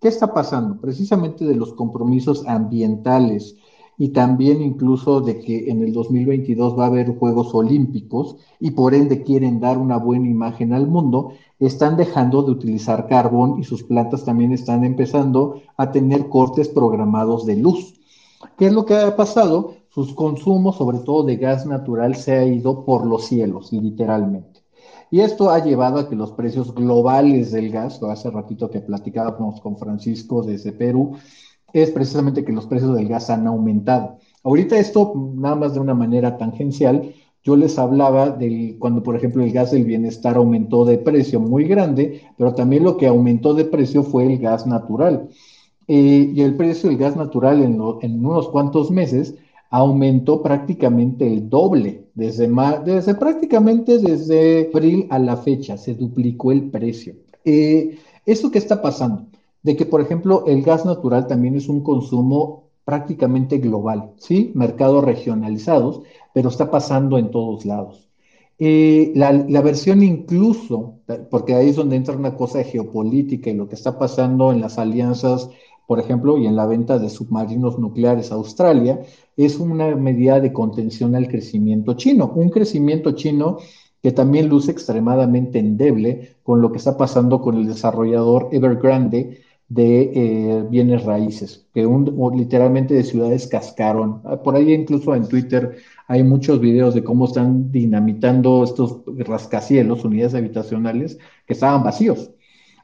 [0.00, 0.80] ¿Qué está pasando?
[0.80, 3.56] Precisamente de los compromisos ambientales
[3.98, 8.94] y también incluso de que en el 2022 va a haber Juegos Olímpicos y por
[8.94, 13.82] ende quieren dar una buena imagen al mundo, están dejando de utilizar carbón y sus
[13.82, 17.98] plantas también están empezando a tener cortes programados de luz.
[18.58, 19.74] ¿Qué es lo que ha pasado?
[19.88, 24.62] Sus consumos, sobre todo de gas natural, se ha ido por los cielos, literalmente.
[25.10, 29.60] Y esto ha llevado a que los precios globales del gas, hace ratito que platicábamos
[29.60, 31.16] con Francisco desde Perú,
[31.72, 34.18] es precisamente que los precios del gas han aumentado.
[34.42, 37.14] Ahorita esto, nada más de una manera tangencial,
[37.44, 41.64] yo les hablaba de cuando, por ejemplo, el gas del bienestar aumentó de precio muy
[41.64, 45.28] grande, pero también lo que aumentó de precio fue el gas natural.
[45.88, 49.34] Eh, y el precio del gas natural en, unos cuantos meses
[49.70, 52.48] aumentó prácticamente el doble, desde,
[52.84, 57.14] desde prácticamente desde abril a la fecha, se duplicó el precio.
[57.44, 59.26] Eh, ¿Eso qué está pasando?
[59.62, 64.52] De que, por ejemplo, el gas natural también es un consumo prácticamente global, ¿sí?
[64.54, 66.02] Mercados regionalizados,
[66.32, 68.08] pero está pasando en todos lados.
[68.58, 70.94] Eh, la, la, versión incluso,
[71.30, 74.78] porque ahí es donde entra una cosa geopolítica y lo que está pasando en las
[74.78, 75.50] alianzas
[75.92, 79.02] por ejemplo, y en la venta de submarinos nucleares a Australia,
[79.36, 83.58] es una medida de contención al crecimiento chino, un crecimiento chino
[84.02, 90.12] que también luce extremadamente endeble con lo que está pasando con el desarrollador Evergrande de
[90.14, 91.86] eh, bienes raíces, que
[92.34, 94.22] literalmente de ciudades cascaron.
[94.24, 95.76] Ah, por ahí incluso en Twitter
[96.08, 102.30] hay muchos videos de cómo están dinamitando estos rascacielos, unidades habitacionales, que estaban vacíos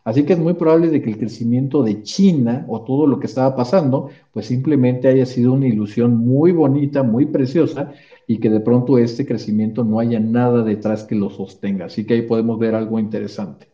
[0.09, 3.27] Así que es muy probable de que el crecimiento de China o todo lo que
[3.27, 7.93] estaba pasando, pues simplemente haya sido una ilusión muy bonita, muy preciosa,
[8.27, 11.85] y que de pronto este crecimiento no haya nada detrás que lo sostenga.
[11.85, 13.69] Así que ahí podemos ver algo interesante.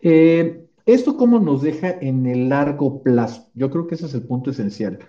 [0.00, 3.48] Eh, ¿Esto cómo nos deja en el largo plazo?
[3.52, 5.00] Yo creo que ese es el punto esencial.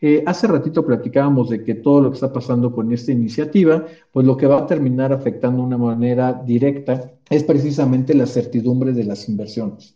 [0.00, 4.24] Eh, hace ratito platicábamos de que todo lo que está pasando con esta iniciativa, pues
[4.24, 9.04] lo que va a terminar afectando de una manera directa es precisamente la certidumbre de
[9.04, 9.94] las inversiones.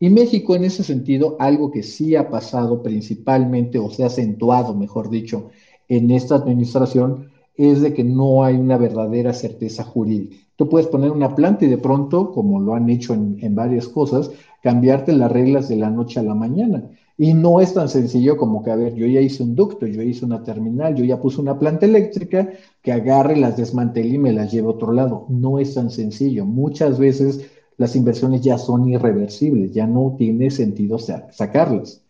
[0.00, 4.74] Y México, en ese sentido, algo que sí ha pasado principalmente, o se ha acentuado,
[4.74, 5.50] mejor dicho,
[5.88, 10.36] en esta administración, es de que no hay una verdadera certeza jurídica.
[10.54, 13.88] Tú puedes poner una planta y de pronto, como lo han hecho en, en varias
[13.88, 14.30] cosas,
[14.62, 16.90] cambiarte las reglas de la noche a la mañana.
[17.20, 20.02] Y no es tan sencillo como que, a ver, yo ya hice un ducto, yo
[20.02, 22.48] hice una terminal, yo ya puse una planta eléctrica,
[22.80, 25.26] que agarre, las desmantele y me las lleve a otro lado.
[25.28, 26.44] No es tan sencillo.
[26.44, 27.44] Muchas veces
[27.78, 32.02] las inversiones ya son irreversibles, ya no tiene sentido sacarlas.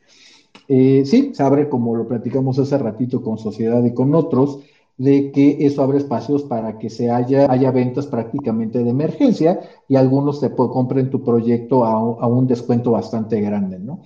[0.66, 4.60] Eh, sí, se abre, como lo platicamos hace ratito con Sociedad y con otros,
[4.96, 9.94] de que eso abre espacios para que se haya, haya ventas prácticamente de emergencia y
[9.94, 14.02] algunos te compren tu proyecto a, a, un descuento bastante grande, ¿no?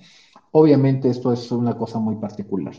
[0.51, 2.75] Obviamente esto es una cosa muy particular.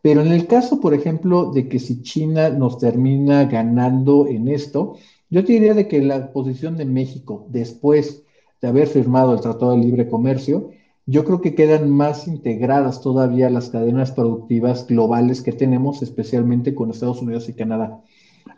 [0.00, 4.94] Pero en el caso, por ejemplo, de que si China nos termina ganando en esto,
[5.28, 8.22] yo te diría de que la posición de México después
[8.60, 10.70] de haber firmado el Tratado de Libre Comercio,
[11.08, 16.90] yo creo que quedan más integradas todavía las cadenas productivas globales que tenemos, especialmente con
[16.90, 18.02] Estados Unidos y Canadá.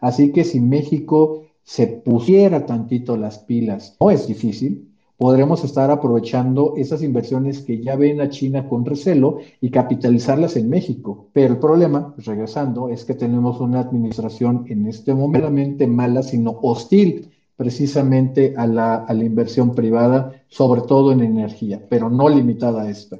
[0.00, 4.88] Así que si México se pusiera tantito las pilas, no es difícil,
[5.18, 10.70] podremos estar aprovechando esas inversiones que ya ven a China con recelo y capitalizarlas en
[10.70, 11.28] México.
[11.34, 16.58] Pero el problema, pues, regresando, es que tenemos una administración en este momento mala, sino
[16.62, 17.28] hostil
[17.58, 22.88] precisamente a la, a la inversión privada, sobre todo en energía, pero no limitada a
[22.88, 23.18] esta.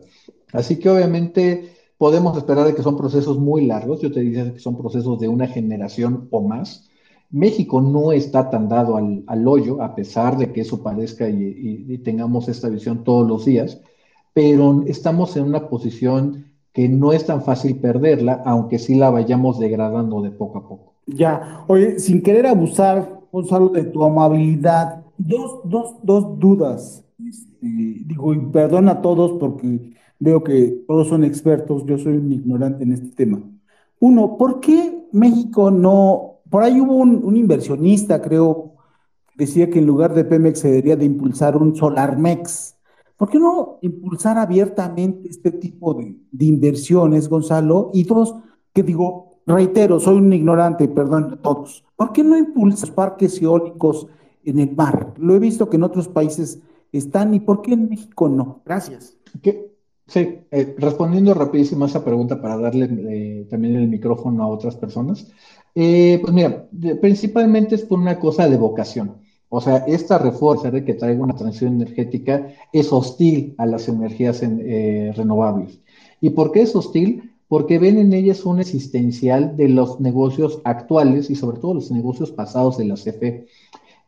[0.52, 4.60] Así que obviamente podemos esperar de que son procesos muy largos, yo te diría que
[4.60, 6.89] son procesos de una generación o más.
[7.31, 11.43] México no está tan dado al, al hoyo, a pesar de que eso parezca y,
[11.43, 13.81] y, y, tengamos esta visión todos los días,
[14.32, 19.59] pero estamos en una posición que no es tan fácil perderla, aunque sí la vayamos
[19.59, 20.93] degradando de poco a poco.
[21.06, 25.05] Ya, oye, sin querer abusar Gonzalo, de tu amabilidad.
[25.16, 27.05] Dos, dos, dos dudas.
[27.26, 32.32] Este, digo, y perdona a todos porque veo que todos son expertos, yo soy un
[32.32, 33.40] ignorante en este tema.
[34.00, 36.40] Uno, ¿por qué México no?
[36.50, 38.74] Por ahí hubo un, inversionista, creo,
[39.36, 42.76] decía que en lugar de Pemex se debería de impulsar un SolarMex.
[43.16, 47.90] ¿Por qué no impulsar abiertamente este tipo de, de inversiones, Gonzalo?
[47.92, 48.36] Y dos,
[48.72, 51.82] que digo, Reitero, soy un ignorante, perdón a todos.
[51.96, 54.06] ¿Por qué no impulsas parques eólicos
[54.44, 55.14] en el mar?
[55.16, 56.60] Lo he visto que en otros países
[56.92, 58.60] están y ¿por qué en México no?
[58.66, 59.16] Gracias.
[60.06, 64.76] Sí, eh, respondiendo rapidísimo a esa pregunta para darle eh, también el micrófono a otras
[64.76, 65.26] personas.
[65.74, 66.68] Eh, pues mira,
[67.00, 69.16] principalmente es por una cosa de vocación.
[69.48, 74.42] O sea, esta reforma de que traiga una transición energética es hostil a las energías
[74.42, 75.80] renovables.
[76.20, 77.38] ¿Y por qué es hostil?
[77.48, 82.30] Porque ven en ellas un existencial de los negocios actuales y sobre todo los negocios
[82.30, 83.46] pasados de la CFE.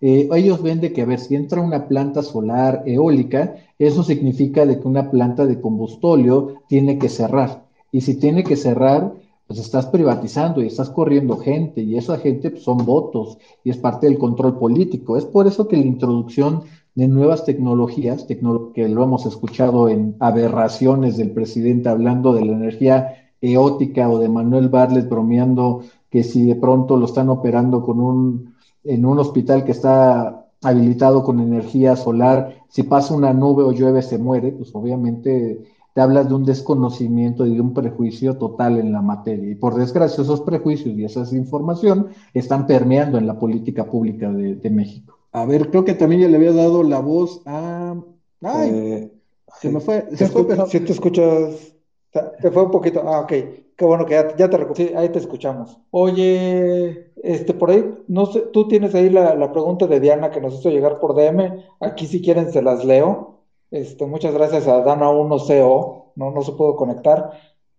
[0.03, 4.65] Eh, ellos ven de que, a ver, si entra una planta solar eólica, eso significa
[4.65, 7.65] de que una planta de combustóleo tiene que cerrar.
[7.93, 9.13] Y si tiene que cerrar,
[9.47, 13.77] pues estás privatizando y estás corriendo gente, y esa gente pues, son votos y es
[13.77, 15.17] parte del control político.
[15.17, 16.63] Es por eso que la introducción
[16.95, 23.20] de nuevas tecnologías, que lo hemos escuchado en aberraciones del presidente hablando de la energía
[23.41, 28.55] eótica o de Manuel Barles bromeando que si de pronto lo están operando con un,
[28.85, 34.03] en un hospital que está habilitado con energía solar, si pasa una nube o llueve
[34.03, 35.63] se muere, pues obviamente
[35.95, 39.51] te hablas de un desconocimiento y de un prejuicio total en la materia.
[39.51, 44.71] Y por desgracia esos prejuicios y esa información están permeando en la política pública de,
[44.71, 45.19] México.
[45.33, 47.97] A ver, creo que también ya le había dado la voz a...
[48.43, 49.13] Ay, eh,
[49.61, 50.07] se me fue.
[50.15, 50.67] Se fue pero...
[50.67, 51.75] Si te escuchas
[52.13, 53.03] te fue un poquito.
[53.07, 53.33] Ah, ok.
[53.77, 55.79] Qué bueno que ya, ya te Sí, ahí te escuchamos.
[55.91, 60.41] Oye, este, por ahí, no sé, tú tienes ahí la, la, pregunta de Diana que
[60.41, 61.65] nos hizo llegar por DM.
[61.81, 63.41] Aquí, si quieren, se las leo.
[63.71, 66.13] Este, muchas gracias a Dana1CO.
[66.17, 67.31] No, no se pudo conectar.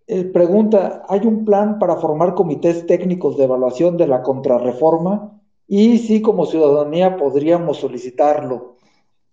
[0.08, 5.40] Eh, pregunta: ¿hay un plan para formar comités técnicos de evaluación de la contrarreforma?
[5.68, 8.78] Y si, como ciudadanía, podríamos solicitarlo.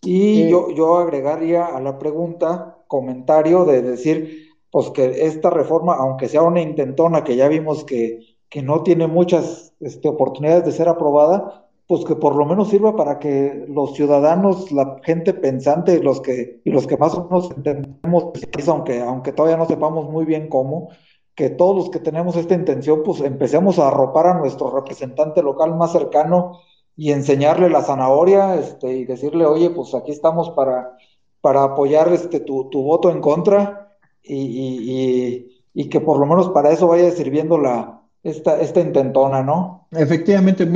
[0.03, 5.95] Y eh, yo, yo agregaría a la pregunta comentario de decir pues que esta reforma,
[5.95, 10.73] aunque sea una intentona que ya vimos que, que no tiene muchas este, oportunidades de
[10.73, 16.03] ser aprobada, pues que por lo menos sirva para que los ciudadanos, la gente pensante
[16.03, 18.33] los que, y los que más o menos entendemos,
[18.67, 20.91] aunque, aunque todavía no sepamos muy bien cómo,
[21.35, 25.77] que todos los que tenemos esta intención, pues empecemos a arropar a nuestro representante local
[25.77, 26.61] más cercano
[26.97, 30.97] y enseñarle la zanahoria este, y decirle, oye, pues aquí estamos para
[31.41, 33.88] para apoyar este, tu, voto en contra
[34.29, 39.87] y, que por lo menos para eso vaya sirviendo la, esta, esta intentona, ¿no?
[39.93, 40.69] Efectivamente,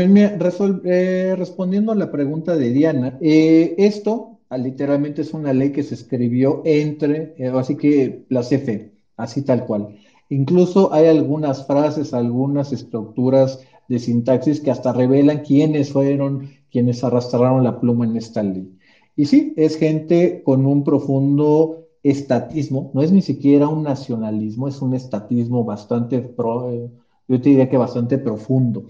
[0.84, 5.82] eh, respondiendo a la pregunta de Diana, eh, esto ah, literalmente es una ley que
[5.82, 9.96] se escribió entre, eh, así que la CFE, así tal cual.
[10.28, 17.62] Incluso hay algunas frases, algunas estructuras de sintaxis que hasta revelan quiénes fueron quienes arrastraron
[17.62, 18.72] la pluma en esta ley.
[19.14, 24.82] Y sí, es gente con un profundo estatismo, no es ni siquiera un nacionalismo, es
[24.82, 26.90] un estatismo bastante, pro,
[27.28, 28.86] yo te diría que bastante profundo.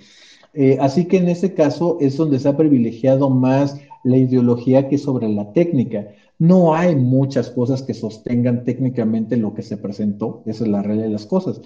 [0.55, 4.99] Eh, así que en ese caso es donde se ha privilegiado más la ideología que
[4.99, 6.09] sobre la técnica.
[6.39, 11.07] No hay muchas cosas que sostengan técnicamente lo que se presentó, esa es la realidad
[11.07, 11.61] de las cosas.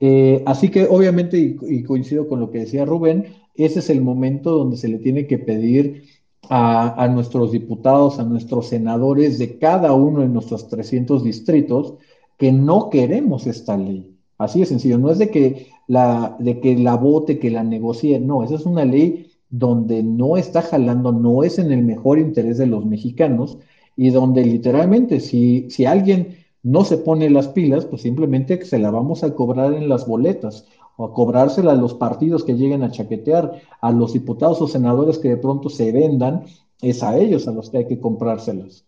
[0.00, 4.50] Eh, así que obviamente, y, coincido con lo que decía Rubén, ese es el momento
[4.50, 6.02] donde se le tiene que pedir
[6.48, 11.94] a, nuestros diputados, a nuestros senadores de cada uno de nuestros 300 distritos
[12.38, 14.14] que no queremos esta ley.
[14.38, 18.20] Así de sencillo, no es de que la, de que la vote, que la negocie,
[18.20, 22.58] no, esa es una ley donde no está jalando, no es en el mejor interés
[22.58, 23.58] de los mexicanos
[23.96, 28.90] y donde literalmente si, si alguien no se pone las pilas, pues simplemente se la
[28.90, 30.66] vamos a cobrar en las boletas
[30.96, 35.18] o a cobrársela a los partidos que lleguen a chaquetear, a los diputados o senadores
[35.18, 36.44] que de pronto se vendan,
[36.80, 38.84] es a ellos a los que hay que comprárselas.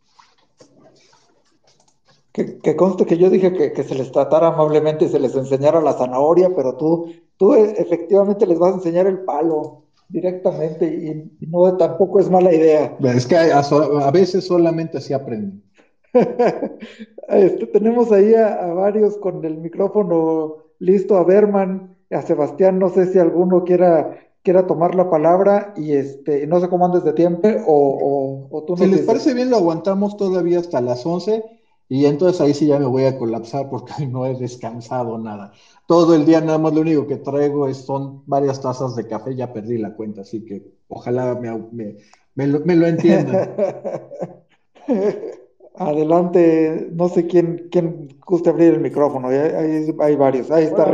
[2.32, 5.94] Que, conste que yo dije que, se les tratara amablemente y se les enseñara la
[5.94, 11.76] zanahoria, pero tú, tú e, efectivamente les vas a enseñar el palo directamente y, no
[11.76, 12.96] tampoco es mala idea.
[13.02, 15.64] Es que a, veces solamente así aprenden.
[17.28, 23.12] este, tenemos ahí a, varios con el micrófono listo, a Berman, a Sebastián, no sé
[23.12, 27.48] si alguno quiera, quiera tomar la palabra y este, no sé cómo andes de tiempo
[27.66, 31.44] o, o, tú Si les parece bien, lo aguantamos todavía hasta las 11
[31.90, 35.52] y entonces ahí sí ya me voy a colapsar porque no he descansado nada.
[35.86, 39.34] Todo el día nada más lo único que traigo es, son varias tazas de café,
[39.34, 41.50] ya perdí la cuenta, así que ojalá me,
[42.34, 43.54] me, lo, me lo, entiendan.
[45.74, 50.84] Adelante, no sé quién, quién guste abrir el micrófono, hay, hay varios, ahí está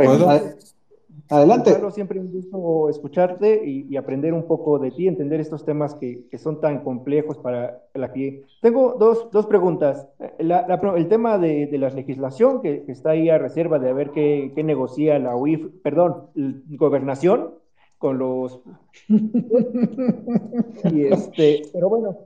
[1.29, 1.71] Adelante.
[1.71, 6.25] Carlos, siempre un gusto escucharte y, aprender un poco de ti, entender estos temas que,
[6.37, 8.43] son tan complejos para la que...
[8.61, 10.07] Tengo dos, dos preguntas.
[10.37, 15.17] el tema de, la legislación que, está ahí a reserva de ver qué, qué negocia
[15.17, 16.27] la UIF, perdón,
[16.69, 17.55] gobernación
[17.97, 18.61] con los...
[19.07, 22.17] y este, pero bueno,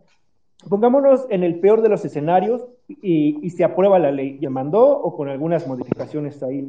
[0.67, 5.15] pongámonos en el peor de los escenarios y, se aprueba la ley, ya mandó o
[5.15, 6.67] con algunas modificaciones ahí.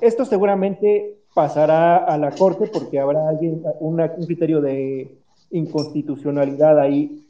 [0.00, 3.96] esto seguramente pasará a la Corte porque habrá alguien, un
[4.26, 5.16] criterio de
[5.50, 7.26] inconstitucionalidad ahí.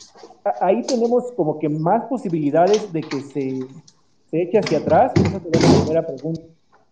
[0.61, 3.61] Ahí tenemos como que más posibilidades de que se,
[4.31, 5.13] se eche hacia atrás.
[5.15, 6.43] Esa sería la primera pregunta.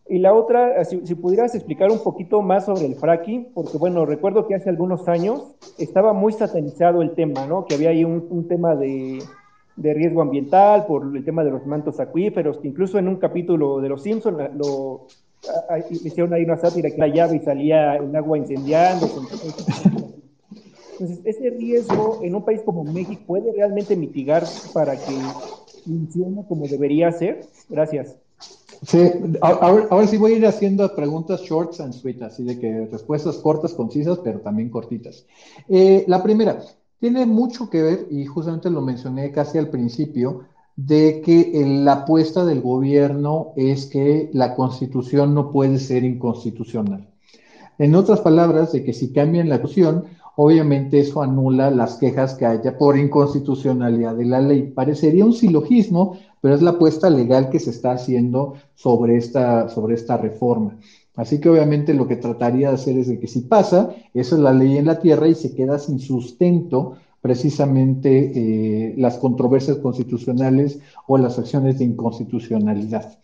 [0.08, 4.46] Y la otra, si, pudieras explicar un poquito más sobre el fracking, porque bueno, recuerdo
[4.46, 7.64] que hace algunos años estaba muy satanizado el tema, ¿no?
[7.64, 9.20] Que había ahí un, un tema de,
[9.76, 13.80] de, riesgo ambiental por el tema de los mantos acuíferos, que incluso en un capítulo
[13.80, 15.06] de Los Simpsons lo,
[15.90, 19.06] hicieron ahí una sátira que la llave y salía el agua incendiando.
[20.92, 25.16] Entonces, ese riesgo en un país como México puede realmente mitigar para que
[25.84, 27.44] funcione como debería ser.
[27.68, 28.16] Gracias.
[28.84, 28.98] Sí,
[29.40, 33.74] ahora, sí voy a ir haciendo preguntas shorts and sweet, así de que respuestas cortas,
[33.74, 35.24] concisas, pero también cortitas.
[35.68, 36.60] Eh, la primera,
[37.02, 40.42] tiene mucho que ver, y justamente lo mencioné casi al principio,
[40.76, 41.50] de que
[41.82, 47.10] la apuesta del gobierno es que la constitución no puede ser inconstitucional.
[47.76, 50.04] En otras palabras, de que si cambian la constitución,
[50.36, 54.70] obviamente eso anula las quejas que haya por inconstitucionalidad de la ley.
[54.70, 59.96] Parecería un silogismo, pero es la apuesta legal que se está haciendo sobre esta, sobre
[59.96, 60.78] esta reforma.
[61.14, 64.40] Así que obviamente lo que trataría de hacer es de que si pasa, esa es
[64.40, 70.80] la ley en la tierra y se queda sin sustento precisamente eh, las controversias constitucionales
[71.06, 73.18] o las acciones de inconstitucionalidad.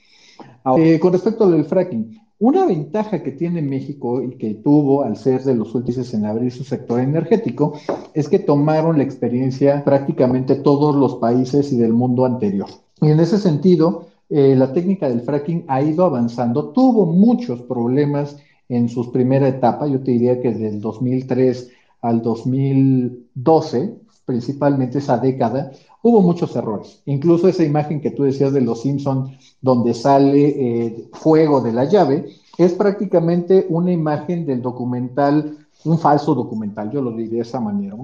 [0.76, 5.42] Eh, con respecto al fracking, una ventaja que tiene México y que tuvo al ser
[5.42, 7.72] de los últimos en abrir su sector energético
[8.14, 12.68] es que tomaron la experiencia prácticamente todos los países y del mundo anterior.
[13.00, 18.36] Y en ese sentido, eh, la técnica del fracking ha ido avanzando, tuvo muchos problemas
[18.68, 21.70] en su primera etapa, yo te diría que desde el 2003
[22.02, 23.94] al 2012,
[24.26, 25.72] principalmente esa década,
[26.02, 27.02] hubo muchos errores.
[27.06, 31.84] Incluso esa imagen que tú decías de los Simpson, donde sale eh, fuego de la
[31.84, 32.26] llave,
[32.58, 37.96] es prácticamente una imagen del documental, un falso documental, yo lo diría de esa manera,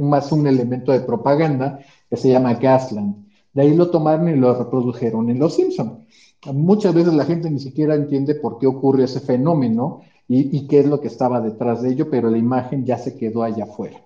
[0.00, 1.78] más un elemento de propaganda
[2.10, 6.06] que se llama Gasland, De ahí lo tomaron y lo reprodujeron en Los Simpson.
[6.52, 10.86] Muchas veces la gente ni siquiera entiende por qué ocurre ese fenómeno y, qué es
[10.86, 14.00] lo que estaba detrás de ello, pero la imagen ya se quedó allá afuera.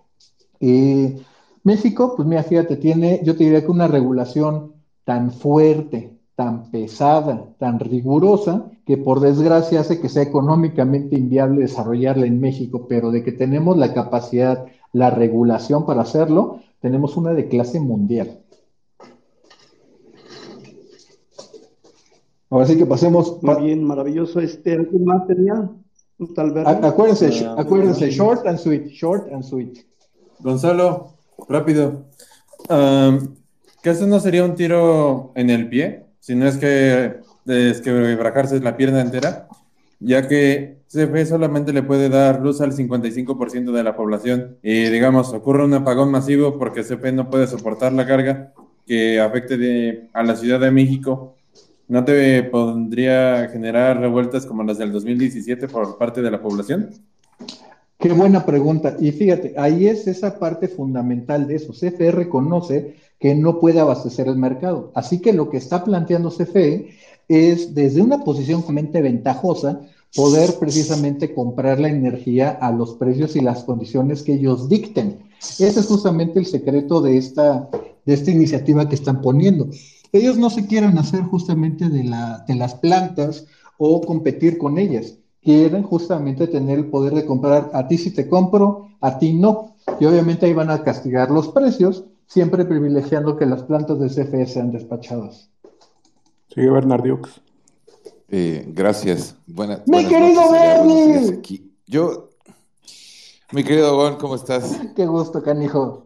[1.62, 4.72] México, pues mira, fíjate, tiene, yo te diría que una regulación
[5.04, 12.26] tan fuerte, tan pesada, tan rigurosa, que por desgracia hace que sea económicamente inviable desarrollarla
[12.26, 17.48] en México, pero de que tenemos la capacidad, la regulación para hacerlo, tenemos una de
[17.48, 18.42] clase mundial.
[22.50, 23.42] Ahora sí que pasemos.
[23.42, 24.40] Muy bien, maravilloso.
[24.40, 25.68] Este, ¿Algo más tenía?
[26.34, 26.66] Tal vez.
[26.66, 29.84] Acuérdense, ah, acuérdense, short and sweet, short and sweet.
[30.38, 31.14] Gonzalo,
[31.48, 32.06] rápido.
[32.70, 33.34] Um,
[33.82, 36.06] ¿Que eso no sería un tiro en el pie?
[36.20, 39.48] Si no es que es que brajarse la pierna entera,
[40.00, 45.32] ya que CFE solamente le puede dar luz al 55% de la población y digamos
[45.32, 48.52] ocurre un apagón masivo porque CFE no puede soportar la carga
[48.86, 51.35] que afecte a la Ciudad de México
[51.88, 56.90] ¿No te pondría generar revueltas como las del 2017 por parte de la población?
[57.98, 58.96] Qué buena pregunta.
[59.00, 61.72] Y fíjate, ahí es esa parte fundamental de eso.
[61.72, 64.90] CFE reconoce que no puede abastecer el mercado.
[64.94, 66.88] Así que lo que está planteando CFE
[67.28, 69.80] es desde una posición realmente ventajosa
[70.14, 75.18] poder precisamente comprar la energía a los precios y las condiciones que ellos dicten.
[75.40, 77.68] Ese es justamente el secreto de esta,
[78.04, 79.68] de esta iniciativa que están poniendo.
[80.16, 83.46] Ellos no se quieren hacer justamente de, la, de las plantas
[83.78, 85.18] o competir con ellas.
[85.42, 89.76] Quieren justamente tener el poder de comprar a ti si te compro, a ti no.
[90.00, 94.46] Y obviamente ahí van a castigar los precios, siempre privilegiando que las plantas de CFE
[94.46, 95.50] sean despachadas.
[96.52, 97.40] Sigue Bernardiux.
[98.28, 99.36] Eh, gracias.
[99.46, 101.40] Buena, mi querido Bernie.
[101.86, 102.30] Yo,
[103.52, 104.80] mi querido Gon, ¿cómo estás?
[104.96, 106.05] Qué gusto, canijo.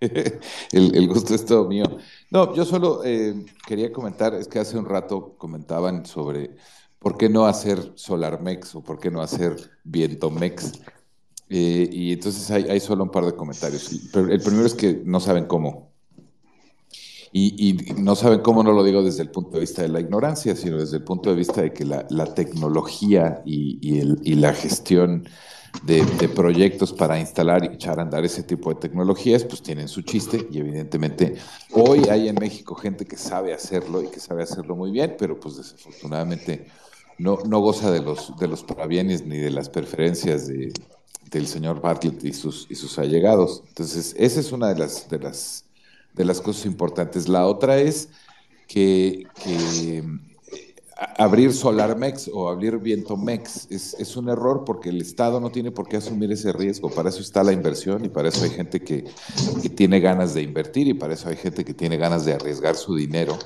[0.72, 1.84] el, gusto es todo mío.
[2.30, 6.56] No, yo solo eh, quería comentar, es que hace un rato comentaban sobre
[6.98, 10.80] por qué no hacer SolarMex o por qué no hacer VientoMex.
[11.48, 13.90] Eh, y entonces hay, solo un par de comentarios.
[14.14, 15.94] el primero es que no saben cómo.
[17.32, 20.56] Y, no saben cómo no lo digo desde el punto de vista de la ignorancia,
[20.56, 25.28] sino desde el punto de vista de que la, tecnología y, y la gestión
[25.82, 30.02] de, proyectos para instalar y echar a andar ese tipo de tecnologías, pues tienen su
[30.02, 31.36] chiste y evidentemente
[31.72, 35.38] hoy hay en México gente que sabe hacerlo y que sabe hacerlo muy bien, pero
[35.38, 36.66] pues desafortunadamente
[37.18, 40.72] no, no goza de los, de los parabienes ni de las preferencias de,
[41.30, 43.62] del señor Bartlett y sus, y sus allegados.
[43.68, 45.64] Entonces, esa es una de las, de las,
[46.14, 47.28] de las cosas importantes.
[47.28, 48.08] La otra es
[48.68, 50.02] que, que
[50.96, 55.88] abrir SolarMex o abrir VientoMex es, es un error porque el Estado no tiene por
[55.88, 56.90] qué asumir ese riesgo.
[56.90, 59.04] Para eso está la inversión y para eso hay gente que,
[59.74, 62.94] tiene ganas de invertir y para eso hay gente que tiene ganas de arriesgar su
[62.94, 63.38] dinero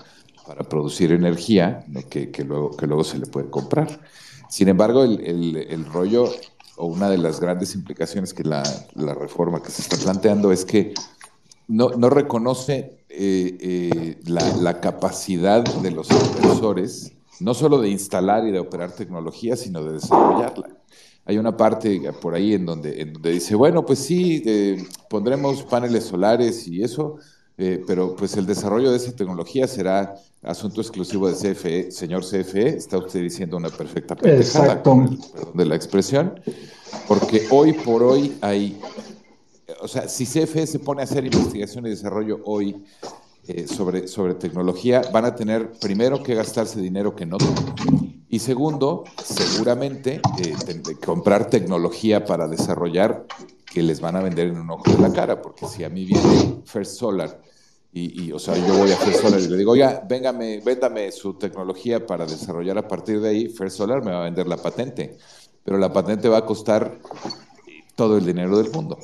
[0.47, 4.01] para producir energía que, luego, que luego se le puede comprar.
[4.49, 6.31] Sin embargo, el, rollo
[6.77, 8.63] o una de las grandes implicaciones que la,
[8.95, 10.95] reforma que se está planteando es que
[11.67, 18.53] no, reconoce eh, eh, la, la, capacidad de los inversores no solo de instalar y
[18.53, 20.69] de operar tecnología, sino de desarrollarla.
[21.25, 25.63] Hay una parte por ahí en donde, en donde dice, bueno, pues sí, eh, pondremos
[25.63, 27.17] paneles solares y eso,
[27.57, 31.91] eh, pero pues el desarrollo de esa tecnología será asunto exclusivo de CFE.
[31.91, 35.19] Señor CFE, está usted diciendo una perfecta pendejada, perdón
[35.55, 36.41] de la expresión,
[37.07, 38.81] porque hoy por hoy hay,
[39.83, 42.83] o sea, si CFE se pone a hacer investigación y desarrollo hoy
[43.51, 48.25] eh, sobre, sobre tecnología, van a tener primero que gastarse dinero que no tienen.
[48.29, 50.55] Y segundo, seguramente eh,
[51.05, 53.27] comprar tecnología para desarrollar
[53.67, 56.05] que les van a vender en un ojo de la cara, porque si a mí
[56.05, 57.41] viene First Solar
[57.93, 61.35] y, o sea, yo voy a First Solar y le digo, oiga, véngame, véndame su
[61.35, 65.19] tecnología para desarrollar a partir de ahí, First Solar me va a vender la patente,
[65.65, 66.99] pero la patente va a costar
[67.97, 68.97] todo el dinero del mundo.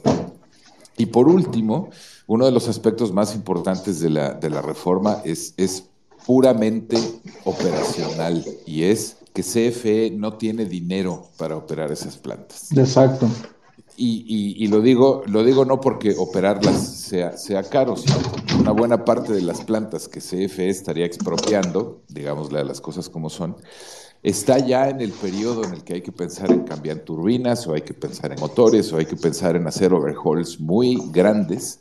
[0.96, 1.90] Y por último,
[2.26, 5.84] uno de los aspectos más importantes de la, de la reforma es, es
[6.26, 6.98] puramente
[7.44, 12.72] operacional y es que CFE no tiene dinero para operar esas plantas.
[12.76, 13.28] Exacto.
[13.98, 18.72] Y, y, lo digo lo digo no porque operarlas sea, sea caro, sino porque una
[18.72, 23.56] buena parte de las plantas que CFE estaría expropiando, digámosle a las cosas como son,
[24.22, 27.72] está ya en el periodo en el que hay que pensar en cambiar turbinas o
[27.72, 31.80] hay que pensar en motores o hay que pensar en hacer overhauls muy grandes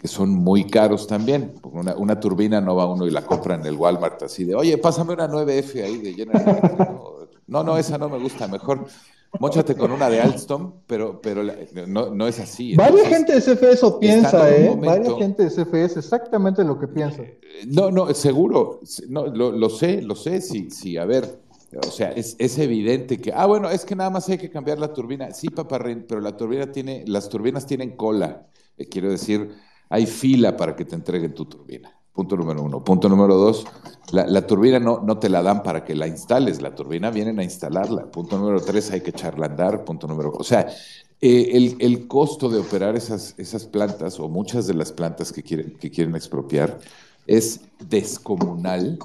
[0.00, 1.54] que son muy caros también.
[1.62, 4.78] Una, una, turbina no va uno y la compra en el Walmart así de, oye,
[4.78, 7.00] pásame una 9F ahí de General
[7.46, 8.86] No, no, esa no me gusta, mejor,
[9.40, 11.42] Móchate con una de Alstom, pero, pero
[11.86, 12.74] no, no es así.
[12.74, 14.74] Varia gente de CFE eso piensa, ¿eh?
[14.74, 17.22] Varia gente de CFE es exactamente lo que piensa.
[17.66, 18.80] No, no, seguro.
[19.08, 20.40] No, lo, lo sé, lo sé.
[20.40, 21.40] Sí, sí, a ver.
[21.86, 24.78] O sea, es, es, evidente que, ah, bueno, es que nada más hay que cambiar
[24.78, 25.30] la turbina.
[25.32, 28.46] Sí, paparrín, pero la turbina tiene, las turbinas tienen cola.
[28.78, 29.54] Eh, quiero decir,
[29.88, 31.92] hay fila para que te entreguen tu turbina.
[32.12, 32.82] Punto número uno.
[32.82, 33.64] Punto número dos,
[34.10, 37.44] la, turbina no, no, te la dan para que la instales, la turbina vienen a
[37.44, 38.10] instalarla.
[38.10, 39.84] Punto número tres, hay que echarla andar.
[39.84, 40.66] Punto número, o sea,
[41.20, 45.42] eh, el, el, costo de operar esas, esas plantas o muchas de las plantas que
[45.42, 46.78] quieren, que quieren expropiar
[47.26, 48.98] es descomunal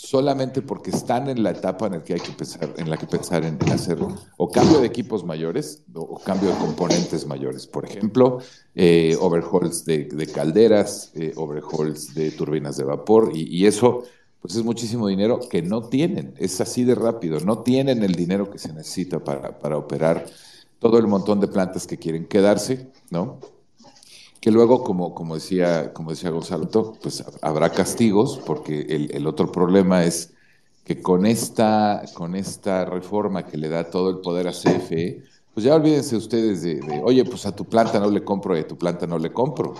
[0.00, 3.06] solamente porque están en la etapa en la que hay que pensar, en la que
[3.06, 3.98] pensar en, hacer
[4.38, 7.66] o cambio de equipos mayores o, cambio de componentes mayores.
[7.66, 8.38] Por ejemplo,
[8.74, 14.04] eh, overhauls de, calderas, eh, overhauls de turbinas de vapor, y, eso
[14.40, 18.50] pues es muchísimo dinero que no tienen, es así de rápido, no tienen el dinero
[18.50, 20.24] que se necesita para, para operar
[20.78, 23.38] todo el montón de plantas que quieren quedarse, ¿no?
[24.40, 26.68] Que luego, como, como, decía, como decía Gonzalo,
[27.00, 30.32] pues habrá castigos, porque el, otro problema es
[30.84, 35.22] que con esta, con esta reforma que le da todo el poder a CFE,
[35.52, 38.66] pues ya olvídense ustedes de, oye, pues a tu planta no le compro y a
[38.66, 39.74] tu planta no le compro.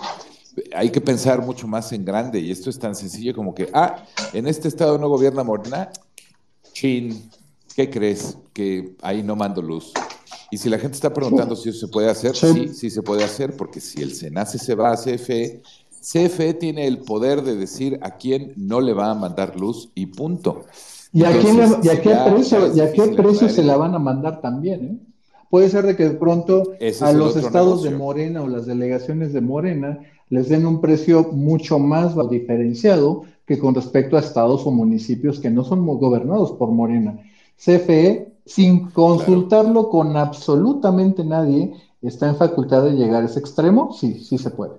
[0.75, 4.03] Hay que pensar mucho más en grande y esto es tan sencillo como que, ah,
[4.31, 5.89] en este estado no gobierna Morena,
[6.73, 7.31] chin,
[7.75, 8.37] ¿qué crees?
[8.53, 9.91] Que ahí no mando luz.
[10.51, 12.67] Y si la gente está preguntando si eso se puede hacer, sí.
[12.67, 15.61] sí, se puede hacer, porque si el SENACE se va a CFE,
[16.01, 20.07] CFE tiene el poder de decir a quién no le va a mandar luz y
[20.07, 20.65] punto.
[21.13, 23.99] ¿Y a, quién, y a qué precio, y a qué precio se la van a
[23.99, 24.85] mandar también?
[24.85, 24.97] ¿eh?
[25.49, 29.41] Puede ser de que de pronto a los estados de Morena o las delegaciones de
[29.41, 29.99] Morena
[30.29, 35.49] les den un precio mucho más diferenciado que con respecto a estados o municipios que
[35.49, 37.19] no son gobernados por Morena.
[37.57, 44.19] CFE sin consultarlo con absolutamente nadie, está en facultad de llegar a ese extremo, sí,
[44.19, 44.73] sí se puede.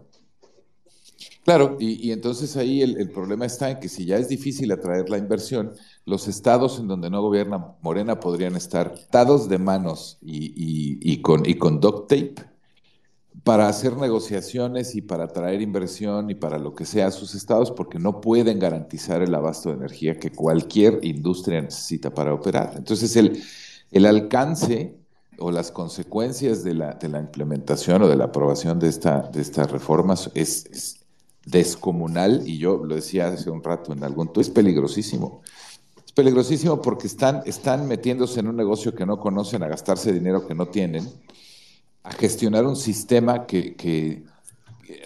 [1.44, 5.18] Claro, y, entonces ahí el, problema está en que si ya es difícil atraer la
[5.18, 5.72] inversión,
[6.04, 11.54] los estados en donde no gobierna Morena podrían estar dados de manos y, con, y
[11.54, 12.51] con duct tape
[13.44, 17.73] para hacer negociaciones y para traer inversión y para lo que sea a sus estados,
[17.73, 22.74] porque no pueden garantizar el abasto de energía que cualquier industria necesita para operar.
[22.77, 24.97] Entonces, el, alcance
[25.39, 29.40] o las consecuencias de la, de la, implementación o de la aprobación de, esta, de
[29.40, 31.02] estas reformas es,
[31.44, 35.43] descomunal, y yo lo decía hace un rato en algún es peligrosísimo.
[36.06, 40.47] Es peligrosísimo porque están, están metiéndose en un negocio que no conocen, a gastarse dinero
[40.47, 41.09] que no tienen,
[42.02, 44.24] a gestionar un sistema que,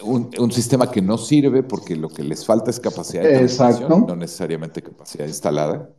[0.03, 4.17] un, sistema que no sirve porque lo que les falta es capacidad de transmisión, no
[4.17, 5.91] necesariamente capacidad instalada.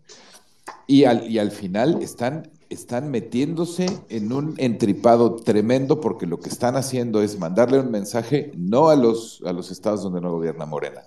[0.86, 6.50] Y al, y al final están, están metiéndose en un entripado tremendo porque lo que
[6.50, 10.66] están haciendo es mandarle un mensaje no a los, a los estados donde no gobierna
[10.66, 11.02] Morena.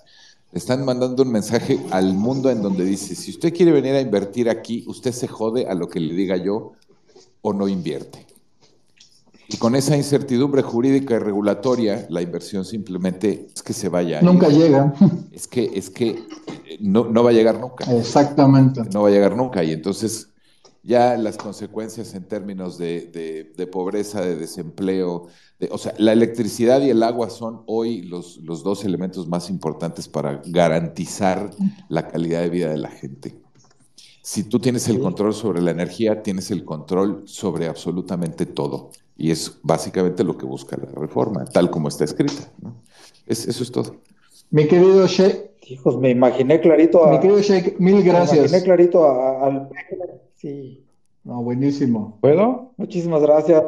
[0.53, 4.49] están mandando un mensaje al mundo en donde dice, si usted quiere venir a invertir
[4.49, 6.73] aquí, usted se jode a lo que le diga yo
[7.43, 8.30] o no invierte.
[9.53, 14.23] Y con esa incertidumbre jurídica y regulatoria, la inversión simplemente es que se vaya.
[14.23, 14.95] Nunca llega.
[15.33, 17.85] Es que, es que eh, no, no va a llegar nunca.
[17.93, 18.83] Exactamente.
[18.93, 19.65] No va a llegar nunca.
[19.65, 20.29] Y entonces
[20.85, 25.27] ya las consecuencias en términos de, de, pobreza, de desempleo,
[25.59, 29.51] de, o sea, la electricidad y el agua son hoy los, los dos elementos más
[29.51, 31.51] importantes para garantizar
[31.89, 33.41] la calidad de vida de la gente.
[34.23, 38.91] Si tú tienes el control sobre la energía, tienes el control sobre absolutamente todo.
[39.21, 42.51] Y es básicamente lo que busca la reforma, tal como está escrita.
[43.27, 43.97] eso es todo.
[44.51, 45.51] Mi querido Sheikh.
[45.69, 47.11] Hijos, me imaginé clarito a.
[47.11, 48.31] Mi querido Sheikh, mil gracias.
[48.31, 49.05] Me imaginé clarito
[49.45, 49.69] al.
[50.37, 50.87] Sí.
[51.23, 52.17] No, buenísimo.
[52.23, 52.73] ¿Puedo?
[52.79, 53.63] Muchísimas gracias.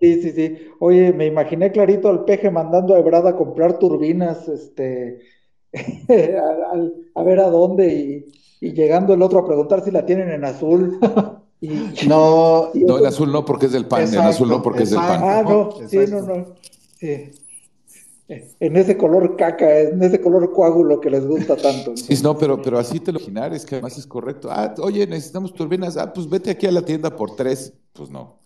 [0.00, 0.56] Sí, sí, sí.
[0.78, 5.18] Oye, me imaginé clarito al peje mandando a Ebrada a comprar turbinas, este,
[7.14, 10.44] a, ver a dónde y, y, llegando el otro a preguntar si la tienen en
[10.44, 11.00] azul.
[12.06, 14.98] no, no, el azul no porque es del pan, el azul no porque es del
[14.98, 15.20] pan.
[15.22, 16.46] Ah, no, sí, no, no.
[18.28, 21.94] En ese color caca, en ese color coágulo que les gusta tanto.
[21.96, 24.48] Sí, no, pero, pero así te lo imaginar, es que además es correcto.
[24.50, 25.96] Ah, oye, necesitamos turbinas.
[25.96, 27.74] Ah, pues vete aquí a la tienda por tres.
[27.92, 28.40] Pues no.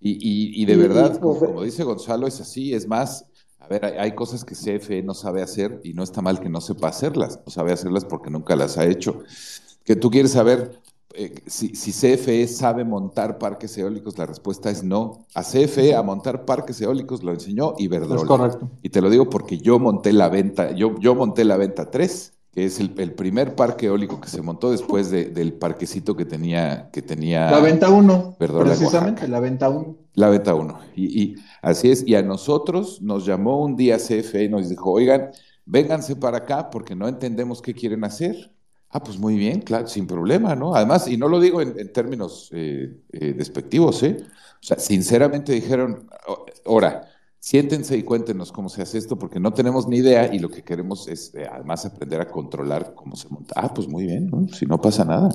[0.00, 2.74] Y, y, de verdad, pues, como, dice Gonzalo, es así.
[2.74, 3.24] Es más,
[3.58, 6.50] a ver, hay, hay, cosas que CFE no sabe hacer y no está mal que
[6.50, 7.40] no sepa hacerlas.
[7.46, 9.20] No sabe hacerlas porque nunca las ha hecho.
[9.82, 10.78] Que tú quieres saber,
[11.14, 15.26] eh, si, CFE sabe montar parques eólicos, la respuesta es no.
[15.34, 18.22] A CFE a montar parques eólicos lo enseñó Iberdrola.
[18.22, 18.70] Es correcto.
[18.82, 22.32] Y te lo digo porque yo monté la venta, yo, yo monté la venta 3
[22.54, 27.02] que es el, primer parque eólico que se montó después del parquecito que tenía, que
[27.02, 27.50] tenía.
[27.50, 28.36] La venta 1.
[28.38, 29.96] Precisamente, la venta 1.
[30.14, 30.78] La venta 1.
[30.94, 32.06] Y, y, así es.
[32.06, 35.30] Y a nosotros nos llamó un día CFE y nos dijo, oigan,
[35.66, 38.53] vénganse para acá porque no entendemos qué quieren hacer.
[38.96, 40.76] Ah, pues muy bien, claro, sin problema, ¿no?
[40.76, 44.18] Además, y no lo digo en, términos eh, eh, despectivos, ¿eh?
[44.20, 46.08] O sea, sinceramente dijeron,
[46.64, 47.08] ahora,
[47.40, 50.62] siéntense y cuéntenos cómo se hace esto, porque no tenemos ni idea y lo que
[50.62, 53.54] queremos es eh, además aprender a controlar cómo se monta.
[53.56, 54.46] Ah, pues muy bien, ¿no?
[54.54, 55.28] si no pasa nada.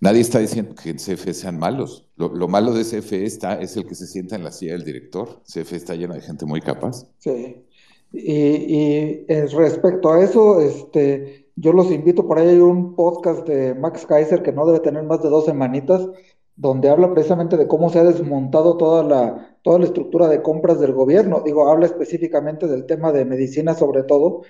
[0.00, 2.08] Nadie está diciendo que en CFE sean malos.
[2.16, 5.40] Lo, malo de CFE está, es el que se sienta en la silla del director.
[5.44, 7.06] CFE está lleno de gente muy capaz.
[7.18, 7.64] Sí.
[8.12, 13.74] Y, y respecto a eso, este, yo los invito, por ahí hay un podcast de
[13.74, 16.08] Max Kaiser que no debe tener más de dos semanitas,
[16.56, 20.80] donde habla precisamente de cómo se ha desmontado toda la, toda la estructura de compras
[20.80, 21.42] del gobierno.
[21.44, 24.42] Digo, habla específicamente del tema de medicina sobre todo,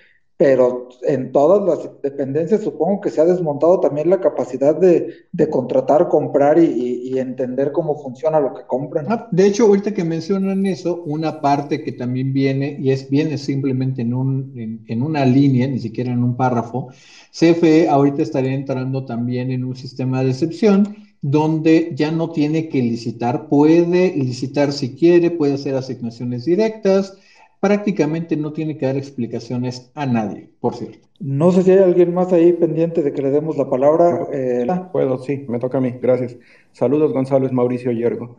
[0.42, 5.14] pero en todas las dependencias supongo que se ha desmontado también la capacidad de,
[5.48, 9.06] contratar, comprar y, entender cómo funciona lo que compran.
[9.08, 13.38] Ah, de hecho, ahorita que mencionan eso, una parte que también viene, y es viene
[13.38, 16.88] simplemente en, un, en una línea, ni siquiera en un párrafo,
[17.30, 22.82] CFE ahorita estaría entrando también en un sistema de excepción donde ya no tiene que
[22.82, 27.16] licitar, puede licitar si quiere, puede hacer asignaciones directas,
[27.62, 31.06] prácticamente no tiene que dar explicaciones a nadie, por cierto.
[31.20, 34.26] No sé si hay alguien más ahí pendiente de que le demos la palabra.
[34.32, 36.36] Eh, puedo, sí, me toca a mí, gracias.
[36.72, 38.36] Saludos, Gonzalo, es Mauricio Yergo.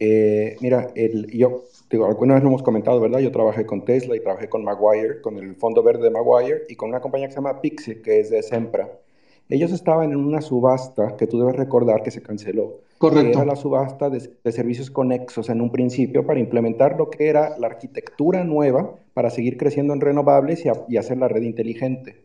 [0.00, 3.18] Eh, mira, el, yo, digo, alguna vez lo hemos comentado, ¿verdad?
[3.18, 6.74] Yo trabajé con Tesla y trabajé con Maguire, con el Fondo Verde de Maguire y
[6.74, 8.88] con una compañía que se llama Pixie, que es de Sempra.
[9.50, 12.80] Ellos estaban en una subasta que tú debes recordar que se canceló.
[13.02, 13.38] Correcto.
[13.38, 17.66] Era la subasta de, servicios conexos en un principio para implementar lo que era la
[17.66, 22.22] arquitectura nueva para seguir creciendo en renovables y, hacer la red inteligente.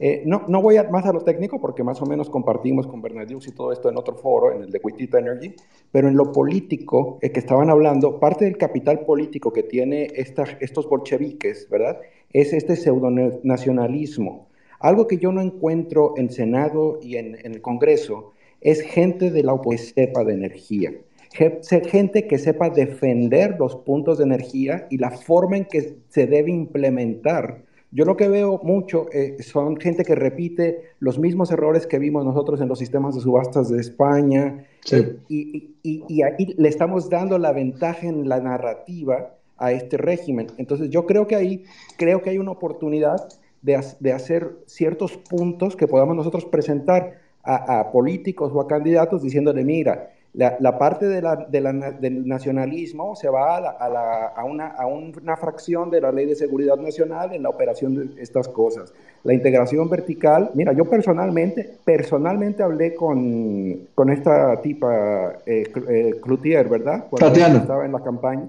[0.00, 3.02] Eh, no, no voy a, más a lo técnico porque más o menos compartimos con
[3.02, 5.54] Bernardius y todo esto en otro foro, en el de Quitita Energy,
[5.92, 10.88] pero en lo político eh, que estaban hablando, parte del capital político que tiene estos
[10.88, 12.00] bolcheviques, ¿verdad?
[12.32, 14.48] Es este pseudonacionalismo
[14.80, 18.32] algo que yo no encuentro en Senado y en, el Congreso
[18.66, 20.92] es gente de la que sepa de energía,
[21.30, 26.50] gente que sepa defender los puntos de energía y la forma en que se debe
[26.50, 27.62] implementar.
[27.92, 32.24] Yo lo que veo mucho eh, son gente que repite los mismos errores que vimos
[32.24, 37.38] nosotros en los sistemas de subastas de España eh, y, y ahí le estamos dando
[37.38, 40.48] la ventaja en la narrativa a este régimen.
[40.58, 41.64] Entonces yo creo que ahí
[41.96, 43.28] creo que hay una oportunidad
[43.62, 50.10] de, hacer ciertos puntos que podamos nosotros presentar a, políticos o a candidatos diciéndole, mira,
[50.34, 56.12] la, parte de la, del nacionalismo se va a, una, a, una, fracción de la
[56.12, 58.92] ley de seguridad nacional en la operación de estas cosas.
[59.24, 66.68] La integración vertical, mira, yo personalmente, personalmente hablé con, con esta tipa eh, eh Cloutier,
[66.68, 67.06] ¿verdad?
[67.08, 68.48] Cuando estaba en la campaña.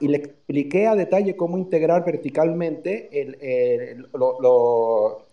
[0.00, 5.29] Y le expliqué a detalle cómo integrar verticalmente el, lo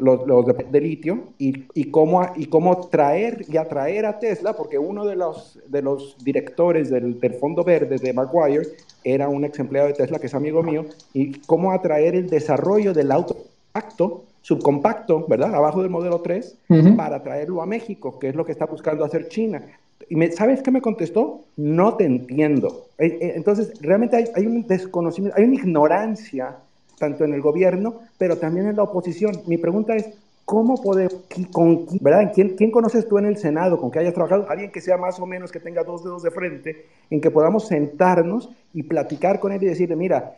[0.00, 5.06] los, de, litio y, y, cómo, y cómo traer y atraer a Tesla, porque uno
[5.06, 8.66] de los, de los directores del, del Fondo Verde de Maguire
[9.04, 12.92] era un ex empleado de Tesla que es amigo mío, y cómo atraer el desarrollo
[12.92, 13.36] del auto
[13.72, 15.54] compacto, subcompacto, ¿verdad?
[15.54, 16.58] Abajo del modelo 3,
[16.96, 19.62] para traerlo a México, que es lo que está buscando hacer China.
[20.08, 21.44] Y me, ¿sabes qué me contestó?
[21.56, 22.86] No te entiendo.
[22.98, 26.56] Eh, eh, entonces, realmente hay, hay un desconocimiento, hay una ignorancia
[26.98, 29.42] tanto en el gobierno, pero también en la oposición.
[29.46, 30.10] Mi pregunta es,
[30.44, 31.14] ¿cómo podemos,
[31.52, 32.32] con, ¿verdad?
[32.34, 34.46] ¿Quién, ¿Quién conoces tú en el Senado con que hayas trabajado?
[34.48, 37.66] Alguien que sea más o menos que tenga dos dedos de frente, en que podamos
[37.68, 40.36] sentarnos y platicar con él y decirle, mira,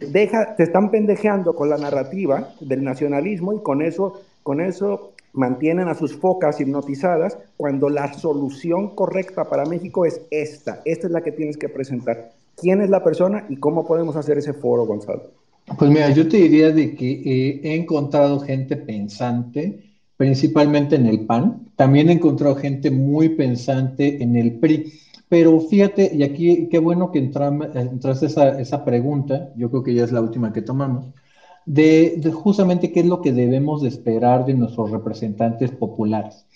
[0.00, 5.88] deja, te están pendejeando con la narrativa del nacionalismo y con eso, con eso mantienen
[5.88, 10.80] a sus focas hipnotizadas cuando la solución correcta para México es esta.
[10.84, 12.30] Esta es la que tienes que presentar.
[12.56, 15.43] ¿Quién es la persona y cómo podemos hacer ese foro, Gonzalo?
[15.78, 19.82] Pues mira, yo te diría de que eh, he encontrado gente pensante,
[20.16, 21.70] principalmente en el PAN.
[21.76, 24.92] También he encontrado gente muy pensante en el PRI.
[25.28, 30.04] Pero fíjate, y aquí qué bueno que entraste esa, esa pregunta, yo creo que ya
[30.04, 31.06] es la última que tomamos,
[31.66, 36.46] de, justamente qué es lo que debemos de esperar de nuestros representantes populares.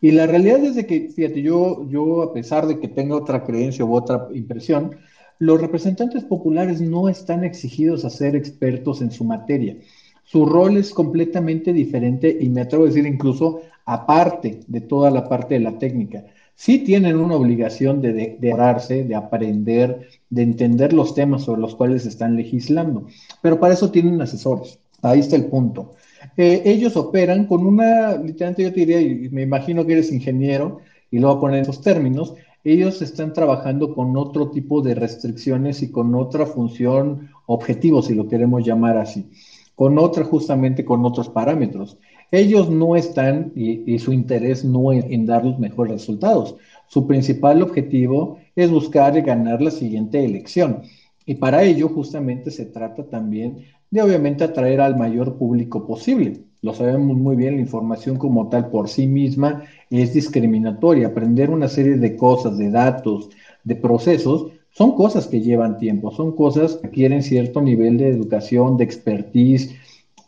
[0.00, 3.44] Y la realidad es de que, fíjate, yo, yo a pesar de que tenga otra
[3.44, 4.96] creencia u otra impresión,
[5.38, 9.76] los representantes populares no están exigidos a ser expertos en su materia.
[10.24, 15.28] Su rol es completamente diferente y me atrevo a decir incluso aparte de toda la
[15.28, 16.24] parte de la técnica.
[16.56, 22.06] Sí tienen una obligación de, de, de aprender, de entender los temas sobre los cuales
[22.06, 23.06] están legislando,
[23.42, 24.78] pero para eso tienen asesores.
[25.02, 25.94] Ahí está el punto.
[26.36, 30.80] Eh, ellos operan con una, literalmente yo te diría, y me imagino que eres ingeniero,
[31.10, 32.34] y lo voy a poner en esos términos,
[32.72, 38.28] ellos están trabajando con otro tipo de restricciones y con otra función objetivo, si lo
[38.28, 39.30] queremos llamar así,
[39.76, 41.98] con otra justamente con otros parámetros.
[42.32, 46.56] Ellos no están y, su interés no es en dar los mejores resultados.
[46.88, 50.82] Su principal objetivo es buscar y ganar la siguiente elección.
[51.24, 56.45] Y para ello justamente se trata también de obviamente atraer al mayor público posible.
[56.66, 61.06] Lo sabemos muy bien, la información como tal por sí misma es discriminatoria.
[61.06, 63.30] Aprender una serie de cosas, de datos,
[63.62, 68.76] de procesos, son cosas que llevan tiempo, son cosas que requieren cierto nivel de educación,
[68.76, 69.76] de expertise,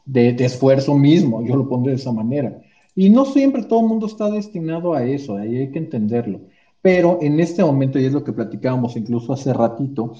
[0.05, 2.62] de, esfuerzo mismo, yo lo pongo de esa manera.
[2.94, 6.43] Y no siempre todo el mundo está destinado a eso, ahí hay que entenderlo.
[6.81, 10.12] Pero en este momento, y es lo que platicábamos incluso hace ratito,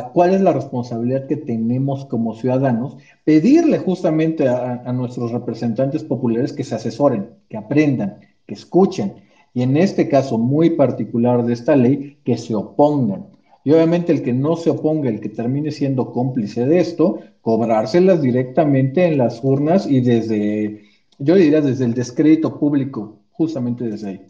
[0.00, 6.52] cuál es la responsabilidad que tenemos como ciudadanos, pedirle justamente a, a, nuestros representantes populares
[6.54, 8.16] que se asesoren, que aprendan,
[8.46, 9.14] que escuchen,
[9.52, 13.26] y en este caso muy particular de esta ley, que se opongan.
[13.64, 18.22] Y obviamente el que no se oponga, el que termine siendo cómplice de esto, cobrárselas
[18.22, 20.84] directamente en las urnas y desde,
[21.18, 24.26] yo diría desde el descrédito público, justamente desde ahí.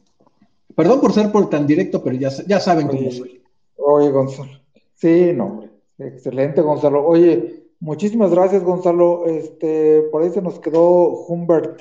[0.74, 3.42] Perdón por ser por tan directo, pero ya, ya saben cómo soy.
[3.76, 4.61] Oye, Gonzalo.
[5.02, 5.64] Sí, no.
[5.98, 7.04] Excelente, Gonzalo.
[7.04, 9.26] Oye, muchísimas gracias, Gonzalo.
[9.26, 11.80] Este, por ahí se nos quedó Humbert.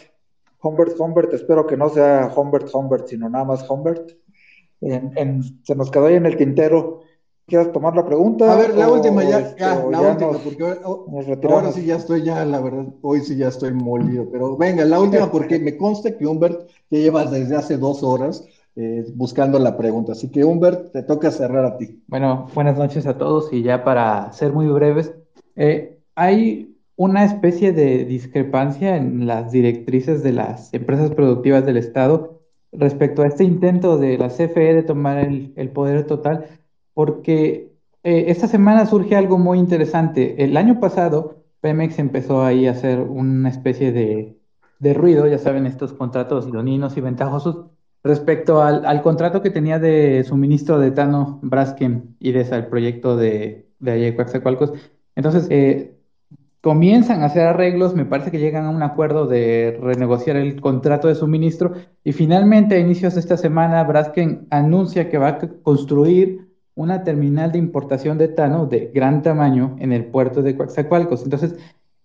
[0.64, 4.10] Humbert, Humbert, espero que no sea Humbert, Humbert, sino nada más Humbert.
[4.80, 7.02] se nos quedó ahí en el tintero.
[7.46, 8.52] ¿Quieres tomar la pregunta?
[8.52, 12.44] A ver, la última ya, este, ya la última, porque ahora, sí ya estoy ya,
[12.44, 16.26] la verdad, hoy sí ya estoy molido, pero venga, la última porque me consta que
[16.26, 18.46] Humbert ya llevas desde hace dos horas
[18.76, 22.04] eh, buscando la pregunta, así que Humbert, te toca cerrar a ti.
[22.08, 25.14] Bueno, buenas noches a todos y ya para ser muy breves,
[25.56, 32.42] eh, hay una especie de discrepancia en las directrices de las empresas productivas del Estado
[32.72, 36.46] respecto a este intento de la CFE de tomar el, el poder total
[36.94, 37.72] porque
[38.04, 40.44] eh, esta semana surge algo muy interesante.
[40.44, 44.38] El año pasado, Pemex empezó ahí a hacer una especie de,
[44.94, 47.68] ruido, ya saben, estos contratos idoninos y ventajosos,
[48.04, 53.68] respecto al, contrato que tenía de suministro de Tano Braskem y de ese proyecto de,
[53.80, 54.74] de Ayecuaxacualcos.
[55.16, 55.96] Entonces, eh,
[56.62, 61.08] comienzan a hacer arreglos, me parece que llegan a un acuerdo de renegociar el contrato
[61.08, 61.74] de suministro
[62.04, 67.52] y finalmente a inicios de esta semana Braskem anuncia que va a construir una terminal
[67.52, 71.24] de importación de etano de gran tamaño en el puerto de Coatzacoalcos.
[71.24, 71.56] Entonces,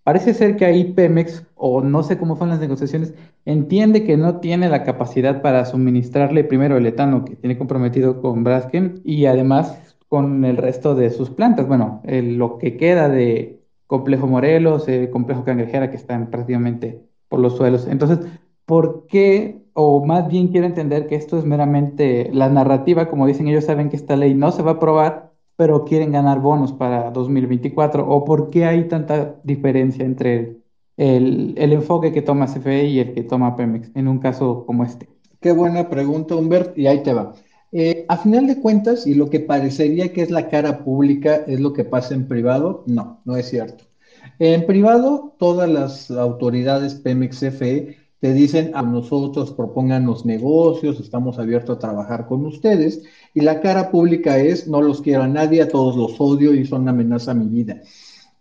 [0.06, 3.12] parece ser que ahí Pemex, o no sé cómo fueron las negociaciones,
[3.44, 8.44] entiende que no tiene la capacidad para suministrarle primero el etano que tiene comprometido con
[8.44, 11.66] Braskem y además con el resto de sus plantas.
[11.66, 13.58] Bueno, lo que queda de
[13.88, 17.88] Complejo Morelos, el Complejo Cangrejera, que están prácticamente por los suelos.
[17.88, 18.20] Entonces,
[18.64, 23.48] ¿por qué o más bien quiero entender que esto es meramente la narrativa, como dicen
[23.48, 27.10] ellos saben que esta ley no se va a aprobar, pero quieren ganar bonos para
[27.10, 30.58] 2024, o por qué hay tanta diferencia entre
[30.96, 35.08] el, enfoque que toma CFE y el que toma Pemex en un caso como este.
[35.40, 37.34] Qué buena pregunta, Humbert, y ahí te va.
[37.72, 41.60] Eh, a final de cuentas, y lo que parecería que es la cara pública es
[41.60, 43.84] lo que pasa en privado, no, no es cierto.
[44.38, 51.38] En privado, todas las autoridades Pemex CFE te dicen a nosotros propongan los negocios, estamos
[51.38, 53.02] abiertos a trabajar con ustedes,
[53.36, 56.64] y la cara pública es no los quiero a nadie, a todos los odio y
[56.64, 57.82] son una amenaza a mi vida.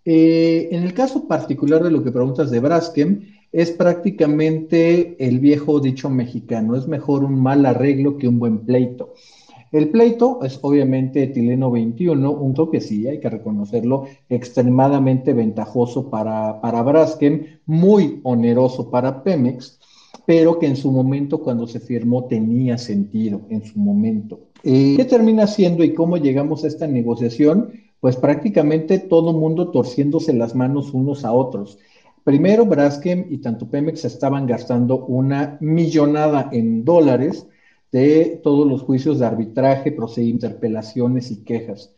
[0.05, 3.19] Eh, en el caso particular de lo que preguntas de Braskem,
[3.51, 9.15] es prácticamente el viejo dicho mexicano, es mejor un mal arreglo que un buen pleito.
[9.73, 16.61] El pleito es obviamente etileno 21, un toque sí, hay que reconocerlo, extremadamente ventajoso para,
[16.61, 19.77] para Braskem, muy oneroso para Pemex,
[20.25, 24.39] pero que en su momento cuando se firmó tenía sentido, en su momento.
[24.65, 27.83] ¿Qué termina siendo y cómo llegamos a esta negociación?
[27.99, 31.77] Pues prácticamente todo mundo torciéndose las manos unos a otros.
[32.23, 37.45] Primero, Braskem y tanto Pemex estaban gastando una millonada en dólares
[37.91, 41.93] de todos los juicios de arbitraje, procedimientos, interpelaciones y quejas.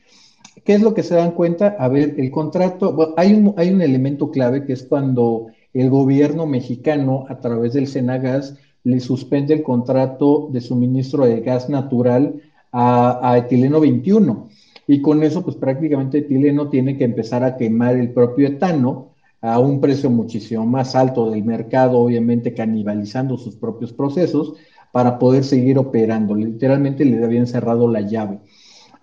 [0.65, 1.77] ¿Qué es lo que se dan cuenta?
[1.79, 6.45] A ver, el contrato, hay, un, hay un elemento clave que es cuando el gobierno
[6.45, 12.41] mexicano, a través del Senagas, le suspende el contrato de suministro de gas natural
[12.71, 14.49] a, a, etileno 21.
[14.87, 19.11] Y con eso, pues prácticamente etileno tiene que empezar a quemar el propio etano
[19.41, 24.53] a un precio muchísimo más alto del mercado, obviamente canibalizando sus propios procesos,
[24.91, 26.33] para poder seguir operando.
[26.35, 28.39] Literalmente le habían cerrado la llave.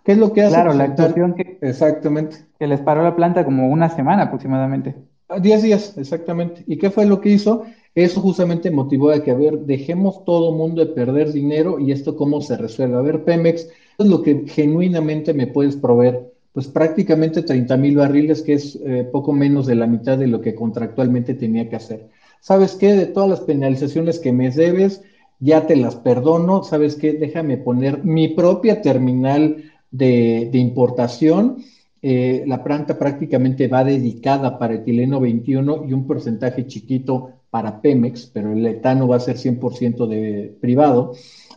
[0.04, 0.54] ¿Qué es lo que hace?
[0.54, 2.36] Claro, la actuación que, Exactamente.
[2.58, 4.96] que les paró la planta como una semana aproximadamente.
[5.40, 6.62] 10 días, exactamente.
[6.66, 7.64] ¿Y qué fue lo que hizo?
[7.94, 12.16] Eso justamente motivó a que, a ver, dejemos todo mundo de perder dinero y esto
[12.16, 12.96] cómo se resuelve.
[12.96, 13.68] A ver, Pemex,
[13.98, 16.32] es lo que genuinamente me puedes proveer?
[16.52, 20.40] Pues prácticamente 30 mil barriles, que es eh, poco menos de la mitad de lo
[20.40, 22.08] que contractualmente tenía que hacer.
[22.40, 22.94] ¿Sabes qué?
[22.94, 25.02] De todas las penalizaciones que me debes,
[25.38, 26.64] ya te las perdono.
[26.64, 27.12] ¿Sabes qué?
[27.12, 31.62] Déjame poner mi propia terminal de, importación
[32.02, 38.26] eh, la planta prácticamente va dedicada para etileno 21 y un porcentaje chiquito para Pemex,
[38.34, 41.12] pero el etano va a ser 100% de privado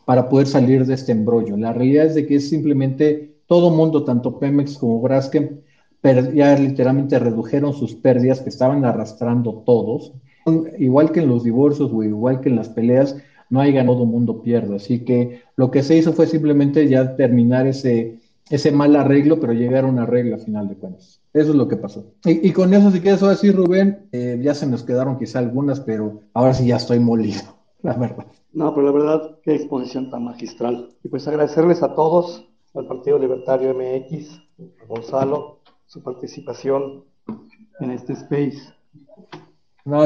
[0.06, 1.58] para poder salir de este embrollo.
[1.58, 5.62] La realidad es de que es simplemente todo mundo, tanto Pemex como Braskem,
[6.36, 10.14] ya literalmente redujeron sus pérdidas que estaban arrastrando todos.
[10.78, 13.18] Igual que en los divorcios o igual que en las peleas,
[13.50, 14.76] no hay ganado, todo mundo pierde.
[14.76, 18.20] Así que lo que se hizo fue simplemente ya terminar ese
[18.50, 21.22] ese mal arreglo, pero llegar a un arreglo a final de cuentas.
[21.34, 22.14] Eso es lo que pasó.
[22.26, 26.22] Y, con eso, si quieres decir, Rubén, eh, ya se nos quedaron quizá algunas, pero
[26.34, 27.42] ahora sí ya estoy molido,
[27.82, 28.26] la verdad.
[28.54, 30.90] No, pero la verdad, qué exposición tan magistral.
[31.04, 34.40] Y pues agradecerles a todos, al Partido Libertario MX,
[34.82, 37.04] a Gonzalo, su participación
[37.80, 38.74] en este space.
[39.86, 40.04] No,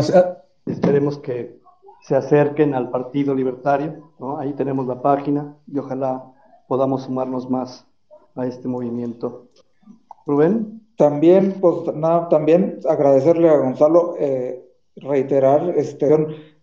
[0.66, 1.60] Esperemos que
[2.02, 4.38] se acerquen al Partido Libertario, ¿no?
[4.38, 6.24] Ahí tenemos la página y ojalá
[6.68, 7.88] podamos sumarnos más
[8.36, 9.48] a este movimiento.
[10.26, 10.82] Rubén.
[10.98, 14.64] También, pues nada, también agradecerle a Gonzalo, eh,
[14.98, 16.08] reiterar este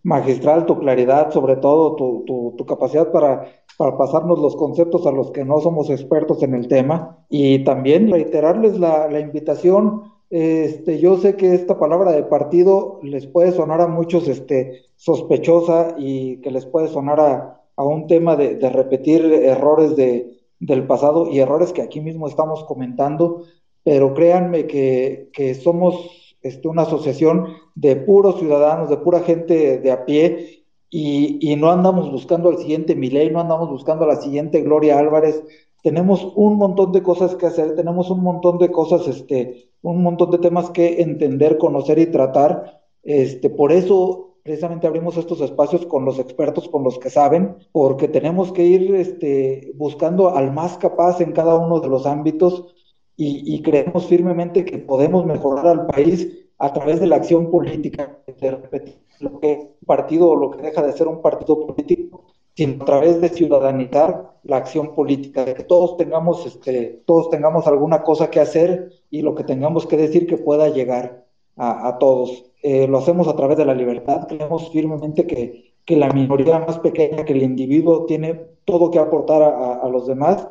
[0.03, 5.31] magistral, tu claridad, sobre todo tu, tu, capacidad para, para, pasarnos los conceptos a los
[5.31, 7.17] que no somos expertos en el tema.
[7.29, 10.03] Y también reiterarles la, la invitación.
[10.29, 15.95] Este, yo sé que esta palabra de partido les puede sonar a muchos este, sospechosa
[15.97, 20.85] y que les puede sonar a, a un tema de, de repetir errores de, del
[20.85, 23.43] pasado y errores que aquí mismo estamos comentando,
[23.83, 30.05] pero créanme que, somos este, una asociación de puros ciudadanos, de pura gente de a
[30.05, 30.59] pie,
[30.91, 35.43] y, no andamos buscando al siguiente Milei, no andamos buscando a la siguiente Gloria Álvarez.
[35.83, 40.31] Tenemos un montón de cosas que hacer, tenemos un montón de cosas, este, un montón
[40.31, 42.81] de temas que entender, conocer y tratar.
[43.03, 48.07] Este, por eso precisamente abrimos estos espacios con los expertos, con los que saben, porque
[48.07, 52.73] tenemos que ir este, buscando al más capaz en cada uno de los ámbitos
[53.21, 58.51] y, creemos firmemente que podemos mejorar al país a través de la acción política, de
[58.51, 62.81] repetir lo que un partido o lo que deja de ser un partido político, sino
[62.81, 68.03] a través de ciudadanizar la acción política, de que todos tengamos, este, todos tengamos alguna
[68.03, 71.25] cosa que hacer y lo que tengamos que decir que pueda llegar
[71.57, 72.48] a todos.
[72.61, 76.79] Eh, lo hacemos a través de la libertad, creemos firmemente que, que, la minoría más
[76.79, 78.33] pequeña, que el individuo tiene
[78.65, 80.47] todo que aportar a, los demás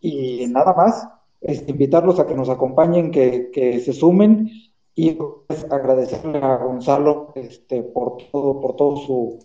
[0.00, 1.08] y nada más,
[1.40, 4.50] es invitarlos a que nos acompañen, que, que se sumen
[4.94, 9.38] y pues, agradecerle a Gonzalo este, por todo, por todo su,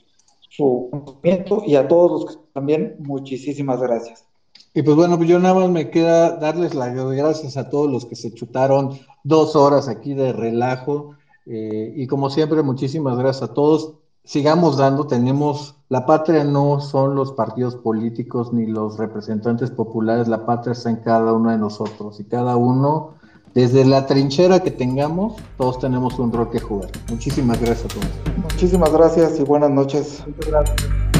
[0.50, 4.26] su conocimiento y a todos los que también muchísimas gracias.
[4.74, 8.16] Y pues bueno, yo nada más me queda darles las gracias a todos los que
[8.16, 11.16] se chutaron dos horas aquí de relajo.
[11.48, 13.94] Eh, y como siempre, muchísimas gracias a todos.
[14.24, 20.46] Sigamos dando, tenemos, la patria no son los partidos políticos ni los representantes populares, la
[20.46, 23.12] patria está en cada uno de nosotros y cada uno,
[23.54, 26.92] desde la trinchera que tengamos, todos tenemos un rol que jugar.
[27.10, 28.38] Muchísimas gracias a todos.
[28.52, 30.24] Muchísimas gracias y buenas noches.
[30.28, 31.17] Muchas gracias.